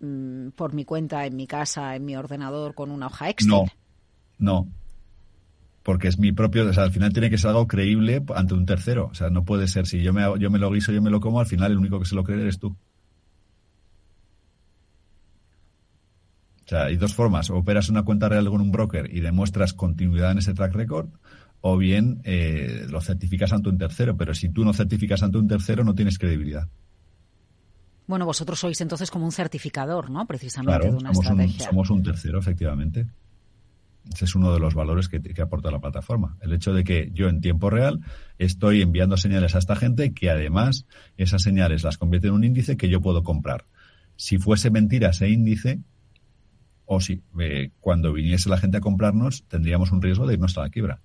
mm, 0.00 0.50
por 0.50 0.72
mi 0.72 0.84
cuenta, 0.84 1.26
en 1.26 1.36
mi 1.36 1.46
casa, 1.46 1.96
en 1.96 2.04
mi 2.04 2.16
ordenador, 2.16 2.74
con 2.74 2.90
una 2.90 3.06
hoja 3.06 3.30
extra. 3.30 3.56
No, 3.56 3.64
no. 4.38 4.68
Porque 5.82 6.08
es 6.08 6.18
mi 6.18 6.32
propio, 6.32 6.66
o 6.66 6.72
sea, 6.72 6.84
al 6.84 6.92
final 6.92 7.12
tiene 7.12 7.28
que 7.28 7.36
ser 7.36 7.50
algo 7.50 7.66
creíble 7.66 8.22
ante 8.34 8.54
un 8.54 8.64
tercero. 8.64 9.08
O 9.10 9.14
sea, 9.14 9.28
no 9.28 9.44
puede 9.44 9.68
ser, 9.68 9.86
si 9.86 10.02
yo 10.02 10.12
me, 10.12 10.22
yo 10.38 10.50
me 10.50 10.58
lo 10.58 10.70
guiso, 10.70 10.92
yo 10.92 11.02
me 11.02 11.10
lo 11.10 11.20
como, 11.20 11.40
al 11.40 11.46
final 11.46 11.72
el 11.72 11.78
único 11.78 11.98
que 11.98 12.06
se 12.06 12.14
lo 12.14 12.24
cree 12.24 12.40
eres 12.40 12.58
tú. 12.58 12.76
O 16.64 16.68
sea, 16.68 16.84
hay 16.84 16.96
dos 16.96 17.14
formas. 17.14 17.50
operas 17.50 17.90
una 17.90 18.04
cuenta 18.04 18.28
real 18.28 18.48
con 18.48 18.60
un 18.60 18.72
broker 18.72 19.14
y 19.14 19.20
demuestras 19.20 19.74
continuidad 19.74 20.32
en 20.32 20.38
ese 20.38 20.54
track 20.54 20.74
record, 20.74 21.08
o 21.66 21.78
bien 21.78 22.20
eh, 22.24 22.84
lo 22.90 23.00
certificas 23.00 23.50
ante 23.54 23.70
un 23.70 23.78
tercero. 23.78 24.14
Pero 24.18 24.34
si 24.34 24.50
tú 24.50 24.66
no 24.66 24.74
certificas 24.74 25.22
ante 25.22 25.38
un 25.38 25.48
tercero, 25.48 25.82
no 25.82 25.94
tienes 25.94 26.18
credibilidad. 26.18 26.68
Bueno, 28.06 28.26
vosotros 28.26 28.60
sois 28.60 28.78
entonces 28.82 29.10
como 29.10 29.24
un 29.24 29.32
certificador, 29.32 30.10
¿no? 30.10 30.26
Precisamente 30.26 30.90
de 30.90 30.94
una 30.94 31.14
somos 31.14 31.24
estrategia. 31.24 31.64
Un, 31.64 31.70
somos 31.70 31.88
un 31.88 32.02
tercero, 32.02 32.38
efectivamente. 32.38 33.06
Ese 34.12 34.26
es 34.26 34.34
uno 34.34 34.52
de 34.52 34.60
los 34.60 34.74
valores 34.74 35.08
que, 35.08 35.22
que, 35.22 35.40
aporta 35.40 35.70
la 35.70 35.78
plataforma. 35.78 36.36
El 36.42 36.52
hecho 36.52 36.74
de 36.74 36.84
que 36.84 37.10
yo 37.14 37.30
en 37.30 37.40
tiempo 37.40 37.70
real 37.70 38.00
estoy 38.36 38.82
enviando 38.82 39.16
señales 39.16 39.54
a 39.54 39.58
esta 39.58 39.74
gente 39.74 40.12
que 40.12 40.28
además 40.28 40.84
esas 41.16 41.40
señales 41.40 41.82
las 41.82 41.96
convierte 41.96 42.28
en 42.28 42.34
un 42.34 42.44
índice 42.44 42.76
que 42.76 42.90
yo 42.90 43.00
puedo 43.00 43.22
comprar. 43.22 43.64
Si 44.16 44.36
fuese 44.36 44.70
mentira 44.70 45.08
ese 45.08 45.30
índice, 45.30 45.80
o 46.84 47.00
si 47.00 47.22
eh, 47.40 47.70
cuando 47.80 48.12
viniese 48.12 48.50
la 48.50 48.58
gente 48.58 48.76
a 48.76 48.80
comprarnos, 48.82 49.44
tendríamos 49.48 49.92
un 49.92 50.02
riesgo 50.02 50.26
de 50.26 50.34
irnos 50.34 50.58
a 50.58 50.60
la 50.60 50.68
quiebra 50.68 51.00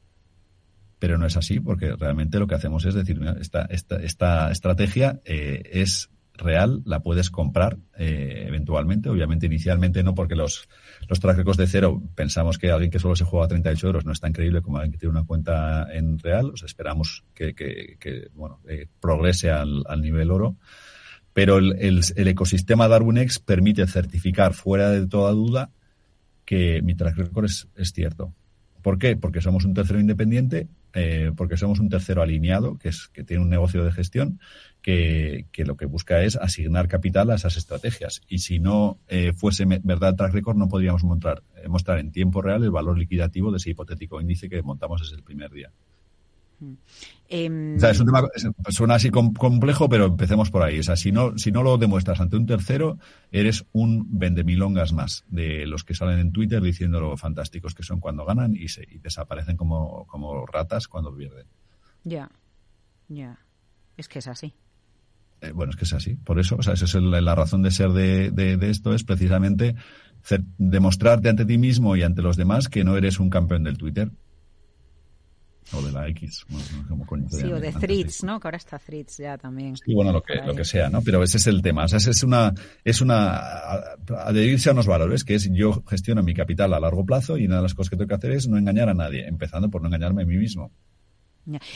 pero 0.99 1.17
no 1.17 1.25
es 1.25 1.37
así 1.37 1.59
porque 1.59 1.95
realmente 1.95 2.39
lo 2.39 2.47
que 2.47 2.55
hacemos 2.55 2.85
es 2.85 2.93
decir, 2.93 3.19
esta, 3.39 3.63
esta, 3.63 3.95
esta 3.97 4.51
estrategia 4.51 5.21
eh, 5.25 5.63
es 5.71 6.09
real, 6.39 6.81
la 6.85 7.01
puedes 7.01 7.29
comprar 7.29 7.77
eh, 7.97 8.45
eventualmente, 8.47 9.09
obviamente 9.09 9.45
inicialmente 9.45 10.03
no 10.03 10.15
porque 10.15 10.35
los, 10.35 10.67
los 11.07 11.19
tráficos 11.19 11.57
de 11.57 11.67
cero 11.67 12.01
pensamos 12.15 12.57
que 12.57 12.71
alguien 12.71 12.91
que 12.91 12.99
solo 12.99 13.15
se 13.15 13.25
juega 13.25 13.45
a 13.45 13.49
38 13.49 13.87
euros 13.87 14.05
no 14.05 14.11
es 14.11 14.19
tan 14.19 14.33
creíble 14.33 14.61
como 14.61 14.77
alguien 14.77 14.93
que 14.93 14.97
tiene 14.97 15.11
una 15.11 15.25
cuenta 15.25 15.87
en 15.91 16.17
real, 16.19 16.47
o 16.47 16.65
esperamos 16.65 17.23
que, 17.33 17.53
que, 17.53 18.29
bueno, 18.33 18.59
eh, 18.67 18.87
progrese 18.99 19.51
al, 19.51 19.83
al, 19.87 20.01
nivel 20.01 20.31
oro, 20.31 20.55
pero 21.33 21.57
el, 21.57 21.75
el, 21.79 22.01
el 22.15 22.27
ecosistema 22.27 22.87
DarwinX 22.87 23.39
permite 23.39 23.85
certificar 23.87 24.53
fuera 24.53 24.89
de 24.89 25.07
toda 25.07 25.31
duda 25.31 25.71
que 26.45 26.81
mi 26.81 26.95
track 26.95 27.17
record 27.17 27.45
es, 27.45 27.67
es 27.75 27.91
cierto. 27.91 28.33
¿Por 28.81 28.97
qué? 28.97 29.15
Porque 29.17 29.41
somos 29.41 29.65
un 29.65 29.73
tercero 29.73 29.99
independiente 29.99 30.67
eh, 30.93 31.31
porque 31.35 31.57
somos 31.57 31.79
un 31.79 31.89
tercero 31.89 32.21
alineado, 32.21 32.77
que, 32.77 32.89
es, 32.89 33.07
que 33.09 33.23
tiene 33.23 33.43
un 33.43 33.49
negocio 33.49 33.83
de 33.83 33.91
gestión, 33.91 34.39
que, 34.81 35.45
lo 35.57 35.77
que 35.77 35.85
busca 35.85 36.23
es 36.23 36.35
asignar 36.35 36.87
capital 36.87 37.29
a 37.29 37.35
esas 37.35 37.57
estrategias. 37.57 38.21
Y 38.27 38.39
si 38.39 38.59
no 38.59 38.99
eh, 39.07 39.33
fuese 39.33 39.65
verdad 39.65 40.15
track 40.15 40.33
record, 40.33 40.57
no 40.57 40.67
podríamos 40.67 41.03
mostrar, 41.03 41.43
eh, 41.57 41.67
mostrar 41.67 41.99
en 41.99 42.11
tiempo 42.11 42.41
real 42.41 42.63
el 42.63 42.71
valor 42.71 42.97
liquidativo 42.97 43.51
de 43.51 43.57
ese 43.57 43.71
hipotético 43.71 44.19
índice 44.19 44.49
que 44.49 44.61
montamos 44.61 45.01
desde 45.01 45.17
el 45.17 45.23
primer 45.23 45.51
día. 45.51 45.71
Em, 47.29 47.77
o 47.77 47.79
sea, 47.79 47.91
es 47.91 47.99
un 47.99 48.07
tema, 48.07 48.27
suena 48.69 48.95
así 48.95 49.09
complejo, 49.11 49.87
pero 49.87 50.05
empecemos 50.05 50.49
por 50.49 50.63
ahí. 50.63 50.79
O 50.79 50.83
sea, 50.83 50.95
si 50.95 51.11
no, 51.11 51.37
si 51.37 51.51
no 51.51 51.63
lo 51.63 51.77
demuestras 51.77 52.19
ante 52.19 52.37
un 52.37 52.45
tercero, 52.45 52.97
eres 53.31 53.65
un 53.71 54.07
vendemilongas 54.19 54.93
más 54.93 55.23
de 55.27 55.65
los 55.67 55.83
que 55.83 55.95
salen 55.95 56.19
en 56.19 56.31
Twitter 56.31 56.61
diciendo 56.61 56.99
lo 56.99 57.17
fantásticos 57.17 57.75
que 57.75 57.83
son 57.83 57.99
cuando 57.99 58.25
ganan 58.25 58.55
y, 58.55 58.67
se, 58.67 58.87
desaparecen 59.01 59.57
como, 59.57 60.05
como 60.07 60.45
ratas 60.45 60.87
cuando 60.87 61.15
pierden. 61.15 61.45
Ya, 62.03 62.29
ya. 63.07 63.39
Es 63.95 64.07
que 64.07 64.19
es 64.19 64.27
así. 64.27 64.53
Eh, 65.41 65.51
bueno, 65.51 65.71
es 65.71 65.75
que 65.77 65.85
es 65.85 65.93
así. 65.93 66.15
Por 66.15 66.39
eso, 66.39 66.57
o 66.57 66.63
sea, 66.63 66.73
esa 66.73 66.85
es 66.85 66.95
la 66.95 67.35
razón 67.35 67.61
de 67.61 67.71
ser 67.71 67.91
de, 67.91 68.31
de, 68.31 68.69
esto, 68.69 68.93
es 68.93 69.03
precisamente 69.03 69.75
demostrarte 70.57 71.29
ante 71.29 71.45
ti 71.45 71.57
mismo 71.57 71.95
y 71.95 72.03
ante 72.03 72.21
los 72.21 72.35
demás 72.35 72.67
que 72.67 72.83
no 72.83 72.97
eres 72.97 73.19
un 73.19 73.29
campeón 73.29 73.63
del 73.63 73.77
Twitter. 73.77 74.11
O 75.73 75.81
de 75.81 75.91
la 75.91 76.07
X. 76.09 76.45
sí, 77.29 77.51
o 77.51 77.59
de 77.59 77.71
Threads, 77.71 78.23
¿no? 78.23 78.39
Que 78.39 78.47
ahora 78.47 78.57
está 78.57 78.79
Threads 78.79 79.17
ya 79.17 79.37
también. 79.37 79.75
Sí, 79.77 79.93
bueno, 79.93 80.11
lo 80.11 80.21
que, 80.21 80.35
lo 80.35 80.55
que 80.55 80.65
sea, 80.65 80.89
¿no? 80.89 81.01
Pero 81.01 81.21
ese 81.23 81.37
es 81.37 81.47
el 81.47 81.61
tema. 81.61 81.85
O 81.85 81.87
sea, 81.87 81.97
es 81.97 82.23
una, 82.23 82.53
es 82.83 83.01
una, 83.01 83.37
adherirse 84.17 84.69
a 84.69 84.73
unos 84.73 84.87
valores, 84.87 85.23
que 85.23 85.35
es 85.35 85.49
yo 85.51 85.83
gestiono 85.87 86.23
mi 86.23 86.33
capital 86.33 86.73
a 86.73 86.79
largo 86.79 87.05
plazo 87.05 87.37
y 87.37 87.45
una 87.45 87.57
de 87.57 87.61
las 87.63 87.73
cosas 87.73 87.91
que 87.91 87.97
tengo 87.97 88.07
que 88.07 88.15
hacer 88.15 88.31
es 88.31 88.47
no 88.47 88.57
engañar 88.57 88.89
a 88.89 88.93
nadie, 88.93 89.27
empezando 89.27 89.69
por 89.69 89.81
no 89.81 89.87
engañarme 89.87 90.23
a 90.23 90.25
mí 90.25 90.37
mismo. 90.37 90.71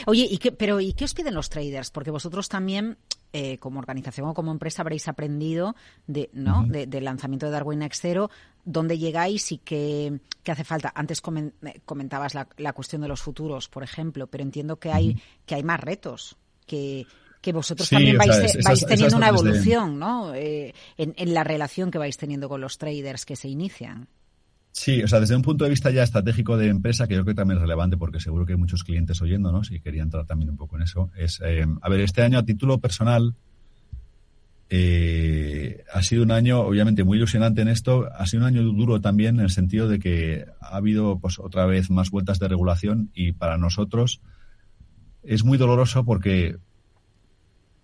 Oye, 0.05 0.27
¿y 0.29 0.37
qué, 0.37 0.51
pero 0.51 0.79
¿y 0.79 0.93
qué 0.93 1.05
os 1.05 1.13
piden 1.13 1.33
los 1.33 1.49
traders? 1.49 1.89
Porque 1.91 2.11
vosotros 2.11 2.49
también, 2.49 2.97
eh, 3.31 3.57
como 3.57 3.79
organización 3.79 4.27
o 4.27 4.33
como 4.33 4.51
empresa, 4.51 4.81
habréis 4.81 5.07
aprendido 5.07 5.75
de, 6.07 6.29
¿no? 6.33 6.65
del 6.67 7.03
lanzamiento 7.03 7.45
de 7.45 7.51
Darwin 7.51 7.81
X 7.83 7.99
Zero, 8.01 8.29
dónde 8.65 8.97
llegáis 8.97 9.51
y 9.51 9.57
qué, 9.57 10.19
hace 10.47 10.63
falta. 10.63 10.91
Antes 10.95 11.21
comentabas 11.21 12.33
la, 12.35 12.73
cuestión 12.73 13.01
de 13.01 13.07
los 13.07 13.21
futuros, 13.21 13.67
por 13.69 13.83
ejemplo, 13.83 14.27
pero 14.27 14.43
entiendo 14.43 14.77
que 14.77 14.91
hay, 14.91 15.21
que 15.45 15.55
hay 15.55 15.63
más 15.63 15.79
retos, 15.79 16.35
que, 16.65 17.05
que 17.41 17.51
vosotros 17.51 17.89
también 17.89 18.17
vais, 18.17 18.85
teniendo 18.85 19.17
una 19.17 19.29
evolución, 19.29 19.99
¿no? 19.99 20.33
Eh, 20.33 20.73
en, 20.97 21.13
en 21.17 21.33
la 21.33 21.43
relación 21.43 21.91
que 21.91 21.97
vais 21.97 22.17
teniendo 22.17 22.47
con 22.47 22.61
los 22.61 22.77
traders 22.77 23.25
que 23.25 23.35
se 23.35 23.49
inician. 23.49 24.07
Sí, 24.75 25.03
o 25.03 25.07
sea, 25.07 25.19
desde 25.19 25.35
un 25.35 25.43
punto 25.43 25.65
de 25.65 25.69
vista 25.69 25.91
ya 25.91 26.01
estratégico 26.01 26.57
de 26.57 26.67
empresa, 26.67 27.07
que 27.07 27.13
yo 27.13 27.23
creo 27.23 27.35
que 27.35 27.37
también 27.39 27.57
es 27.57 27.61
relevante 27.61 27.95
porque 27.95 28.19
seguro 28.19 28.43
que 28.43 28.53
hay 28.53 28.57
muchos 28.57 28.83
clientes 28.83 29.21
oyéndonos 29.21 29.69
y 29.69 29.79
quería 29.79 30.01
entrar 30.01 30.25
también 30.25 30.49
un 30.49 30.57
poco 30.57 30.77
en 30.77 30.81
eso, 30.81 31.11
es, 31.15 31.39
eh, 31.45 31.63
a 31.79 31.89
ver, 31.89 31.99
este 31.99 32.23
año 32.23 32.39
a 32.39 32.43
título 32.43 32.79
personal 32.79 33.35
eh, 34.71 35.83
ha 35.93 36.01
sido 36.01 36.23
un 36.23 36.31
año, 36.31 36.61
obviamente, 36.61 37.03
muy 37.03 37.19
ilusionante 37.19 37.61
en 37.61 37.67
esto, 37.67 38.09
ha 38.11 38.25
sido 38.25 38.41
un 38.41 38.47
año 38.47 38.63
duro 38.63 38.99
también 38.99 39.35
en 39.35 39.41
el 39.41 39.51
sentido 39.51 39.87
de 39.87 39.99
que 39.99 40.47
ha 40.59 40.75
habido, 40.75 41.19
pues, 41.19 41.37
otra 41.37 41.67
vez 41.67 41.91
más 41.91 42.09
vueltas 42.09 42.39
de 42.39 42.47
regulación 42.47 43.11
y 43.13 43.33
para 43.33 43.59
nosotros 43.59 44.21
es 45.21 45.43
muy 45.43 45.59
doloroso 45.59 46.03
porque 46.03 46.57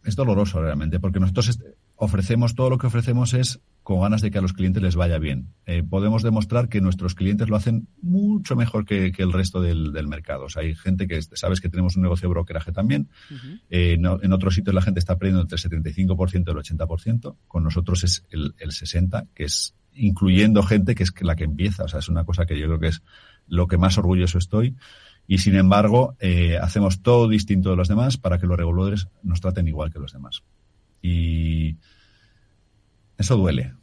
es 0.05 0.15
doloroso 0.15 0.59
realmente, 0.59 0.99
porque 0.99 1.19
nosotros 1.19 1.59
ofrecemos, 1.97 2.55
todo 2.55 2.71
lo 2.71 2.79
que 2.79 2.87
ofrecemos 2.87 3.35
es 3.35 3.59
con 3.89 4.01
ganas 4.01 4.21
de 4.21 4.29
que 4.29 4.37
a 4.37 4.41
los 4.41 4.53
clientes 4.53 4.83
les 4.83 4.95
vaya 4.95 5.17
bien. 5.17 5.47
Eh, 5.65 5.81
podemos 5.81 6.21
demostrar 6.21 6.69
que 6.69 6.79
nuestros 6.79 7.15
clientes 7.15 7.49
lo 7.49 7.55
hacen 7.55 7.87
mucho 8.03 8.55
mejor 8.55 8.85
que, 8.85 9.11
el 9.17 9.33
resto 9.33 9.61
del, 9.61 10.07
mercado. 10.07 10.45
O 10.45 10.49
sea, 10.49 10.61
hay 10.61 10.75
gente 10.75 11.07
que, 11.07 11.19
sabes 11.23 11.59
que 11.59 11.69
tenemos 11.69 11.95
un 11.95 12.03
negocio 12.03 12.29
de 12.29 12.33
brokeraje 12.33 12.71
también. 12.71 13.09
Eh, 13.71 13.97
en 13.99 14.31
otros 14.31 14.53
sitios 14.53 14.75
la 14.75 14.83
gente 14.83 14.99
está 14.99 15.17
perdiendo 15.17 15.41
entre 15.41 15.55
el 15.55 15.83
75% 15.83 16.31
y 16.33 16.51
el 16.51 16.57
80%. 16.57 17.35
Con 17.47 17.63
nosotros 17.63 18.03
es 18.03 18.27
el, 18.29 18.53
60%, 18.59 19.29
que 19.33 19.45
es 19.45 19.73
incluyendo 19.95 20.61
gente 20.61 20.93
que 20.93 21.01
es 21.01 21.11
la 21.21 21.35
que 21.35 21.45
empieza. 21.45 21.85
O 21.85 21.87
sea, 21.87 21.97
es 21.97 22.09
una 22.09 22.25
cosa 22.25 22.45
que 22.45 22.59
yo 22.59 22.67
creo 22.67 22.79
que 22.79 22.89
es 22.89 23.01
lo 23.47 23.65
que 23.65 23.79
más 23.79 23.97
orgulloso 23.97 24.37
estoy. 24.37 24.75
Y 25.25 25.39
sin 25.39 25.55
embargo, 25.55 26.15
eh, 26.19 26.59
hacemos 26.61 27.01
todo 27.01 27.27
distinto 27.27 27.71
de 27.71 27.75
los 27.75 27.87
demás 27.87 28.17
para 28.17 28.37
que 28.37 28.45
los 28.45 28.55
reguladores 28.55 29.07
nos 29.23 29.41
traten 29.41 29.67
igual 29.67 29.91
que 29.91 29.97
los 29.97 30.13
demás. 30.13 30.43
Y 31.01 31.77
eso 33.19 33.35
duele, 33.35 33.73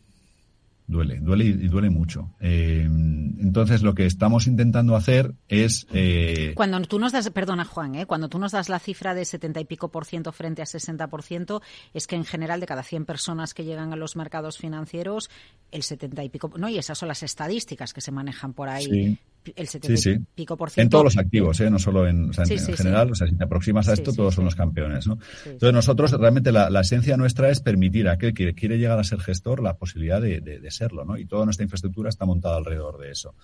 duele, 0.86 1.18
duele 1.20 1.44
y 1.44 1.68
duele 1.68 1.90
mucho. 1.90 2.30
Eh, 2.40 2.82
entonces, 2.84 3.82
lo 3.82 3.94
que 3.94 4.06
estamos 4.06 4.46
intentando 4.46 4.96
hacer 4.96 5.34
es... 5.48 5.86
Eh, 5.92 6.52
cuando 6.56 6.80
tú 6.80 6.98
nos 6.98 7.12
das, 7.12 7.28
perdona 7.30 7.66
Juan, 7.66 7.96
¿eh? 7.96 8.06
cuando 8.06 8.30
tú 8.30 8.38
nos 8.38 8.52
das 8.52 8.70
la 8.70 8.78
cifra 8.78 9.14
de 9.14 9.26
70 9.26 9.60
y 9.60 9.64
pico 9.66 9.90
por 9.90 10.06
ciento 10.06 10.32
frente 10.32 10.62
a 10.62 10.66
60 10.66 11.06
por 11.08 11.22
ciento, 11.22 11.60
es 11.92 12.06
que 12.06 12.16
en 12.16 12.24
general 12.24 12.60
de 12.60 12.66
cada 12.66 12.82
100 12.82 13.04
personas 13.04 13.52
que 13.52 13.64
llegan 13.64 13.92
a 13.92 13.96
los 13.96 14.16
mercados 14.16 14.56
financieros, 14.56 15.28
el 15.70 15.82
70 15.82 16.24
y 16.24 16.28
pico, 16.30 16.50
no, 16.56 16.70
y 16.70 16.78
esas 16.78 16.96
son 16.96 17.08
las 17.08 17.22
estadísticas 17.22 17.92
que 17.92 18.00
se 18.00 18.10
manejan 18.10 18.54
por 18.54 18.70
ahí. 18.70 19.18
El 19.54 19.68
70 19.68 20.10
y 20.10 20.18
pico 20.34 20.56
por 20.56 20.70
ciento. 20.70 20.82
En 20.82 20.90
todos 20.90 21.04
los 21.04 21.16
activos, 21.16 21.60
¿eh? 21.60 21.70
no 21.70 21.78
solo 21.78 22.08
en, 22.08 22.30
en, 22.36 22.76
general, 22.76 23.12
o 23.12 23.14
sea, 23.14 23.26
si 23.26 23.36
te 23.36 23.44
aproximas 23.44 23.88
a 23.88 23.92
esto, 23.92 24.12
todos 24.12 24.34
son 24.34 24.44
los 24.44 24.54
campeones. 24.54 25.06
¿no? 25.06 25.18
Entonces, 25.44 25.72
nosotros 25.72 26.12
realmente 26.12 26.52
la, 26.52 26.80
esencia 26.80 27.16
nuestra 27.16 27.50
es 27.50 27.60
permitir 27.60 28.08
a 28.08 28.12
aquel 28.12 28.34
que 28.34 28.54
quiere 28.54 28.78
llegar 28.78 28.98
a 28.98 29.04
ser 29.04 29.20
gestor 29.20 29.62
la 29.62 29.76
posibilidad 29.76 30.20
de, 30.20 30.40
de 30.40 30.70
serlo, 30.70 31.04
¿no? 31.04 31.18
Y 31.18 31.26
toda 31.26 31.44
nuestra 31.44 31.64
infraestructura 31.64 32.08
está 32.08 32.24
montada 32.24 32.56
alrededor 32.56 32.98
de 32.98 33.10
eso. 33.10 33.34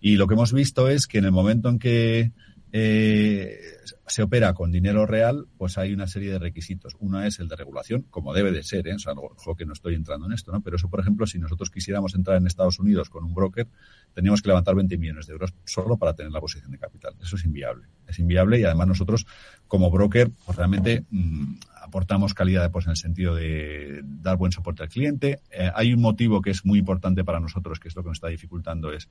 Y 0.00 0.16
lo 0.16 0.26
que 0.26 0.34
hemos 0.34 0.52
visto 0.52 0.88
es 0.88 1.06
que 1.06 1.18
en 1.18 1.24
el 1.24 1.32
momento 1.32 1.68
en 1.68 1.78
que 1.78 2.32
eh, 2.72 3.58
se 4.06 4.22
opera 4.22 4.52
con 4.54 4.70
dinero 4.70 5.06
real, 5.06 5.46
pues 5.56 5.78
hay 5.78 5.92
una 5.92 6.06
serie 6.06 6.32
de 6.32 6.38
requisitos. 6.38 6.96
Uno 6.98 7.22
es 7.22 7.38
el 7.38 7.48
de 7.48 7.56
regulación, 7.56 8.06
como 8.10 8.34
debe 8.34 8.52
de 8.52 8.62
ser, 8.62 8.88
¿eh? 8.88 8.94
o 8.94 8.98
sea, 8.98 9.12
ojo 9.14 9.54
que 9.54 9.64
no 9.64 9.72
estoy 9.72 9.94
entrando 9.94 10.26
en 10.26 10.32
esto, 10.32 10.52
¿no? 10.52 10.60
Pero 10.60 10.76
eso, 10.76 10.88
por 10.88 11.00
ejemplo, 11.00 11.26
si 11.26 11.38
nosotros 11.38 11.70
quisiéramos 11.70 12.14
entrar 12.14 12.36
en 12.36 12.46
Estados 12.46 12.78
Unidos 12.78 13.10
con 13.10 13.24
un 13.24 13.34
broker, 13.34 13.68
teníamos 14.14 14.42
que 14.42 14.48
levantar 14.48 14.74
20 14.74 14.98
millones 14.98 15.26
de 15.26 15.32
euros 15.32 15.54
solo 15.64 15.96
para 15.96 16.14
tener 16.14 16.32
la 16.32 16.40
posición 16.40 16.70
de 16.70 16.78
capital. 16.78 17.14
Eso 17.22 17.36
es 17.36 17.44
inviable. 17.44 17.88
Es 18.06 18.18
inviable 18.18 18.60
y 18.60 18.64
además 18.64 18.88
nosotros, 18.88 19.26
como 19.66 19.90
broker, 19.90 20.30
pues 20.44 20.56
realmente 20.56 21.04
mm, 21.10 21.56
aportamos 21.82 22.34
calidad 22.34 22.70
pues, 22.70 22.86
en 22.86 22.90
el 22.90 22.96
sentido 22.96 23.34
de 23.34 24.02
dar 24.04 24.36
buen 24.36 24.52
soporte 24.52 24.82
al 24.82 24.88
cliente. 24.88 25.40
Eh, 25.50 25.70
hay 25.74 25.92
un 25.92 26.00
motivo 26.00 26.42
que 26.42 26.50
es 26.50 26.64
muy 26.64 26.78
importante 26.78 27.24
para 27.24 27.40
nosotros, 27.40 27.78
que 27.78 27.88
es 27.88 27.96
lo 27.96 28.02
que 28.02 28.08
nos 28.08 28.18
está 28.18 28.28
dificultando, 28.28 28.92
es 28.92 29.08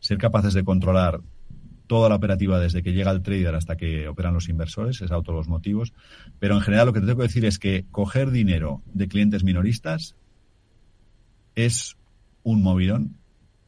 ser 0.00 0.18
capaces 0.18 0.54
de 0.54 0.64
controlar 0.64 1.20
toda 1.86 2.08
la 2.08 2.16
operativa 2.16 2.58
desde 2.58 2.82
que 2.82 2.92
llega 2.92 3.10
el 3.10 3.22
trader 3.22 3.54
hasta 3.54 3.76
que 3.76 4.08
operan 4.08 4.34
los 4.34 4.48
inversores, 4.48 5.00
es 5.02 5.10
auto 5.10 5.32
los 5.32 5.48
motivos. 5.48 5.92
Pero 6.38 6.54
en 6.54 6.60
general 6.60 6.86
lo 6.86 6.92
que 6.92 7.00
te 7.00 7.06
tengo 7.06 7.18
que 7.18 7.28
decir 7.28 7.44
es 7.44 7.58
que 7.58 7.84
coger 7.90 8.30
dinero 8.30 8.82
de 8.92 9.08
clientes 9.08 9.44
minoristas 9.44 10.16
es 11.54 11.96
un 12.42 12.62
movidón 12.62 13.16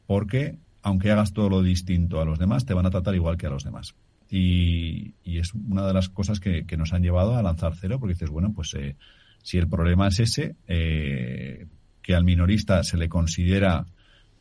porque 0.07 0.57
aunque 0.81 1.11
hagas 1.11 1.33
todo 1.33 1.49
lo 1.49 1.61
distinto 1.61 2.21
a 2.21 2.25
los 2.25 2.39
demás, 2.39 2.65
te 2.65 2.73
van 2.73 2.85
a 2.85 2.89
tratar 2.89 3.13
igual 3.13 3.37
que 3.37 3.47
a 3.47 3.49
los 3.49 3.65
demás. 3.65 3.93
Y, 4.29 5.13
es 5.25 5.53
una 5.53 5.85
de 5.85 5.93
las 5.93 6.07
cosas 6.07 6.39
que, 6.39 6.65
nos 6.77 6.93
han 6.93 7.03
llevado 7.03 7.35
a 7.35 7.41
lanzar 7.41 7.73
cero, 7.75 7.99
porque 7.99 8.13
dices, 8.13 8.29
bueno, 8.29 8.53
pues 8.53 8.73
eh, 8.73 8.95
si 9.43 9.57
el 9.57 9.67
problema 9.67 10.07
es 10.07 10.19
ese, 10.19 10.55
eh, 10.67 11.67
que 12.01 12.15
al 12.15 12.23
minorista 12.23 12.83
se 12.83 12.97
le 12.97 13.09
considera 13.09 13.85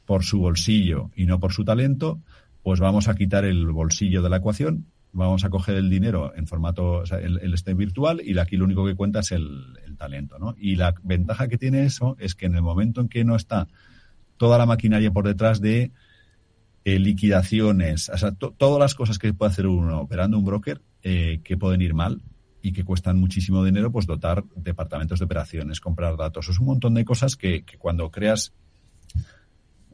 por 0.04 0.24
su 0.24 0.38
bolsillo 0.38 1.10
y 1.16 1.26
no 1.26 1.40
por 1.40 1.52
su 1.52 1.64
talento, 1.64 2.20
pues 2.66 2.80
vamos 2.80 3.06
a 3.06 3.14
quitar 3.14 3.44
el 3.44 3.70
bolsillo 3.70 4.22
de 4.22 4.28
la 4.28 4.38
ecuación, 4.38 4.86
vamos 5.12 5.44
a 5.44 5.50
coger 5.50 5.76
el 5.76 5.88
dinero 5.88 6.32
en 6.34 6.48
formato, 6.48 7.04
el, 7.04 7.38
el 7.38 7.54
este 7.54 7.74
virtual 7.74 8.20
y 8.20 8.36
aquí 8.40 8.56
lo 8.56 8.64
único 8.64 8.84
que 8.84 8.96
cuenta 8.96 9.20
es 9.20 9.30
el, 9.30 9.78
talento, 9.96 10.40
¿no? 10.40 10.56
Y 10.58 10.74
la 10.74 10.92
ventaja 11.04 11.46
que 11.46 11.58
tiene 11.58 11.84
eso 11.84 12.16
es 12.18 12.34
que 12.34 12.46
en 12.46 12.56
el 12.56 12.62
momento 12.62 13.00
en 13.00 13.08
que 13.08 13.24
no 13.24 13.36
está 13.36 13.68
toda 14.36 14.58
la 14.58 14.66
maquinaria 14.66 15.12
por 15.12 15.28
detrás 15.28 15.60
de 15.60 15.92
eh, 16.84 16.98
liquidaciones, 16.98 18.08
o 18.08 18.18
sea, 18.18 18.32
todas 18.32 18.80
las 18.80 18.96
cosas 18.96 19.20
que 19.20 19.32
puede 19.32 19.52
hacer 19.52 19.68
uno 19.68 20.00
operando 20.00 20.36
un 20.36 20.44
broker 20.44 20.82
eh, 21.04 21.42
que 21.44 21.56
pueden 21.56 21.82
ir 21.82 21.94
mal 21.94 22.20
y 22.62 22.72
que 22.72 22.82
cuestan 22.82 23.16
muchísimo 23.16 23.64
dinero, 23.64 23.92
pues 23.92 24.06
dotar 24.06 24.42
departamentos 24.56 25.20
de 25.20 25.24
operaciones, 25.24 25.78
comprar 25.78 26.16
datos, 26.16 26.48
es 26.48 26.58
un 26.58 26.66
montón 26.66 26.94
de 26.94 27.04
cosas 27.04 27.36
que 27.36 27.64
cuando 27.78 28.10
creas 28.10 28.52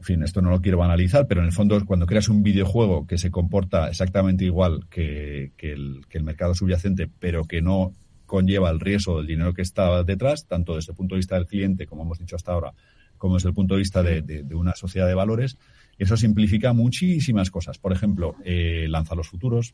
en 0.03 0.05
fin, 0.05 0.23
esto 0.23 0.41
no 0.41 0.49
lo 0.49 0.59
quiero 0.59 0.83
analizar, 0.83 1.27
pero 1.27 1.39
en 1.39 1.47
el 1.47 1.53
fondo 1.53 1.79
cuando 1.85 2.05
creas 2.05 2.27
un 2.27 2.43
videojuego 2.43 3.07
que 3.07 3.17
se 3.17 3.31
comporta 3.31 3.87
exactamente 3.87 4.43
igual 4.43 4.85
que, 4.89 5.53
el, 5.59 6.05
mercado 6.23 6.53
subyacente, 6.53 7.09
pero 7.19 7.45
que 7.45 7.61
no 7.61 7.93
conlleva 8.25 8.69
el 8.69 8.81
riesgo 8.81 9.17
del 9.17 9.27
dinero 9.27 9.53
que 9.53 9.61
está 9.61 10.03
detrás, 10.03 10.45
tanto 10.45 10.75
desde 10.75 10.91
el 10.91 10.97
punto 10.97 11.15
de 11.15 11.19
vista 11.19 11.35
del 11.35 11.45
cliente, 11.45 11.85
como 11.85 12.03
hemos 12.03 12.19
dicho 12.19 12.35
hasta 12.35 12.51
ahora, 12.51 12.73
como 13.17 13.35
desde 13.35 13.47
el 13.47 13.55
punto 13.55 13.75
de 13.75 13.79
vista 13.79 14.03
de, 14.03 14.43
una 14.53 14.75
sociedad 14.75 15.07
de 15.07 15.13
valores, 15.13 15.57
eso 15.97 16.17
simplifica 16.17 16.73
muchísimas 16.73 17.49
cosas. 17.49 17.77
Por 17.77 17.93
ejemplo, 17.93 18.35
eh, 18.43 18.87
lanza 18.89 19.15
los 19.15 19.29
futuros, 19.29 19.73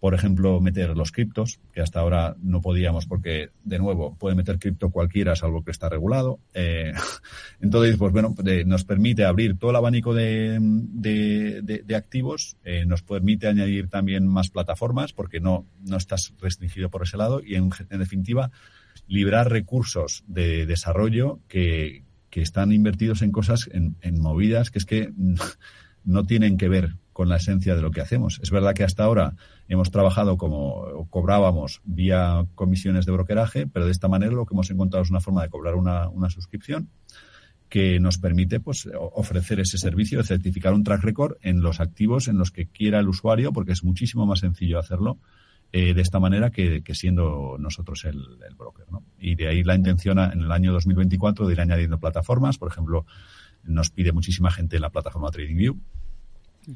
por 0.00 0.12
ejemplo, 0.12 0.60
meter 0.60 0.96
los 0.96 1.10
criptos, 1.10 1.58
que 1.72 1.80
hasta 1.80 2.00
ahora 2.00 2.36
no 2.42 2.60
podíamos 2.60 3.06
porque, 3.06 3.50
de 3.64 3.78
nuevo, 3.78 4.14
puede 4.16 4.36
meter 4.36 4.58
cripto 4.58 4.90
cualquiera 4.90 5.34
salvo 5.36 5.64
que 5.64 5.70
está 5.70 5.88
regulado. 5.88 6.38
Eh, 6.52 6.92
entonces, 7.60 7.96
pues 7.96 8.12
bueno, 8.12 8.34
nos 8.66 8.84
permite 8.84 9.24
abrir 9.24 9.58
todo 9.58 9.70
el 9.70 9.76
abanico 9.76 10.12
de, 10.12 10.58
de, 10.60 11.96
activos, 11.96 12.56
eh, 12.62 12.84
nos 12.84 13.02
permite 13.02 13.48
añadir 13.48 13.88
también 13.88 14.26
más 14.26 14.50
plataformas 14.50 15.14
porque 15.14 15.40
no, 15.40 15.66
no 15.82 15.96
estás 15.96 16.34
restringido 16.40 16.90
por 16.90 17.02
ese 17.02 17.16
lado 17.16 17.40
y, 17.42 17.54
en, 17.54 17.70
definitiva, 17.88 18.50
librar 19.08 19.50
recursos 19.50 20.24
de 20.26 20.66
desarrollo 20.66 21.40
que, 21.48 22.04
que 22.28 22.42
están 22.42 22.70
invertidos 22.70 23.22
en 23.22 23.32
cosas, 23.32 23.68
en, 23.72 23.96
en 24.02 24.20
movidas 24.20 24.70
que 24.70 24.78
es 24.78 24.84
que 24.84 25.10
no 26.04 26.24
tienen 26.24 26.58
que 26.58 26.68
ver 26.68 26.96
con 27.16 27.30
la 27.30 27.36
esencia 27.36 27.74
de 27.74 27.80
lo 27.80 27.90
que 27.90 28.02
hacemos. 28.02 28.38
Es 28.42 28.50
verdad 28.50 28.74
que 28.74 28.84
hasta 28.84 29.02
ahora 29.02 29.36
hemos 29.68 29.90
trabajado 29.90 30.36
como 30.36 31.08
cobrábamos 31.08 31.80
vía 31.82 32.44
comisiones 32.54 33.06
de 33.06 33.12
brokeraje, 33.12 33.66
pero 33.66 33.86
de 33.86 33.92
esta 33.92 34.06
manera 34.06 34.32
lo 34.32 34.44
que 34.44 34.52
hemos 34.52 34.70
encontrado 34.70 35.02
es 35.02 35.08
una 35.08 35.22
forma 35.22 35.42
de 35.42 35.48
cobrar 35.48 35.76
una, 35.76 36.28
suscripción 36.28 36.90
que 37.70 37.98
nos 38.00 38.18
permite 38.18 38.60
pues, 38.60 38.86
ofrecer 39.14 39.60
ese 39.60 39.78
servicio 39.78 40.18
de 40.18 40.24
certificar 40.24 40.74
un 40.74 40.84
track 40.84 41.04
record 41.04 41.38
en 41.40 41.62
los 41.62 41.80
activos 41.80 42.28
en 42.28 42.36
los 42.36 42.50
que 42.50 42.66
quiera 42.66 43.00
el 43.00 43.08
usuario, 43.08 43.50
porque 43.50 43.72
es 43.72 43.82
muchísimo 43.82 44.26
más 44.26 44.40
sencillo 44.40 44.78
hacerlo 44.78 45.18
eh, 45.72 45.94
de 45.94 46.02
esta 46.02 46.20
manera 46.20 46.50
que, 46.50 46.82
siendo 46.92 47.56
nosotros 47.58 48.04
el, 48.04 48.20
broker. 48.58 48.84
Y 49.18 49.36
de 49.36 49.48
ahí 49.48 49.62
la 49.62 49.74
intención 49.74 50.18
en 50.18 50.42
el 50.42 50.52
año 50.52 50.70
2024 50.74 51.46
de 51.46 51.54
ir 51.54 51.60
añadiendo 51.62 51.98
plataformas. 51.98 52.58
Por 52.58 52.70
ejemplo, 52.70 53.06
nos 53.64 53.88
pide 53.88 54.12
muchísima 54.12 54.50
gente 54.50 54.76
en 54.76 54.82
la 54.82 54.90
plataforma 54.90 55.30
TradingView 55.30 55.80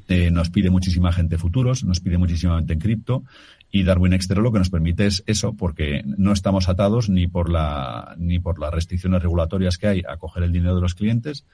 eh, 0.07 0.31
nos 0.31 0.49
pide 0.49 0.69
muchísima 0.69 1.11
gente 1.11 1.37
futuros, 1.37 1.83
nos 1.83 1.99
pide 1.99 2.17
muchísima 2.17 2.57
gente 2.57 2.73
en 2.73 2.79
cripto 2.79 3.23
y 3.71 3.83
Darwin 3.83 4.13
Extero 4.13 4.41
lo 4.41 4.51
que 4.51 4.59
nos 4.59 4.69
permite 4.69 5.05
es 5.05 5.23
eso, 5.27 5.53
porque 5.53 6.03
no 6.05 6.33
estamos 6.33 6.69
atados 6.69 7.09
ni 7.09 7.27
por 7.27 7.49
la 7.49 8.15
ni 8.17 8.39
por 8.39 8.59
las 8.59 8.73
restricciones 8.73 9.21
regulatorias 9.21 9.77
que 9.77 9.87
hay 9.87 10.03
a 10.07 10.17
coger 10.17 10.43
el 10.43 10.51
dinero 10.51 10.75
de 10.75 10.81
los 10.81 10.95
clientes, 10.95 11.45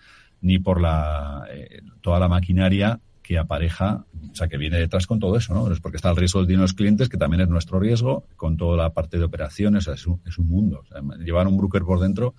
ni 0.42 0.60
por 0.60 0.82
la 0.82 1.46
eh, 1.52 1.82
toda 2.02 2.20
la 2.20 2.28
maquinaria 2.28 3.00
que 3.28 3.38
apareja, 3.38 4.06
o 4.32 4.36
sea, 4.36 4.48
que 4.48 4.58
viene 4.58 4.78
detrás 4.78 5.06
con 5.06 5.20
todo 5.20 5.36
eso, 5.36 5.54
¿no? 5.54 5.70
Es 5.70 5.82
porque 5.82 5.98
está 5.98 6.10
el 6.10 6.16
riesgo 6.16 6.40
del 6.40 6.48
dinero 6.48 6.62
de 6.62 6.68
los 6.70 6.74
clientes, 6.74 7.10
que 7.10 7.18
también 7.18 7.42
es 7.42 7.50
nuestro 7.50 7.78
riesgo, 7.78 8.24
con 8.38 8.56
toda 8.56 8.78
la 8.78 8.94
parte 8.94 9.18
de 9.18 9.26
operaciones, 9.26 9.86
es, 9.90 10.08
un, 10.08 10.22
es 10.26 10.38
un 10.38 10.48
mundo. 10.48 10.86
llevar 11.20 11.46
un 11.48 11.58
broker 11.58 11.82
por 11.82 12.00
dentro 12.00 12.36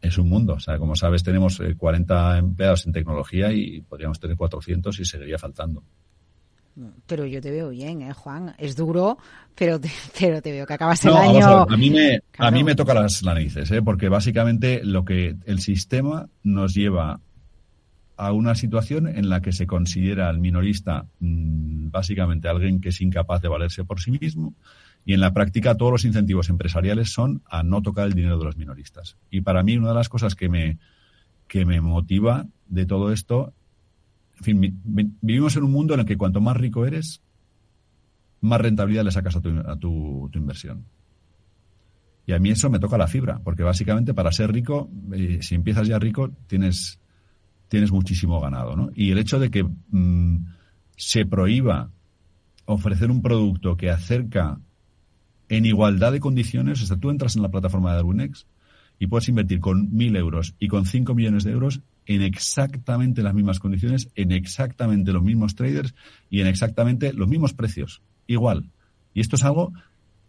es 0.00 0.18
un 0.18 0.28
mundo. 0.28 0.54
O 0.54 0.60
sea, 0.60 0.78
como 0.78 0.96
sabes, 0.96 1.22
tenemos 1.22 1.60
40 1.76 2.34
eh, 2.34 2.38
empleados 2.38 2.86
en 2.86 2.92
tecnología 2.92 3.52
y 3.52 3.80
podríamos 3.80 4.18
tener 4.20 4.36
400 4.36 4.98
y 5.00 5.04
seguiría 5.04 5.38
faltando. 5.38 5.82
Pero 7.06 7.26
yo 7.26 7.40
te 7.40 7.50
veo 7.50 7.70
bien, 7.70 8.02
¿eh, 8.02 8.12
Juan? 8.12 8.54
Es 8.56 8.76
duro, 8.76 9.18
pero 9.54 9.80
te, 9.80 9.90
pero 10.18 10.40
te 10.40 10.52
veo 10.52 10.66
que 10.66 10.74
acabas 10.74 11.04
el 11.04 11.14
año. 11.14 11.66
A, 11.68 11.76
mí 11.76 11.90
me, 11.90 12.20
a 12.38 12.50
mí 12.50 12.62
me 12.62 12.74
toca 12.74 12.94
las 12.94 13.22
narices, 13.22 13.70
¿eh? 13.70 13.82
porque 13.82 14.08
básicamente 14.08 14.84
lo 14.84 15.04
que 15.04 15.36
el 15.44 15.60
sistema 15.60 16.28
nos 16.42 16.74
lleva 16.74 17.20
a 18.16 18.32
una 18.32 18.54
situación 18.54 19.06
en 19.06 19.28
la 19.28 19.40
que 19.40 19.52
se 19.52 19.66
considera 19.66 20.28
al 20.28 20.38
minorista 20.38 21.06
mm, 21.20 21.90
básicamente 21.90 22.48
alguien 22.48 22.80
que 22.80 22.88
es 22.88 23.00
incapaz 23.00 23.40
de 23.40 23.48
valerse 23.48 23.84
por 23.84 24.00
sí 24.00 24.10
mismo 24.10 24.54
y 25.08 25.14
en 25.14 25.20
la 25.20 25.32
práctica 25.32 25.74
todos 25.74 25.90
los 25.90 26.04
incentivos 26.04 26.50
empresariales 26.50 27.10
son 27.10 27.40
a 27.48 27.62
no 27.62 27.80
tocar 27.80 28.06
el 28.06 28.12
dinero 28.12 28.38
de 28.38 28.44
los 28.44 28.58
minoristas. 28.58 29.16
Y 29.30 29.40
para 29.40 29.62
mí 29.62 29.78
una 29.78 29.88
de 29.88 29.94
las 29.94 30.10
cosas 30.10 30.34
que 30.34 30.50
me, 30.50 30.76
que 31.46 31.64
me 31.64 31.80
motiva 31.80 32.46
de 32.66 32.84
todo 32.84 33.10
esto, 33.10 33.54
en 34.36 34.44
fin, 34.44 34.80
vivimos 35.22 35.56
en 35.56 35.62
un 35.62 35.72
mundo 35.72 35.94
en 35.94 36.00
el 36.00 36.06
que 36.06 36.18
cuanto 36.18 36.42
más 36.42 36.58
rico 36.58 36.84
eres, 36.84 37.22
más 38.42 38.60
rentabilidad 38.60 39.02
le 39.02 39.10
sacas 39.10 39.34
a 39.36 39.40
tu, 39.40 40.30
inversión. 40.34 40.84
Y 42.26 42.34
a 42.34 42.38
mí 42.38 42.50
eso 42.50 42.68
me 42.68 42.78
toca 42.78 42.98
la 42.98 43.06
fibra, 43.06 43.40
porque 43.42 43.62
básicamente 43.62 44.12
para 44.12 44.30
ser 44.30 44.52
rico, 44.52 44.90
eh, 45.14 45.38
si 45.40 45.54
empiezas 45.54 45.88
ya 45.88 45.98
rico, 45.98 46.32
tienes, 46.48 47.00
tienes 47.68 47.90
muchísimo 47.90 48.42
ganado. 48.42 48.76
¿no? 48.76 48.90
Y 48.94 49.10
el 49.10 49.16
hecho 49.16 49.38
de 49.38 49.50
que 49.50 49.64
mm, 49.64 50.36
se 50.98 51.24
prohíba 51.24 51.88
ofrecer 52.66 53.10
un 53.10 53.22
producto 53.22 53.74
que 53.74 53.88
acerca 53.88 54.60
en 55.48 55.66
igualdad 55.66 56.12
de 56.12 56.20
condiciones. 56.20 56.82
O 56.82 56.86
sea, 56.86 56.96
tú 56.96 57.10
entras 57.10 57.36
en 57.36 57.42
la 57.42 57.50
plataforma 57.50 57.90
de 57.90 57.96
Darwinex 57.96 58.46
y 58.98 59.06
puedes 59.06 59.28
invertir 59.28 59.60
con 59.60 59.94
mil 59.94 60.16
euros 60.16 60.54
y 60.58 60.68
con 60.68 60.86
cinco 60.86 61.14
millones 61.14 61.44
de 61.44 61.52
euros 61.52 61.80
en 62.06 62.22
exactamente 62.22 63.22
las 63.22 63.34
mismas 63.34 63.60
condiciones, 63.60 64.10
en 64.14 64.32
exactamente 64.32 65.12
los 65.12 65.22
mismos 65.22 65.54
traders 65.54 65.94
y 66.30 66.40
en 66.40 66.46
exactamente 66.46 67.12
los 67.12 67.28
mismos 67.28 67.54
precios. 67.54 68.02
Igual. 68.26 68.70
Y 69.14 69.20
esto 69.20 69.36
es 69.36 69.44
algo 69.44 69.72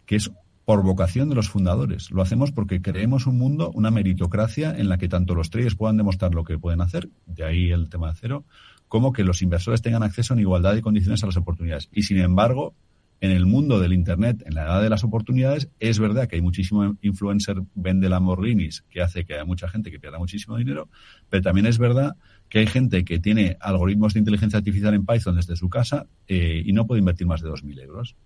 que 0.06 0.16
es 0.16 0.30
por 0.64 0.82
vocación 0.84 1.28
de 1.28 1.34
los 1.34 1.48
fundadores. 1.48 2.10
Lo 2.10 2.22
hacemos 2.22 2.52
porque 2.52 2.80
creemos 2.80 3.26
un 3.26 3.38
mundo, 3.38 3.72
una 3.74 3.90
meritocracia 3.90 4.76
en 4.76 4.88
la 4.88 4.98
que 4.98 5.08
tanto 5.08 5.34
los 5.34 5.50
traders 5.50 5.74
puedan 5.74 5.96
demostrar 5.96 6.34
lo 6.34 6.44
que 6.44 6.58
pueden 6.58 6.80
hacer, 6.80 7.08
de 7.26 7.44
ahí 7.44 7.70
el 7.72 7.88
tema 7.88 8.12
de 8.12 8.18
cero, 8.20 8.44
como 8.86 9.12
que 9.12 9.24
los 9.24 9.42
inversores 9.42 9.82
tengan 9.82 10.02
acceso 10.02 10.34
en 10.34 10.40
igualdad 10.40 10.74
de 10.74 10.82
condiciones 10.82 11.22
a 11.22 11.26
las 11.26 11.36
oportunidades. 11.36 11.88
Y 11.92 12.02
sin 12.02 12.18
embargo, 12.18 12.74
en 13.20 13.32
el 13.32 13.44
mundo 13.46 13.78
del 13.78 13.92
Internet, 13.92 14.42
en 14.46 14.54
la 14.54 14.64
edad 14.64 14.82
de 14.82 14.88
las 14.88 15.04
oportunidades, 15.04 15.68
es 15.78 15.98
verdad 15.98 16.26
que 16.26 16.36
hay 16.36 16.42
muchísimo 16.42 16.96
influencer 17.02 17.56
vende 17.74 18.08
Lamborghinis 18.08 18.82
que 18.88 19.02
hace 19.02 19.24
que 19.24 19.34
haya 19.34 19.44
mucha 19.44 19.68
gente 19.68 19.90
que 19.90 20.00
pierda 20.00 20.18
muchísimo 20.18 20.56
dinero, 20.56 20.88
pero 21.28 21.42
también 21.42 21.66
es 21.66 21.78
verdad 21.78 22.16
que 22.48 22.60
hay 22.60 22.66
gente 22.66 23.04
que 23.04 23.18
tiene 23.18 23.56
algoritmos 23.60 24.14
de 24.14 24.20
inteligencia 24.20 24.58
artificial 24.58 24.94
en 24.94 25.04
Python 25.04 25.36
desde 25.36 25.54
su 25.56 25.68
casa 25.68 26.06
eh, 26.26 26.62
y 26.64 26.72
no 26.72 26.86
puede 26.86 27.00
invertir 27.00 27.26
más 27.26 27.42
de 27.42 27.50
2.000 27.50 27.82
euros. 27.82 28.16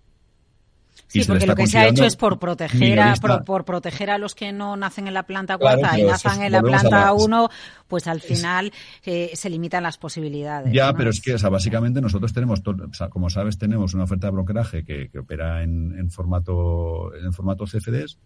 Sí, 1.07 1.23
porque 1.25 1.45
lo 1.45 1.55
que 1.55 1.67
se 1.67 1.77
ha 1.77 1.87
hecho 1.87 2.03
es 2.03 2.15
por 2.15 2.39
proteger 2.39 2.99
a, 2.99 3.15
por, 3.45 3.63
proteger 3.63 4.09
a 4.09 4.17
los 4.17 4.33
que 4.33 4.51
no 4.51 4.75
nacen 4.75 5.07
en 5.07 5.13
la 5.13 5.23
planta 5.23 5.57
cuarta 5.57 5.97
y 5.99 6.03
nacen 6.03 6.41
en 6.41 6.51
la 6.51 6.61
planta 6.61 7.13
uno, 7.13 7.49
pues 7.87 8.07
al 8.07 8.21
final 8.21 8.73
eh, 9.05 9.31
se 9.33 9.49
limitan 9.49 9.83
las 9.83 9.97
posibilidades. 9.97 10.73
Ya, 10.73 10.93
pero 10.93 11.11
es 11.11 11.21
que, 11.21 11.35
o 11.35 11.37
sea, 11.37 11.49
básicamente 11.49 12.01
nosotros 12.01 12.33
tenemos, 12.33 12.61
como 13.09 13.29
sabes, 13.29 13.57
tenemos 13.57 13.93
una 13.93 14.05
oferta 14.05 14.27
de 14.27 14.31
brokeraje 14.31 14.83
que, 14.83 15.09
opera 15.17 15.63
en, 15.63 16.09
formato 16.09 17.13
en 17.15 17.31
formato 17.33 17.65
CFDs. 17.65 18.17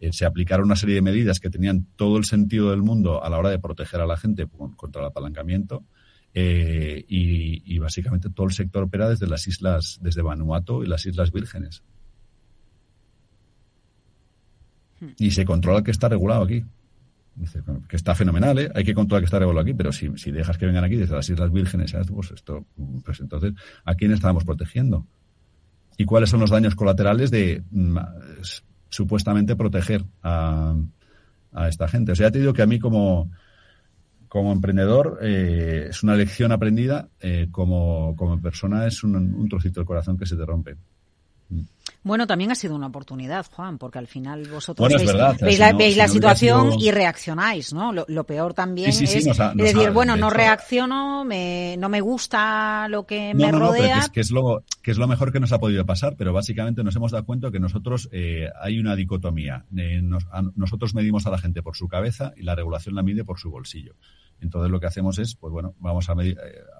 Eh, 0.00 0.12
se 0.12 0.26
aplicaron 0.26 0.66
una 0.66 0.76
serie 0.76 0.96
de 0.96 1.02
medidas 1.02 1.38
que 1.38 1.50
tenían 1.50 1.86
todo 1.96 2.18
el 2.18 2.24
sentido 2.24 2.70
del 2.70 2.82
mundo 2.82 3.22
a 3.22 3.30
la 3.30 3.38
hora 3.38 3.50
de 3.50 3.60
proteger 3.60 4.00
a 4.00 4.06
la 4.06 4.16
gente 4.16 4.46
contra 4.76 5.02
el 5.02 5.08
apalancamiento. 5.08 5.84
Eh, 6.36 7.04
y, 7.06 7.62
y, 7.76 7.78
básicamente 7.78 8.28
todo 8.28 8.48
el 8.48 8.52
sector 8.52 8.82
opera 8.82 9.08
desde 9.08 9.28
las 9.28 9.46
islas, 9.46 10.00
desde 10.02 10.20
Vanuatu 10.20 10.82
y 10.82 10.88
las 10.88 11.06
Islas 11.06 11.30
Vírgenes. 11.30 11.84
Y 15.18 15.30
se 15.30 15.44
controla 15.44 15.82
que 15.82 15.90
está 15.90 16.08
regulado 16.08 16.44
aquí. 16.44 16.64
Dice, 17.36 17.62
que 17.88 17.96
está 17.96 18.14
fenomenal, 18.14 18.58
¿eh? 18.60 18.70
hay 18.76 18.84
que 18.84 18.94
controlar 18.94 19.22
que 19.22 19.24
está 19.24 19.40
regulado 19.40 19.62
aquí, 19.62 19.74
pero 19.74 19.90
si, 19.90 20.08
si 20.16 20.30
dejas 20.30 20.56
que 20.56 20.66
vengan 20.66 20.84
aquí 20.84 20.94
desde 20.94 21.16
las 21.16 21.28
Islas 21.28 21.50
Vírgenes, 21.50 21.92
pues 22.08 22.30
esto, 22.30 22.64
pues 23.04 23.18
entonces, 23.18 23.54
¿a 23.84 23.96
quién 23.96 24.12
estábamos 24.12 24.44
protegiendo? 24.44 25.04
¿Y 25.96 26.04
cuáles 26.04 26.30
son 26.30 26.40
los 26.40 26.50
daños 26.50 26.76
colaterales 26.76 27.32
de 27.32 27.64
mm, 27.70 27.98
supuestamente 28.88 29.56
proteger 29.56 30.04
a, 30.22 30.76
a, 31.52 31.68
esta 31.68 31.88
gente? 31.88 32.12
O 32.12 32.14
sea, 32.14 32.30
te 32.30 32.38
digo 32.38 32.52
que 32.52 32.62
a 32.62 32.66
mí 32.66 32.78
como, 32.78 33.32
como 34.28 34.52
emprendedor 34.52 35.18
eh, 35.20 35.88
es 35.90 36.04
una 36.04 36.14
lección 36.14 36.52
aprendida, 36.52 37.08
eh, 37.20 37.48
como, 37.50 38.14
como 38.16 38.40
persona 38.40 38.86
es 38.86 39.02
un, 39.02 39.16
un 39.16 39.48
trocito 39.48 39.80
del 39.80 39.86
corazón 39.86 40.16
que 40.16 40.26
se 40.26 40.36
te 40.36 40.46
rompe. 40.46 40.76
Bueno, 42.04 42.26
también 42.26 42.50
ha 42.50 42.54
sido 42.54 42.74
una 42.74 42.88
oportunidad, 42.88 43.46
Juan, 43.50 43.78
porque 43.78 43.98
al 43.98 44.06
final 44.06 44.46
vosotros 44.46 44.92
veis, 45.40 45.96
la, 45.96 46.06
situación 46.06 46.72
y 46.78 46.90
reaccionáis, 46.90 47.72
¿no? 47.72 47.92
Lo, 47.92 48.24
peor 48.24 48.52
también 48.52 48.90
es 48.90 49.00
decir, 49.00 49.90
bueno, 49.90 50.14
no 50.14 50.28
reacciono, 50.28 51.24
me, 51.24 51.76
no 51.78 51.88
me 51.88 52.02
gusta 52.02 52.88
lo 52.88 53.06
que 53.06 53.32
me 53.32 53.50
rodea. 53.50 54.00
es, 54.00 54.10
que 54.10 54.20
es, 54.20 54.30
lo, 54.30 54.64
que 54.82 54.90
es 54.90 54.98
lo 54.98 55.08
mejor 55.08 55.32
que 55.32 55.40
nos 55.40 55.52
ha 55.52 55.58
podido 55.58 55.86
pasar, 55.86 56.14
pero 56.18 56.34
básicamente 56.34 56.84
nos 56.84 56.94
hemos 56.94 57.10
dado 57.10 57.24
cuenta 57.24 57.50
que 57.50 57.58
nosotros 57.58 58.10
eh, 58.12 58.50
hay 58.60 58.78
una 58.78 58.96
dicotomía. 58.96 59.64
Eh, 59.74 60.02
nosotros 60.56 60.94
medimos 60.94 61.26
a 61.26 61.30
la 61.30 61.38
gente 61.38 61.62
por 61.62 61.74
su 61.74 61.88
cabeza 61.88 62.34
y 62.36 62.42
la 62.42 62.54
regulación 62.54 62.94
la 62.94 63.02
mide 63.02 63.24
por 63.24 63.38
su 63.38 63.50
bolsillo. 63.50 63.94
Entonces 64.40 64.70
lo 64.70 64.78
que 64.78 64.86
hacemos 64.86 65.18
es, 65.18 65.36
pues 65.36 65.52
bueno, 65.52 65.74
vamos 65.78 66.10
a, 66.10 66.14
eh, 66.22 66.36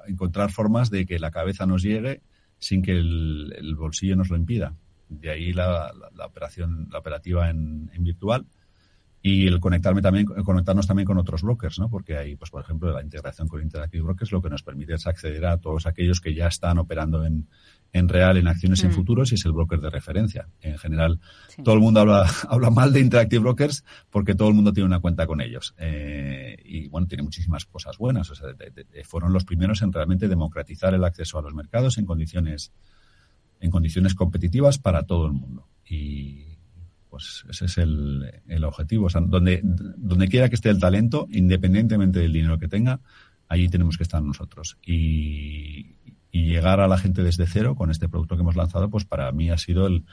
encontrar 0.06 0.52
formas 0.52 0.90
de 0.90 1.06
que 1.06 1.18
la 1.18 1.30
cabeza 1.30 1.64
nos 1.64 1.82
llegue 1.82 2.20
sin 2.64 2.80
que 2.80 2.92
el 2.92 3.74
bolsillo 3.76 4.16
nos 4.16 4.30
lo 4.30 4.36
impida. 4.36 4.74
De 5.10 5.30
ahí 5.30 5.52
la, 5.52 5.92
operación, 6.24 6.88
la 6.90 6.98
operativa 6.98 7.50
en, 7.50 7.90
virtual 7.98 8.46
y 9.26 9.46
el 9.46 9.58
conectarme 9.58 10.02
también, 10.02 10.26
conectarnos 10.26 10.86
también 10.86 11.06
con 11.06 11.16
otros 11.16 11.40
brokers, 11.40 11.78
¿no? 11.78 11.88
Porque 11.88 12.18
ahí, 12.18 12.36
pues 12.36 12.50
por 12.50 12.60
ejemplo, 12.60 12.92
la 12.92 13.02
integración 13.02 13.48
con 13.48 13.62
Interactive 13.62 14.02
Brokers 14.02 14.30
lo 14.32 14.42
que 14.42 14.50
nos 14.50 14.62
permite 14.62 14.92
es 14.92 15.06
acceder 15.06 15.46
a 15.46 15.56
todos 15.56 15.86
aquellos 15.86 16.20
que 16.20 16.34
ya 16.34 16.46
están 16.46 16.76
operando 16.76 17.24
en, 17.24 17.48
en 17.94 18.06
real, 18.10 18.36
en 18.36 18.48
acciones 18.48 18.84
en 18.84 18.90
mm. 18.90 18.92
futuros 18.92 19.32
y 19.32 19.36
es 19.36 19.46
el 19.46 19.52
broker 19.52 19.80
de 19.80 19.88
referencia. 19.88 20.46
En 20.60 20.76
general, 20.76 21.20
todo 21.64 21.74
el 21.74 21.80
mundo 21.80 22.00
habla, 22.00 22.26
habla 22.50 22.68
mal 22.68 22.92
de 22.92 23.00
Interactive 23.00 23.40
Brokers 23.40 23.82
porque 24.10 24.34
todo 24.34 24.48
el 24.48 24.54
mundo 24.54 24.74
tiene 24.74 24.88
una 24.88 25.00
cuenta 25.00 25.26
con 25.26 25.40
ellos. 25.40 25.74
Eh, 25.78 26.58
y 26.62 26.88
bueno, 26.88 27.06
tiene 27.06 27.22
muchísimas 27.22 27.64
cosas 27.64 27.96
buenas. 27.96 28.30
O 28.30 28.34
sea, 28.34 28.48
fueron 29.04 29.32
los 29.32 29.46
primeros 29.46 29.80
en 29.80 29.90
realmente 29.90 30.28
democratizar 30.28 30.92
el 30.92 31.02
acceso 31.02 31.38
a 31.38 31.42
los 31.42 31.54
mercados 31.54 31.96
en 31.96 32.04
condiciones 32.04 32.74
en 33.58 33.70
condiciones 33.70 34.14
competitivas 34.14 34.78
para 34.78 35.04
todo 35.04 35.24
el 35.24 35.32
mundo. 35.32 35.66
Y 35.88 36.53
pues 37.14 37.44
ese 37.48 37.66
es 37.66 37.78
el, 37.78 38.28
el 38.48 38.64
objetivo. 38.64 39.06
O 39.06 39.08
sea, 39.08 39.20
donde, 39.20 39.60
donde 39.62 40.26
quiera 40.26 40.48
que 40.48 40.56
esté 40.56 40.68
el 40.68 40.80
talento, 40.80 41.28
independientemente 41.30 42.18
del 42.18 42.32
dinero 42.32 42.58
que 42.58 42.66
tenga, 42.66 42.98
allí 43.46 43.68
tenemos 43.68 43.96
que 43.96 44.02
estar 44.02 44.20
nosotros. 44.20 44.78
Y, 44.84 45.94
y 46.32 46.46
llegar 46.46 46.80
a 46.80 46.88
la 46.88 46.98
gente 46.98 47.22
desde 47.22 47.46
cero 47.46 47.76
con 47.76 47.92
este 47.92 48.08
producto 48.08 48.34
que 48.34 48.42
hemos 48.42 48.56
lanzado, 48.56 48.90
pues 48.90 49.04
para 49.04 49.30
mí 49.30 49.48
ha 49.48 49.58
sido 49.58 49.86
el, 49.86 50.06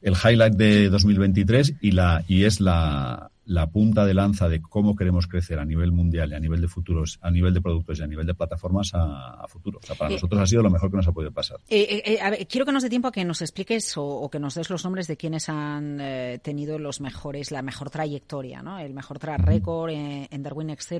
el 0.00 0.14
highlight 0.14 0.54
de 0.54 0.88
2023 0.88 1.74
y, 1.82 1.90
la, 1.90 2.24
y 2.26 2.44
es 2.44 2.58
la, 2.58 3.29
la 3.44 3.70
punta 3.70 4.04
de 4.04 4.14
lanza 4.14 4.48
de 4.48 4.60
cómo 4.60 4.94
queremos 4.94 5.26
crecer 5.26 5.58
a 5.58 5.64
nivel 5.64 5.92
mundial 5.92 6.30
y 6.30 6.34
a 6.34 6.40
nivel 6.40 6.60
de 6.60 6.68
futuros, 6.68 7.18
a 7.22 7.30
nivel 7.30 7.54
de 7.54 7.60
productos 7.60 7.98
y 7.98 8.02
a 8.02 8.06
nivel 8.06 8.26
de 8.26 8.34
plataformas 8.34 8.90
a, 8.94 9.46
futuro. 9.48 9.80
O 9.82 9.86
sea, 9.86 9.96
para 9.96 10.10
eh, 10.10 10.14
nosotros 10.14 10.40
ha 10.40 10.46
sido 10.46 10.62
lo 10.62 10.70
mejor 10.70 10.90
que 10.90 10.96
nos 10.96 11.08
ha 11.08 11.12
podido 11.12 11.32
pasar. 11.32 11.58
Eh, 11.68 12.02
eh, 12.04 12.46
quiero 12.46 12.64
que 12.66 12.72
nos 12.72 12.82
dé 12.82 12.90
tiempo 12.90 13.08
a 13.08 13.12
que 13.12 13.24
nos 13.24 13.42
expliques 13.42 13.94
o, 13.96 14.28
que 14.30 14.38
nos 14.38 14.54
des 14.54 14.70
los 14.70 14.84
nombres 14.84 15.06
de 15.06 15.16
quienes 15.16 15.48
han 15.48 15.98
tenido 16.42 16.78
los 16.78 17.00
mejores, 17.00 17.50
la 17.50 17.62
mejor 17.62 17.90
trayectoria, 17.90 18.62
¿no? 18.62 18.78
El 18.78 18.94
mejor 18.94 19.18
track 19.18 19.40
record 19.40 19.90
en, 19.90 20.42
Darwin 20.42 20.70
X 20.70 20.92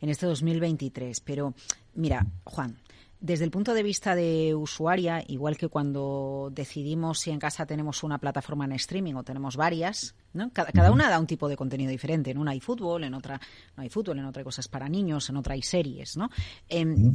en 0.00 0.08
este 0.08 0.26
2023. 0.26 1.20
Pero, 1.20 1.54
mira, 1.94 2.26
Juan, 2.44 2.76
desde 3.20 3.44
el 3.44 3.50
punto 3.50 3.74
de 3.74 3.82
vista 3.82 4.14
de 4.14 4.54
usuaria, 4.54 5.24
igual 5.26 5.56
que 5.56 5.68
cuando 5.68 6.50
decidimos 6.52 7.18
si 7.18 7.30
en 7.30 7.40
casa 7.40 7.66
tenemos 7.66 8.04
una 8.04 8.18
plataforma 8.18 8.64
en 8.64 8.72
streaming 8.72 9.14
o 9.14 9.24
tenemos 9.24 9.56
varias, 9.56 10.14
¿no? 10.32 10.52
cada, 10.52 10.92
una 10.92 11.10
da 11.10 11.18
un 11.18 11.26
tipo 11.26 11.48
de 11.48 11.56
contenido 11.56 11.90
diferente. 11.90 12.30
En 12.30 12.38
una 12.38 12.52
hay 12.52 12.60
fútbol, 12.60 13.04
en 13.04 13.14
otra 13.14 13.40
no 13.76 13.82
hay 13.82 13.88
fútbol, 13.88 14.20
en 14.20 14.24
otra 14.24 14.40
hay 14.40 14.44
cosas 14.44 14.68
para 14.68 14.88
niños, 14.88 15.28
en 15.30 15.36
otra 15.36 15.54
hay 15.54 15.62
series. 15.62 16.16
¿no? 16.16 16.30
Em, 16.68 17.12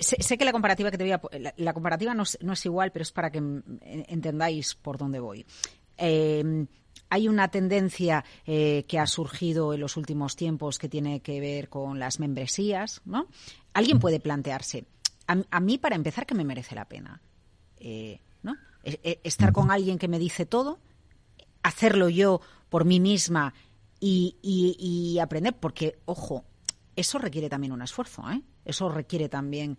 sé, 0.00 0.36
que 0.36 0.44
la 0.44 0.52
comparativa 0.52 0.90
que 0.90 0.98
te 0.98 1.04
voy 1.04 1.12
a, 1.12 1.20
la, 1.56 1.72
comparativa 1.72 2.14
no 2.14 2.24
es, 2.24 2.66
igual, 2.66 2.90
pero 2.90 3.04
es 3.04 3.12
para 3.12 3.30
que 3.30 3.38
entendáis 3.38 4.74
por 4.74 4.98
dónde 4.98 5.20
voy. 5.20 5.46
Em, 5.96 6.66
hay 7.10 7.28
una 7.28 7.46
tendencia 7.48 8.24
eh, 8.44 8.84
que 8.88 8.98
ha 8.98 9.06
surgido 9.06 9.72
en 9.72 9.80
los 9.80 9.96
últimos 9.96 10.34
tiempos 10.34 10.80
que 10.80 10.88
tiene 10.88 11.20
que 11.20 11.38
ver 11.38 11.68
con 11.68 12.00
las 12.00 12.18
membresías, 12.18 13.02
¿no? 13.04 13.28
Alguien 13.72 14.00
puede 14.00 14.18
plantearse, 14.18 14.86
a, 15.26 15.60
mí, 15.60 15.78
para 15.78 15.96
empezar, 15.96 16.26
que 16.26 16.34
me 16.34 16.44
merece 16.44 16.74
la 16.74 16.86
pena. 16.86 17.20
Eh, 17.78 18.20
¿no? 18.42 18.56
E, 18.82 19.00
e, 19.02 19.20
estar 19.24 19.52
con 19.52 19.70
alguien 19.70 19.98
que 19.98 20.08
me 20.08 20.18
dice 20.18 20.46
todo, 20.46 20.78
hacerlo 21.62 22.08
yo 22.08 22.40
por 22.68 22.84
mí 22.84 23.00
misma 23.00 23.54
y, 24.00 24.36
y, 24.42 25.18
aprender, 25.18 25.54
porque, 25.58 25.98
ojo, 26.04 26.44
eso 26.96 27.18
requiere 27.18 27.48
también 27.48 27.72
un 27.72 27.82
esfuerzo, 27.82 28.30
¿eh? 28.30 28.42
Eso 28.64 28.88
requiere 28.88 29.28
también 29.28 29.78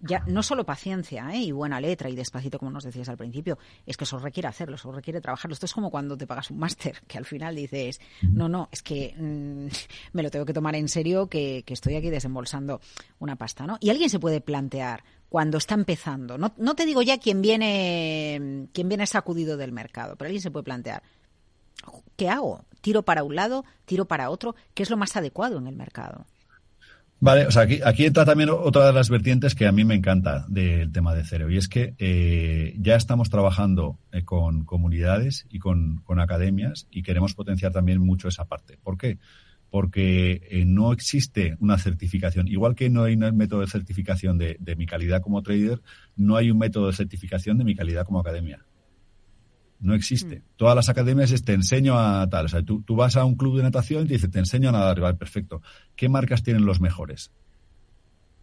ya 0.00 0.22
no 0.26 0.42
solo 0.42 0.64
paciencia 0.64 1.32
¿eh? 1.34 1.38
y 1.38 1.52
buena 1.52 1.80
letra 1.80 2.08
y 2.08 2.16
despacito, 2.16 2.58
como 2.58 2.70
nos 2.70 2.84
decías 2.84 3.08
al 3.08 3.16
principio, 3.16 3.58
es 3.86 3.96
que 3.96 4.04
eso 4.04 4.18
requiere 4.18 4.48
hacerlo, 4.48 4.76
eso 4.76 4.92
requiere 4.92 5.20
trabajarlo. 5.20 5.54
Esto 5.54 5.66
es 5.66 5.72
como 5.72 5.90
cuando 5.90 6.16
te 6.16 6.26
pagas 6.26 6.50
un 6.50 6.58
máster, 6.58 7.00
que 7.06 7.18
al 7.18 7.24
final 7.24 7.56
dices, 7.56 8.00
no, 8.22 8.48
no, 8.48 8.68
es 8.70 8.82
que 8.82 9.14
mm, 9.16 9.66
me 10.12 10.22
lo 10.22 10.30
tengo 10.30 10.44
que 10.44 10.52
tomar 10.52 10.74
en 10.76 10.88
serio, 10.88 11.28
que, 11.28 11.64
estoy 11.66 11.96
aquí 11.96 12.10
desembolsando 12.10 12.80
una 13.18 13.36
pasta, 13.36 13.66
¿no? 13.66 13.76
Y 13.80 13.90
alguien 13.90 14.08
se 14.08 14.18
puede 14.18 14.40
plantear 14.40 15.04
cuando 15.28 15.58
está 15.58 15.74
empezando, 15.74 16.38
no, 16.38 16.54
no 16.56 16.74
te 16.74 16.86
digo 16.86 17.02
ya 17.02 17.18
quién 17.18 17.42
viene, 17.42 18.68
quién 18.72 18.88
viene 18.88 19.06
sacudido 19.06 19.56
del 19.56 19.72
mercado, 19.72 20.16
pero 20.16 20.28
alguien 20.28 20.40
se 20.40 20.50
puede 20.50 20.62
plantear, 20.62 21.02
¿qué 22.16 22.28
hago? 22.28 22.64
¿Tiro 22.80 23.02
para 23.02 23.24
un 23.24 23.34
lado? 23.34 23.64
¿Tiro 23.84 24.06
para 24.06 24.30
otro? 24.30 24.54
¿Qué 24.74 24.84
es 24.84 24.90
lo 24.90 24.96
más 24.96 25.16
adecuado 25.16 25.58
en 25.58 25.66
el 25.66 25.76
mercado? 25.76 26.24
Vale, 27.18 27.46
o 27.46 27.50
sea, 27.50 27.62
aquí, 27.62 27.80
aquí 27.82 28.04
entra 28.04 28.26
también 28.26 28.50
otra 28.50 28.86
de 28.86 28.92
las 28.92 29.08
vertientes 29.08 29.54
que 29.54 29.66
a 29.66 29.72
mí 29.72 29.84
me 29.84 29.94
encanta 29.94 30.44
del 30.48 30.92
tema 30.92 31.14
de 31.14 31.24
cero, 31.24 31.50
y 31.50 31.56
es 31.56 31.66
que 31.66 31.94
eh, 31.98 32.74
ya 32.78 32.94
estamos 32.94 33.30
trabajando 33.30 33.98
eh, 34.12 34.22
con 34.22 34.64
comunidades 34.64 35.46
y 35.48 35.58
con, 35.58 36.02
academias 36.18 36.86
y 36.90 37.02
queremos 37.02 37.34
potenciar 37.34 37.72
también 37.72 38.00
mucho 38.00 38.28
esa 38.28 38.44
parte. 38.44 38.78
¿Por 38.82 38.98
qué? 38.98 39.18
Porque 39.70 40.42
eh, 40.50 40.64
no 40.66 40.92
existe 40.92 41.56
una 41.58 41.78
certificación. 41.78 42.48
Igual 42.48 42.74
que 42.74 42.90
no 42.90 43.04
hay 43.04 43.14
un 43.14 43.36
método 43.36 43.62
de 43.62 43.66
certificación 43.66 44.36
de 44.36 44.76
mi 44.76 44.84
calidad 44.84 45.22
como 45.22 45.42
trader, 45.42 45.80
no 46.16 46.36
hay 46.36 46.50
un 46.50 46.58
método 46.58 46.88
de 46.88 46.92
certificación 46.92 47.56
de 47.56 47.64
mi 47.64 47.74
calidad 47.74 48.04
como 48.04 48.20
academia. 48.20 48.66
No 49.86 49.94
existe. 49.94 50.40
Mm. 50.40 50.42
Todas 50.56 50.74
las 50.74 50.88
academias 50.88 51.30
es 51.30 51.44
te 51.44 51.52
enseño 51.52 51.98
a 51.98 52.28
tal. 52.28 52.46
O 52.46 52.48
sea, 52.48 52.62
tú, 52.62 52.82
tú 52.82 52.96
vas 52.96 53.16
a 53.16 53.24
un 53.24 53.36
club 53.36 53.56
de 53.56 53.62
natación 53.62 54.04
y 54.04 54.08
te 54.08 54.14
dice, 54.14 54.28
te 54.28 54.40
enseño 54.40 54.68
a 54.68 54.72
nadar. 54.72 55.00
Vale, 55.00 55.16
perfecto. 55.16 55.62
¿Qué 55.94 56.08
marcas 56.08 56.42
tienen 56.42 56.66
los 56.66 56.80
mejores? 56.80 57.30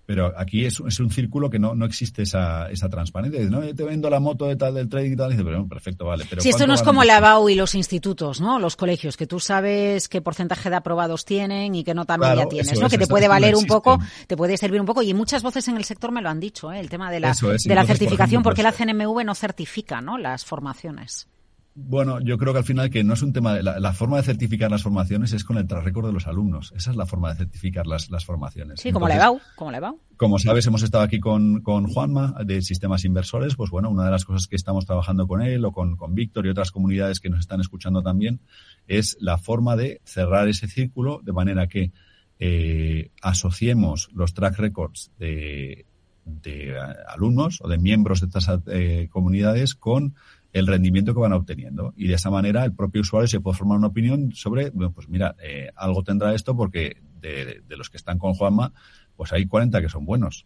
Pero 0.06 0.34
aquí 0.38 0.66
es, 0.66 0.82
es 0.86 1.00
un 1.00 1.10
círculo 1.10 1.50
que 1.50 1.60
no, 1.60 1.76
no 1.76 1.86
existe 1.86 2.24
esa, 2.24 2.70
esa 2.70 2.90
transparencia. 2.90 3.42
No, 3.50 3.62
te 3.62 3.84
vendo 3.84 4.10
la 4.10 4.20
moto 4.20 4.48
de 4.48 4.58
tal 4.58 4.74
del 4.74 4.90
trading 4.90 5.14
y 5.14 5.16
tal. 5.16 5.30
Y 5.30 5.34
dice, 5.34 5.46
pero 5.46 5.66
perfecto, 5.66 6.06
vale. 6.06 6.26
Pero 6.30 6.42
si 6.42 6.50
esto 6.50 6.68
no 6.68 6.74
es 6.74 6.84
como 6.84 7.06
la 7.06 7.22
BAU 7.22 7.48
y 7.48 7.56
los 7.56 7.74
institutos, 7.74 8.42
¿no? 8.42 8.60
Los 8.60 8.76
colegios, 8.76 9.16
que 9.16 9.28
tú 9.28 9.40
sabes 9.40 10.10
qué 10.10 10.22
porcentaje 10.22 10.70
de 10.70 10.76
aprobados 10.76 11.24
tienen 11.24 11.74
y 11.74 11.86
qué 11.86 11.94
nota 11.94 12.18
media 12.18 12.46
tienes, 12.48 12.78
¿no? 12.80 12.90
que 12.90 12.98
te 12.98 13.08
puede 13.08 13.30
valer 13.30 13.56
un 13.56 13.66
poco, 13.66 13.98
te 14.28 14.36
puede 14.36 14.58
servir 14.58 14.82
un 14.82 14.86
poco. 14.86 15.02
Y 15.02 15.14
muchas 15.14 15.42
voces 15.42 15.70
en 15.70 15.78
el 15.78 15.86
sector 15.86 16.12
me 16.12 16.22
lo 16.22 16.30
han 16.30 16.40
dicho, 16.40 16.72
¿eh? 16.72 16.82
El 16.82 16.90
tema 16.90 17.10
de 17.10 17.22
la, 17.22 17.34
de 17.34 17.76
la 17.76 17.86
certificación, 17.86 18.44
porque 18.44 18.62
la 18.62 18.74
CNMV 18.74 19.24
no 19.24 19.36
certifica, 19.36 20.02
¿no? 20.02 20.18
Las 20.18 20.44
formaciones. 20.44 21.28
Bueno, 21.76 22.20
yo 22.22 22.38
creo 22.38 22.54
que 22.54 22.60
al 22.60 22.66
final 22.66 22.92
que 22.92 23.04
no 23.04 23.16
es 23.16 23.24
un 23.24 23.34
tema 23.34 23.56
de 23.56 23.64
la, 23.64 23.94
forma 23.94 24.18
de 24.18 24.24
certificar 24.24 24.70
las 24.70 24.84
formaciones 24.84 25.34
es 25.34 25.44
con 25.44 25.58
el 25.58 25.66
track 25.66 25.84
record 25.84 26.06
de 26.06 26.14
los 26.14 26.28
alumnos. 26.28 26.72
Esa 26.76 26.92
es 26.92 26.98
la 26.98 27.08
forma 27.08 27.30
de 27.30 27.38
certificar 27.38 27.88
las, 27.88 28.12
las 28.12 28.26
formaciones. 28.26 28.80
Sí, 28.80 28.92
como 28.92 29.08
la 29.08 29.16
EBAU, 29.16 29.40
como 29.56 29.72
la 29.72 29.96
Como 30.16 30.38
sabes, 30.38 30.68
hemos 30.68 30.84
estado 30.84 31.04
aquí 31.04 31.20
con, 31.20 31.62
con, 31.62 31.88
Juanma 31.88 32.36
de 32.46 32.62
Sistemas 32.62 33.06
Inversores. 33.06 33.56
Pues 33.56 33.72
bueno, 33.72 33.90
una 33.90 34.06
de 34.06 34.12
las 34.12 34.24
cosas 34.24 34.48
que 34.48 34.56
estamos 34.56 34.86
trabajando 34.86 35.28
con 35.28 35.42
él 35.42 35.66
o 35.66 35.72
con, 35.72 35.96
con 35.96 36.14
Víctor 36.14 36.46
y 36.46 36.50
otras 36.50 36.70
comunidades 36.70 37.20
que 37.20 37.30
nos 37.30 37.40
están 37.40 37.60
escuchando 37.60 38.04
también 38.04 38.40
es 38.88 39.18
la 39.20 39.40
forma 39.40 39.76
de 39.76 40.00
cerrar 40.04 40.48
ese 40.48 40.68
círculo 40.68 41.22
de 41.24 41.34
manera 41.34 41.66
que 41.68 41.92
eh, 42.40 43.10
asociemos 43.24 44.10
los 44.14 44.36
track 44.36 44.58
records 44.58 45.12
de, 45.18 45.88
de 46.26 46.76
alumnos 47.08 47.60
o 47.62 47.68
de 47.68 47.78
miembros 47.78 48.22
de 48.22 48.28
estas 48.28 48.48
eh, 48.68 49.08
comunidades 49.12 49.76
con 49.76 50.16
el 50.54 50.68
rendimiento 50.68 51.14
que 51.14 51.20
van 51.20 51.34
obteniendo. 51.34 51.94
Y 51.98 52.08
de 52.08 52.14
esa 52.14 52.30
manera 52.30 52.64
el 52.64 52.74
propio 52.74 53.02
usuario 53.02 53.28
se 53.28 53.42
puede 53.42 53.58
formar 53.58 53.80
una 53.80 53.88
opinión 53.88 54.32
sobre, 54.34 54.70
bueno, 54.70 54.94
pues 54.94 55.10
mira, 55.10 55.36
eh, 55.44 55.70
algo 55.76 56.04
tendrá 56.04 56.34
esto 56.34 56.56
porque 56.56 57.02
de, 57.20 57.62
de, 57.68 57.78
los 57.78 57.90
que 57.90 57.98
están 57.98 58.20
con 58.20 58.34
Juanma, 58.34 58.72
pues 59.16 59.34
hay 59.34 59.48
40 59.48 59.82
que 59.82 59.90
son 59.90 60.06
buenos. 60.06 60.46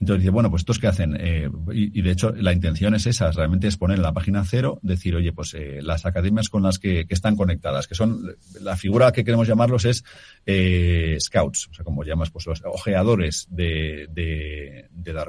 Entonces 0.00 0.22
dice, 0.22 0.30
bueno, 0.30 0.48
pues 0.48 0.62
estos 0.62 0.78
que 0.78 0.86
hacen, 0.86 1.14
eh, 1.20 1.50
y, 1.74 2.00
de 2.00 2.10
hecho 2.10 2.32
la 2.32 2.54
intención 2.54 2.94
es 2.94 3.06
esa, 3.06 3.30
realmente 3.32 3.68
es 3.68 3.76
poner 3.76 3.98
en 3.98 4.02
la 4.02 4.14
página 4.14 4.42
cero, 4.46 4.78
decir, 4.80 5.14
oye, 5.14 5.30
pues 5.34 5.52
eh, 5.52 5.80
las 5.82 6.06
academias 6.06 6.48
con 6.48 6.62
las 6.62 6.78
que, 6.78 7.06
que, 7.06 7.12
están 7.12 7.36
conectadas, 7.36 7.86
que 7.86 7.94
son, 7.94 8.34
la 8.62 8.78
figura 8.78 9.12
que 9.12 9.24
queremos 9.24 9.46
llamarlos 9.46 9.84
es 9.84 10.02
eh, 10.46 11.18
scouts, 11.20 11.68
o 11.68 11.74
sea, 11.74 11.84
como 11.84 12.02
llamas, 12.02 12.30
pues 12.30 12.46
los 12.46 12.62
ojeadores 12.64 13.46
de, 13.50 14.08
de, 14.10 14.88
de. 14.90 15.20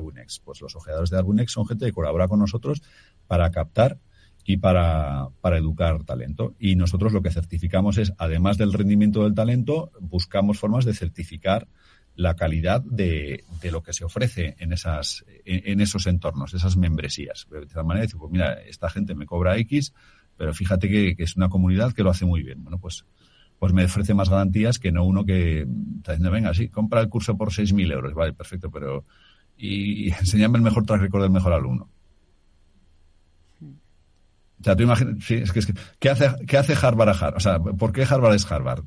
Pues 0.45 0.61
los 0.61 0.75
ojeadores 0.75 1.09
de 1.09 1.17
DarwinX 1.17 1.51
son 1.51 1.67
gente 1.67 1.85
que 1.85 1.91
colabora 1.91 2.29
con 2.29 2.39
nosotros 2.39 2.81
para 3.31 3.49
captar 3.49 3.97
y 4.43 4.57
para, 4.57 5.29
para 5.39 5.57
educar 5.57 6.03
talento. 6.03 6.53
Y 6.59 6.75
nosotros 6.75 7.13
lo 7.13 7.21
que 7.21 7.31
certificamos 7.31 7.97
es, 7.97 8.11
además 8.17 8.57
del 8.57 8.73
rendimiento 8.73 9.23
del 9.23 9.33
talento, 9.33 9.89
buscamos 10.01 10.59
formas 10.59 10.83
de 10.83 10.93
certificar 10.93 11.65
la 12.13 12.35
calidad 12.35 12.81
de, 12.81 13.45
de, 13.61 13.71
lo 13.71 13.83
que 13.83 13.93
se 13.93 14.03
ofrece 14.03 14.57
en 14.59 14.73
esas 14.73 15.23
en, 15.45 15.79
esos 15.79 16.07
entornos, 16.07 16.53
esas 16.53 16.75
membresías. 16.75 17.47
De 17.49 17.67
tal 17.67 17.85
manera, 17.85 18.01
decir, 18.01 18.19
pues 18.19 18.33
mira, 18.33 18.61
esta 18.63 18.89
gente 18.89 19.15
me 19.15 19.25
cobra 19.25 19.55
X, 19.59 19.93
pero 20.35 20.53
fíjate 20.53 20.89
que, 20.89 21.15
es 21.17 21.37
una 21.37 21.47
comunidad 21.47 21.93
que 21.93 22.03
lo 22.03 22.09
hace 22.09 22.25
muy 22.25 22.43
bien. 22.43 22.61
Bueno, 22.61 22.79
pues 22.79 23.05
pues 23.59 23.71
me 23.71 23.85
ofrece 23.85 24.13
más 24.13 24.27
garantías 24.27 24.77
que 24.77 24.91
no 24.91 25.05
uno 25.05 25.23
que 25.23 25.61
está 25.99 26.11
diciendo, 26.11 26.31
venga, 26.31 26.53
sí, 26.53 26.67
compra 26.67 26.99
el 26.99 27.07
curso 27.07 27.37
por 27.37 27.51
6.000 27.51 27.93
euros. 27.93 28.13
Vale, 28.13 28.33
perfecto, 28.33 28.69
pero 28.69 29.05
y, 29.55 30.09
enséñame 30.19 30.57
el 30.57 30.65
mejor 30.65 30.85
track 30.85 30.99
record 30.99 31.21
del 31.21 31.31
mejor 31.31 31.53
alumno. 31.53 31.89
O 34.61 34.63
sea, 34.63 34.75
tú 34.75 34.83
imaginas, 34.83 35.15
sí, 35.25 35.35
es 35.35 35.51
que, 35.51 35.59
es 35.59 35.65
que 35.65 35.73
¿qué, 35.99 36.09
hace, 36.09 36.29
¿qué 36.47 36.57
hace 36.57 36.75
Harvard 36.79 37.09
a 37.09 37.13
Harvard? 37.13 37.37
O 37.37 37.39
sea, 37.39 37.59
¿por 37.59 37.91
qué 37.91 38.03
Harvard 38.03 38.35
es 38.35 38.49
Harvard? 38.49 38.83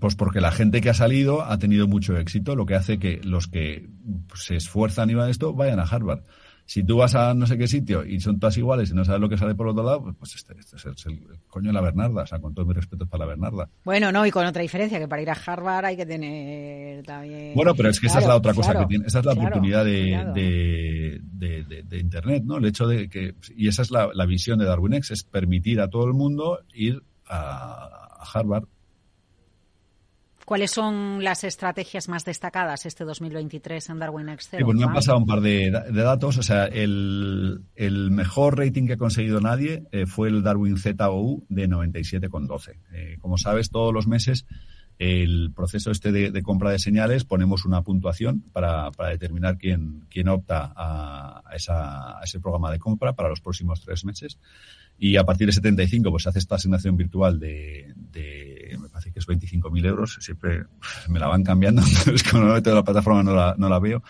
Pues 0.00 0.14
porque 0.14 0.40
la 0.40 0.52
gente 0.52 0.80
que 0.80 0.90
ha 0.90 0.94
salido 0.94 1.42
ha 1.42 1.58
tenido 1.58 1.86
mucho 1.86 2.16
éxito, 2.16 2.56
lo 2.56 2.66
que 2.66 2.74
hace 2.74 2.98
que 2.98 3.20
los 3.22 3.46
que 3.46 3.88
se 4.34 4.56
esfuerzan 4.56 5.10
y 5.10 5.14
van 5.14 5.28
a 5.28 5.30
esto 5.30 5.52
vayan 5.52 5.80
a 5.80 5.84
Harvard. 5.84 6.22
Si 6.66 6.82
tú 6.82 6.96
vas 6.96 7.14
a 7.14 7.32
no 7.32 7.46
sé 7.46 7.56
qué 7.56 7.68
sitio 7.68 8.04
y 8.04 8.20
son 8.20 8.40
todas 8.40 8.56
iguales 8.56 8.90
y 8.90 8.94
no 8.94 9.04
sabes 9.04 9.20
lo 9.20 9.28
que 9.28 9.38
sale 9.38 9.54
por 9.54 9.68
otro 9.68 9.84
lado, 9.84 10.14
pues 10.18 10.34
este, 10.34 10.54
este 10.58 10.76
es, 10.76 11.06
el, 11.06 11.20
coño 11.46 11.68
de 11.68 11.72
la 11.72 11.80
Bernarda, 11.80 12.22
o 12.22 12.26
sea, 12.26 12.40
con 12.40 12.54
todo 12.54 12.66
mi 12.66 12.74
respeto 12.74 13.06
para 13.06 13.24
la 13.24 13.30
Bernarda. 13.30 13.68
Bueno, 13.84 14.10
no, 14.10 14.26
y 14.26 14.32
con 14.32 14.44
otra 14.44 14.62
diferencia, 14.62 14.98
que 14.98 15.06
para 15.06 15.22
ir 15.22 15.30
a 15.30 15.34
Harvard 15.46 15.84
hay 15.84 15.96
que 15.96 16.04
tener 16.04 17.04
también... 17.04 17.54
Bueno, 17.54 17.74
pero 17.76 17.88
es 17.88 18.00
que 18.00 18.08
esa 18.08 18.18
es 18.18 18.26
la 18.26 18.34
otra 18.34 18.52
cosa 18.52 18.76
que 18.76 18.86
tiene, 18.86 19.06
esa 19.06 19.20
es 19.20 19.24
la 19.24 19.32
oportunidad 19.32 19.84
de, 19.84 21.20
de, 21.32 21.98
Internet, 21.98 22.42
¿no? 22.44 22.58
El 22.58 22.66
hecho 22.66 22.86
de 22.86 23.08
que, 23.08 23.34
y 23.56 23.68
esa 23.68 23.82
es 23.82 23.90
la, 23.92 24.10
la 24.12 24.26
visión 24.26 24.58
de 24.58 24.64
DarwinX, 24.64 25.12
es 25.12 25.22
permitir 25.22 25.80
a 25.80 25.88
todo 25.88 26.04
el 26.06 26.14
mundo 26.14 26.60
ir 26.74 27.02
a, 27.26 28.18
a 28.18 28.24
Harvard 28.34 28.66
¿Cuáles 30.46 30.70
son 30.70 31.24
las 31.24 31.42
estrategias 31.42 32.08
más 32.08 32.24
destacadas 32.24 32.86
este 32.86 33.02
2023 33.04 33.90
en 33.90 33.98
Darwin 33.98 34.28
Excel? 34.28 34.64
pues 34.64 34.78
me 34.78 34.84
han 34.84 34.94
pasado 34.94 35.18
un 35.18 35.26
par 35.26 35.40
de, 35.40 35.72
datos. 35.72 36.38
O 36.38 36.42
sea, 36.44 36.66
el, 36.66 37.60
mejor 38.12 38.56
rating 38.56 38.86
que 38.86 38.92
ha 38.92 38.96
conseguido 38.96 39.40
nadie 39.40 39.82
eh, 39.90 40.06
fue 40.06 40.28
el 40.28 40.44
Darwin 40.44 40.76
ZOU 40.78 41.44
de 41.48 41.68
97,12. 41.68 42.76
Eh, 42.92 43.16
como 43.20 43.38
sabes, 43.38 43.70
todos 43.70 43.92
los 43.92 44.06
meses 44.06 44.46
el 44.98 45.52
proceso 45.54 45.90
este 45.90 46.10
de, 46.10 46.42
compra 46.42 46.70
de 46.70 46.78
señales 46.78 47.24
ponemos 47.24 47.66
una 47.66 47.82
puntuación 47.82 48.42
para, 48.52 48.90
determinar 49.10 49.58
quién, 49.58 50.06
quién 50.08 50.28
opta 50.28 50.72
a, 50.74 51.42
ese 51.54 52.40
programa 52.40 52.70
de 52.70 52.78
compra 52.78 53.14
para 53.14 53.28
los 53.28 53.40
próximos 53.40 53.82
tres 53.82 54.04
meses. 54.04 54.38
Y 54.98 55.16
a 55.16 55.24
partir 55.24 55.46
de 55.46 55.52
75, 55.52 56.10
pues 56.10 56.22
se 56.22 56.30
hace 56.30 56.38
esta 56.38 56.54
asignación 56.54 56.96
virtual 56.96 57.38
de, 57.38 57.94
parece 58.12 58.55
que 59.16 59.20
es 59.20 59.26
25.000 59.26 59.86
euros. 59.86 60.18
Siempre 60.20 60.64
me 61.08 61.18
la 61.18 61.26
van 61.26 61.42
cambiando, 61.42 61.80
entonces 61.86 62.22
cuando 62.22 62.52
meto 62.52 62.74
la 62.74 62.84
plataforma 62.84 63.22
no 63.22 63.34
la, 63.34 63.54
no 63.56 63.70
la 63.70 63.78
veo. 63.78 64.02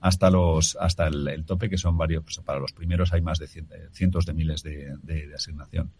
Hasta 0.00 0.30
los 0.30 0.76
hasta 0.80 1.06
el, 1.06 1.44
tope, 1.44 1.70
que 1.70 1.78
son 1.78 1.96
varios. 1.96 2.24
Para 2.44 2.58
los 2.58 2.72
primeros 2.72 3.12
hay 3.12 3.20
más 3.20 3.38
de 3.38 3.46
cientos 3.92 4.26
de 4.26 4.34
miles 4.34 4.64
de, 4.64 5.32
asignación 5.34 5.92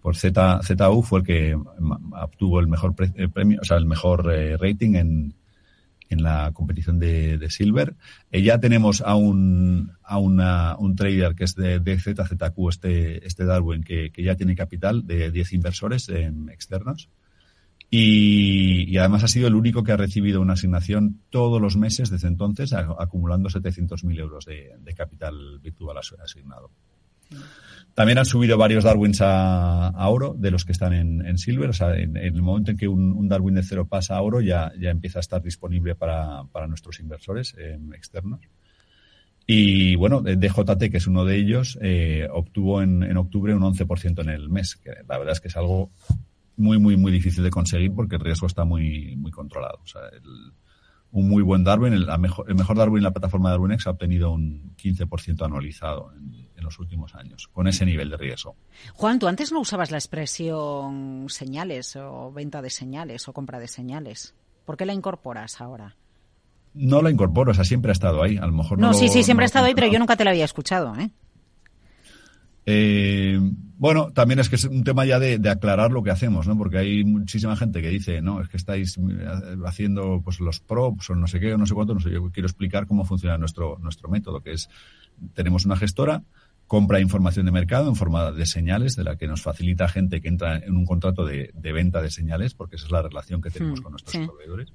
por 0.00 0.16
Z, 0.16 0.60
ZU 0.64 1.02
fue 1.02 1.20
el 1.20 1.24
que 1.24 1.54
obtuvo 1.54 2.58
el 2.58 2.66
mejor 2.66 2.92
eh, 2.98 3.28
premio, 3.28 3.60
o 3.62 3.64
sea, 3.64 3.76
el 3.76 3.86
mejor 3.86 4.32
eh, 4.32 4.56
rating 4.56 4.96
en, 4.96 5.34
en 6.08 6.22
la 6.24 6.50
competición 6.52 6.98
de, 6.98 7.38
de 7.38 7.50
Silver. 7.50 7.94
Eh, 8.32 8.42
ya 8.42 8.58
tenemos 8.58 9.00
a 9.00 9.14
un, 9.14 9.92
a 10.02 10.18
una, 10.18 10.76
un 10.76 10.96
trader 10.96 11.36
que 11.36 11.44
es 11.44 11.54
de, 11.54 11.78
de 11.78 12.00
ZZQ, 12.00 12.68
este, 12.68 13.24
este 13.24 13.44
Darwin, 13.44 13.84
que, 13.84 14.10
que, 14.10 14.24
ya 14.24 14.34
tiene 14.34 14.56
capital 14.56 15.06
de 15.06 15.30
10 15.30 15.52
inversores 15.52 16.08
externos. 16.08 17.08
Y, 17.94 18.96
además 18.96 19.22
ha 19.22 19.28
sido 19.28 19.48
el 19.48 19.54
único 19.54 19.84
que 19.84 19.92
ha 19.92 19.98
recibido 19.98 20.40
una 20.40 20.54
asignación 20.54 21.20
todos 21.28 21.60
los 21.60 21.76
meses 21.76 22.08
desde 22.08 22.26
entonces, 22.26 22.72
acumulando 22.72 23.50
700.000 23.50 24.18
euros 24.18 24.46
de, 24.46 24.94
capital 24.96 25.58
virtual 25.62 25.98
asignado. 25.98 26.70
También 27.92 28.16
han 28.16 28.24
subido 28.24 28.56
varios 28.56 28.84
Darwins 28.84 29.18
a, 29.20 30.08
oro 30.08 30.34
de 30.38 30.50
los 30.50 30.64
que 30.64 30.72
están 30.72 30.94
en, 30.94 31.36
Silver. 31.36 31.68
O 31.68 31.74
sea, 31.74 31.94
en, 31.94 32.16
el 32.16 32.40
momento 32.40 32.70
en 32.70 32.78
que 32.78 32.88
un, 32.88 33.28
Darwin 33.28 33.56
de 33.56 33.62
cero 33.62 33.86
pasa 33.86 34.16
a 34.16 34.22
oro, 34.22 34.40
ya, 34.40 34.72
ya 34.80 34.88
empieza 34.88 35.18
a 35.18 35.20
estar 35.20 35.42
disponible 35.42 35.94
para, 35.94 36.44
nuestros 36.66 36.98
inversores 36.98 37.54
externos. 37.94 38.40
Y 39.46 39.96
bueno, 39.96 40.22
DJT, 40.22 40.90
que 40.90 40.96
es 40.96 41.06
uno 41.06 41.26
de 41.26 41.36
ellos, 41.36 41.78
eh, 41.82 42.26
obtuvo 42.32 42.80
en, 42.80 43.02
en, 43.02 43.18
octubre 43.18 43.54
un 43.54 43.60
11% 43.60 44.22
en 44.22 44.30
el 44.30 44.48
mes, 44.48 44.80
la 45.06 45.18
verdad 45.18 45.32
es 45.32 45.40
que 45.40 45.48
es 45.48 45.56
algo 45.58 45.90
muy, 46.56 46.78
muy, 46.78 46.96
muy 46.96 47.12
difícil 47.12 47.42
de 47.42 47.50
conseguir 47.50 47.94
porque 47.94 48.16
el 48.16 48.20
riesgo 48.20 48.46
está 48.46 48.64
muy, 48.64 49.16
muy 49.16 49.30
controlado. 49.30 49.80
O 49.82 49.86
sea, 49.86 50.02
un 51.12 51.28
muy 51.28 51.42
buen 51.42 51.62
Darwin, 51.62 51.92
el, 51.92 52.06
mejor, 52.18 52.46
el 52.48 52.54
mejor 52.54 52.76
Darwin 52.76 52.98
en 52.98 53.04
la 53.04 53.10
plataforma 53.10 53.50
de 53.50 53.58
DarwinX 53.58 53.86
ha 53.86 53.90
obtenido 53.90 54.30
un 54.30 54.74
15% 54.76 55.44
anualizado 55.44 56.12
en, 56.16 56.48
en 56.56 56.64
los 56.64 56.78
últimos 56.78 57.14
años, 57.14 57.48
con 57.48 57.68
ese 57.68 57.84
nivel 57.84 58.08
de 58.08 58.16
riesgo. 58.16 58.56
Juan, 58.94 59.18
tú 59.18 59.26
antes 59.26 59.52
no 59.52 59.60
usabas 59.60 59.90
la 59.90 59.98
expresión 59.98 61.26
señales 61.28 61.96
o 61.96 62.32
venta 62.32 62.62
de 62.62 62.70
señales 62.70 63.28
o 63.28 63.32
compra 63.32 63.58
de 63.58 63.68
señales. 63.68 64.34
¿Por 64.64 64.76
qué 64.76 64.86
la 64.86 64.94
incorporas 64.94 65.60
ahora? 65.60 65.96
No 66.74 67.02
la 67.02 67.10
incorporo, 67.10 67.50
o 67.50 67.54
sea, 67.54 67.64
siempre 67.64 67.90
ha 67.90 67.92
estado 67.92 68.22
ahí. 68.22 68.38
A 68.38 68.46
lo 68.46 68.52
mejor 68.52 68.78
no. 68.78 68.88
No, 68.88 68.94
sí, 68.94 69.08
sí, 69.08 69.22
siempre 69.22 69.44
ha 69.44 69.46
estado 69.46 69.66
ahí, 69.66 69.74
pero 69.74 69.88
yo 69.88 69.98
nunca 69.98 70.16
te 70.16 70.24
la 70.24 70.30
había 70.30 70.44
escuchado, 70.44 70.96
¿eh? 70.96 71.10
Eh, 72.64 73.38
bueno, 73.76 74.12
también 74.12 74.38
es 74.38 74.48
que 74.48 74.56
es 74.56 74.64
un 74.64 74.84
tema 74.84 75.04
ya 75.04 75.18
de, 75.18 75.40
aclarar 75.50 75.90
lo 75.90 76.02
que 76.02 76.10
hacemos, 76.10 76.46
¿no? 76.46 76.56
Porque 76.56 76.78
hay 76.78 77.04
muchísima 77.04 77.56
gente 77.56 77.82
que 77.82 77.88
dice, 77.88 78.22
no, 78.22 78.40
es 78.40 78.48
que 78.48 78.56
estáis 78.56 78.98
haciendo 79.64 80.20
pues 80.24 80.38
los 80.38 80.60
props 80.60 81.10
o 81.10 81.16
no 81.16 81.26
sé 81.26 81.40
qué 81.40 81.54
o 81.54 81.58
no 81.58 81.66
sé 81.66 81.74
cuánto, 81.74 81.94
no 81.94 82.00
sé, 82.00 82.10
yo 82.10 82.30
quiero 82.30 82.46
explicar 82.46 82.86
cómo 82.86 83.04
funciona 83.04 83.36
nuestro, 83.38 83.78
nuestro 83.80 84.08
método, 84.08 84.40
que 84.40 84.52
es, 84.52 84.68
tenemos 85.34 85.66
una 85.66 85.76
gestora, 85.76 86.22
compra 86.68 87.00
información 87.00 87.46
de 87.46 87.52
mercado 87.52 87.88
en 87.88 87.96
forma 87.96 88.30
de 88.30 88.46
señales, 88.46 88.94
de 88.94 89.04
la 89.04 89.16
que 89.16 89.26
nos 89.26 89.42
facilita 89.42 89.88
gente 89.88 90.20
que 90.20 90.28
entra 90.28 90.58
en 90.58 90.76
un 90.76 90.86
contrato 90.86 91.24
de, 91.24 91.52
venta 91.54 92.00
de 92.00 92.10
señales, 92.10 92.54
porque 92.54 92.76
esa 92.76 92.86
es 92.86 92.92
la 92.92 93.02
relación 93.02 93.42
que 93.42 93.50
tenemos 93.50 93.80
hmm, 93.80 93.82
con 93.82 93.92
nuestros 93.92 94.26
proveedores. 94.26 94.72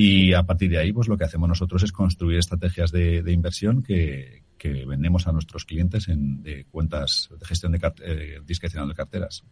Y 0.00 0.32
a 0.32 0.44
partir 0.44 0.70
de 0.70 0.78
ahí, 0.78 0.92
pues 0.92 1.08
lo 1.08 1.18
que 1.18 1.24
hacemos 1.24 1.48
nosotros 1.48 1.82
es 1.82 1.90
construir 1.90 2.38
estrategias 2.38 2.92
de, 2.92 3.20
inversión 3.32 3.82
que, 3.82 4.44
vendemos 4.86 5.26
a 5.26 5.32
nuestros 5.32 5.64
clientes 5.64 6.06
en 6.06 6.40
de 6.40 6.66
cuentas 6.66 7.28
de 7.36 7.44
gestión 7.44 7.72
de 7.72 7.80
eh, 8.04 8.40
discrecional 8.46 8.88
de 8.88 8.94
carteras. 8.94 9.42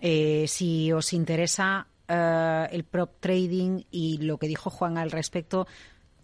Eh, 0.00 0.46
si 0.48 0.90
os 0.90 1.12
interesa 1.12 1.86
eh, 2.08 2.66
el 2.72 2.82
prop 2.82 3.20
trading 3.20 3.82
y 3.92 4.18
lo 4.18 4.38
que 4.38 4.48
dijo 4.48 4.70
Juan 4.70 4.98
al 4.98 5.12
respecto, 5.12 5.68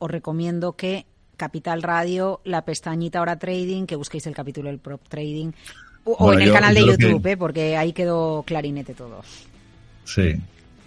os 0.01 0.11
recomiendo 0.11 0.73
que 0.73 1.07
Capital 1.37 1.83
Radio, 1.83 2.41
la 2.43 2.65
pestañita 2.65 3.21
Ahora 3.21 3.39
Trading, 3.39 3.87
que 3.87 3.95
busquéis 3.95 4.27
el 4.27 4.35
capítulo 4.35 4.71
del 4.71 4.81
Prop 4.81 5.07
Trading, 5.09 5.53
o, 6.03 6.33
en 6.33 6.41
el 6.41 6.53
canal 6.53 6.75
de 6.75 6.85
YouTube, 6.85 7.25
¿eh? 7.29 7.37
porque 7.37 7.77
ahí 7.77 7.93
quedó 7.93 8.43
clarinete 8.43 8.95
todo. 8.95 9.23
Sí. 10.05 10.35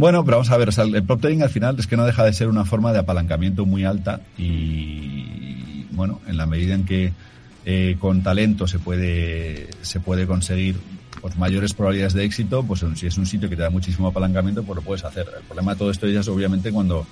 Bueno, 0.02 0.26
pero 0.26 0.38
vamos 0.38 0.50
a 0.50 0.58
ver, 0.58 0.70
el 0.96 1.04
prop 1.04 1.22
trading 1.22 1.44
al 1.44 1.52
final 1.52 1.76
es 1.78 1.86
que 1.86 1.96
no 1.96 2.04
deja 2.08 2.26
de 2.26 2.34
ser 2.34 2.48
una 2.48 2.66
forma 2.66 2.92
de 2.92 2.98
apalancamiento 2.98 3.68
muy 3.68 3.86
alta 3.86 4.20
y, 4.36 5.86
bueno, 5.92 6.20
en 6.26 6.38
la 6.38 6.48
medida 6.48 6.74
en 6.74 6.86
que 6.86 7.14
eh, 7.66 7.98
con 8.00 8.24
talento 8.24 8.66
se 8.66 8.80
puede, 8.80 9.70
se 9.84 10.00
puede 10.00 10.26
conseguir 10.26 10.76
pues, 11.22 11.38
mayores 11.38 11.76
probabilidades 11.76 12.14
de 12.14 12.24
éxito, 12.24 12.64
pues 12.64 12.84
si 12.96 13.06
es 13.06 13.16
un 13.20 13.28
sitio 13.28 13.48
que 13.48 13.56
te 13.56 13.62
da 13.62 13.70
muchísimo 13.70 14.08
apalancamiento, 14.08 14.64
pues 14.64 14.78
lo 14.78 14.82
puedes 14.82 15.06
hacer. 15.06 15.28
El 15.38 15.44
problema 15.44 15.74
de 15.74 15.78
todo 15.78 15.92
esto 15.92 16.08
es 16.08 16.28
obviamente 16.28 16.72
cuando 16.72 17.06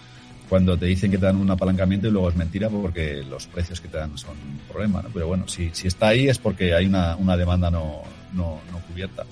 cuando 0.49 0.75
te 0.75 0.87
dicen 0.87 1.11
que 1.11 1.19
te 1.19 1.27
dan 1.27 1.35
un 1.35 1.51
apalancamiento 1.51 2.07
y 2.07 2.11
luego 2.11 2.29
es 2.29 2.35
mentira 2.35 2.69
porque 2.69 3.21
los 3.21 3.45
precios 3.45 3.79
que 3.81 3.87
te 3.87 3.97
dan 3.97 4.17
son 4.17 4.31
un 4.31 4.57
problema, 4.67 5.03
¿no? 5.03 5.09
Pero 5.13 5.27
bueno, 5.27 5.47
si, 5.47 5.69
si 5.73 5.87
está 5.87 6.07
ahí 6.07 6.27
es 6.27 6.39
porque 6.39 6.73
hay 6.73 6.87
una, 6.87 7.15
una 7.17 7.37
demanda 7.37 7.69
no, 7.69 8.01
no, 8.33 8.59
no 8.71 8.79
cubierta. 8.87 9.25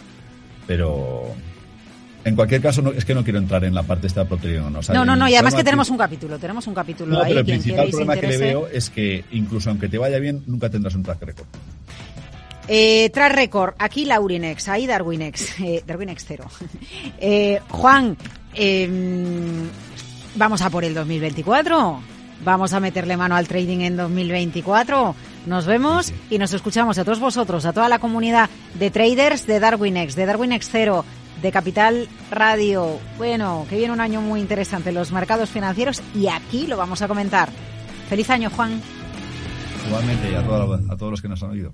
Pero 0.67 1.33
en 2.27 2.35
cualquier 2.35 2.61
caso, 2.61 2.81
no, 2.81 2.91
es 2.91 3.05
que 3.05 3.13
no 3.13 3.23
quiero 3.23 3.39
entrar 3.39 3.63
en 3.63 3.73
la 3.73 3.83
parte 3.83 4.07
esta 4.07 4.23
de 4.23 4.59
no. 4.59 4.69
No, 4.69 5.05
no, 5.05 5.15
no, 5.15 5.29
y 5.29 5.35
además 5.35 5.55
que 5.55 5.63
tenemos 5.63 5.89
un 5.89 5.97
capítulo, 5.97 6.37
tenemos 6.37 6.67
un 6.67 6.73
capítulo 6.73 7.13
no, 7.13 7.23
ahí. 7.23 7.29
Pero 7.29 7.39
el 7.39 7.45
principal 7.45 7.89
problema 7.89 8.17
que 8.17 8.27
le 8.27 8.37
veo 8.37 8.67
es 8.67 8.89
que 8.89 9.25
incluso 9.31 9.69
aunque 9.69 9.87
te 9.87 9.97
vaya 9.97 10.19
bien, 10.19 10.43
nunca 10.47 10.69
tendrás 10.69 10.95
un 10.95 11.03
track 11.03 11.21
record. 11.21 11.47
Eh, 12.67 13.09
track 13.11 13.33
record, 13.33 13.75
aquí 13.79 14.03
Laurinex, 14.05 14.67
ahí 14.67 14.85
Darwinex, 14.85 15.59
eh, 15.61 15.83
Darwinex 15.87 16.25
cero. 16.27 16.45
eh, 17.19 17.61
Juan, 17.69 18.17
eh, 18.53 19.69
Vamos 20.37 20.61
a 20.61 20.69
por 20.69 20.85
el 20.85 20.93
2024. 20.93 21.99
Vamos 22.45 22.73
a 22.73 22.79
meterle 22.79 23.17
mano 23.17 23.35
al 23.35 23.47
trading 23.47 23.79
en 23.79 23.97
2024. 23.97 25.15
Nos 25.47 25.65
vemos 25.65 26.13
y 26.29 26.37
nos 26.37 26.53
escuchamos 26.53 26.99
a 26.99 27.03
todos 27.03 27.19
vosotros, 27.19 27.65
a 27.65 27.73
toda 27.73 27.89
la 27.89 27.97
comunidad 27.97 28.47
de 28.75 28.91
traders 28.91 29.47
de 29.47 29.59
DarwinX, 29.59 30.15
de 30.15 30.25
DarwinX 30.27 30.69
Cero, 30.71 31.05
de 31.41 31.51
Capital 31.51 32.07
Radio. 32.31 32.99
Bueno, 33.17 33.65
que 33.69 33.77
viene 33.77 33.93
un 33.93 34.01
año 34.01 34.21
muy 34.21 34.39
interesante 34.39 34.89
en 34.89 34.95
los 34.95 35.11
mercados 35.11 35.49
financieros 35.49 36.01
y 36.15 36.27
aquí 36.27 36.67
lo 36.67 36.77
vamos 36.77 37.01
a 37.01 37.07
comentar. 37.07 37.49
Feliz 38.09 38.29
año, 38.29 38.49
Juan. 38.49 38.81
Igualmente, 39.87 40.31
y 40.31 40.35
a, 40.35 40.39
a 40.39 40.97
todos 40.97 41.11
los 41.11 41.21
que 41.21 41.29
nos 41.29 41.43
han 41.43 41.51
oído. 41.51 41.73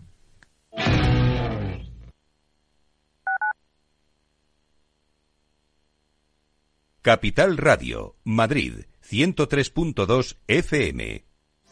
Capital 7.02 7.58
Radio, 7.58 8.16
Madrid, 8.24 8.86
103.2 9.10 10.38
FM. 10.48 11.33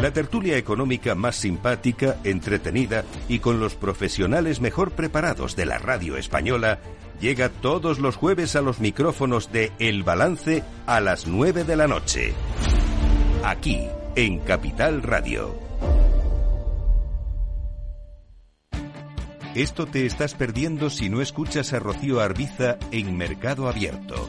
La 0.00 0.10
tertulia 0.10 0.58
económica 0.58 1.14
más 1.14 1.36
simpática, 1.36 2.18
entretenida 2.22 3.04
y 3.28 3.38
con 3.38 3.60
los 3.60 3.74
profesionales 3.74 4.60
mejor 4.60 4.90
preparados 4.90 5.56
de 5.56 5.64
la 5.64 5.78
radio 5.78 6.18
española 6.18 6.80
llega 7.18 7.48
todos 7.48 7.98
los 7.98 8.16
jueves 8.16 8.56
a 8.56 8.60
los 8.60 8.78
micrófonos 8.78 9.50
de 9.52 9.72
El 9.78 10.02
Balance 10.02 10.62
a 10.86 11.00
las 11.00 11.26
9 11.26 11.64
de 11.64 11.76
la 11.76 11.88
noche. 11.88 12.34
Aquí, 13.42 13.86
en 14.16 14.38
Capital 14.40 15.02
Radio. 15.02 15.58
Esto 19.54 19.86
te 19.86 20.04
estás 20.04 20.34
perdiendo 20.34 20.90
si 20.90 21.08
no 21.08 21.22
escuchas 21.22 21.72
a 21.72 21.78
Rocío 21.78 22.20
Arbiza 22.20 22.76
en 22.90 23.16
Mercado 23.16 23.66
Abierto. 23.66 24.28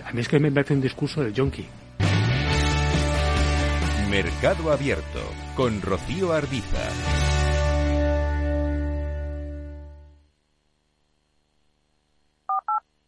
A 0.00 0.12
mí 0.12 0.20
es 0.20 0.28
que 0.28 0.38
me 0.38 0.50
parece 0.50 0.74
un 0.74 0.80
discurso 0.80 1.22
de 1.22 1.32
junkie. 1.34 1.66
Mercado 4.10 4.70
Abierto 4.70 5.20
con 5.56 5.80
Rocío 5.80 6.32
Arbiza. 6.32 7.21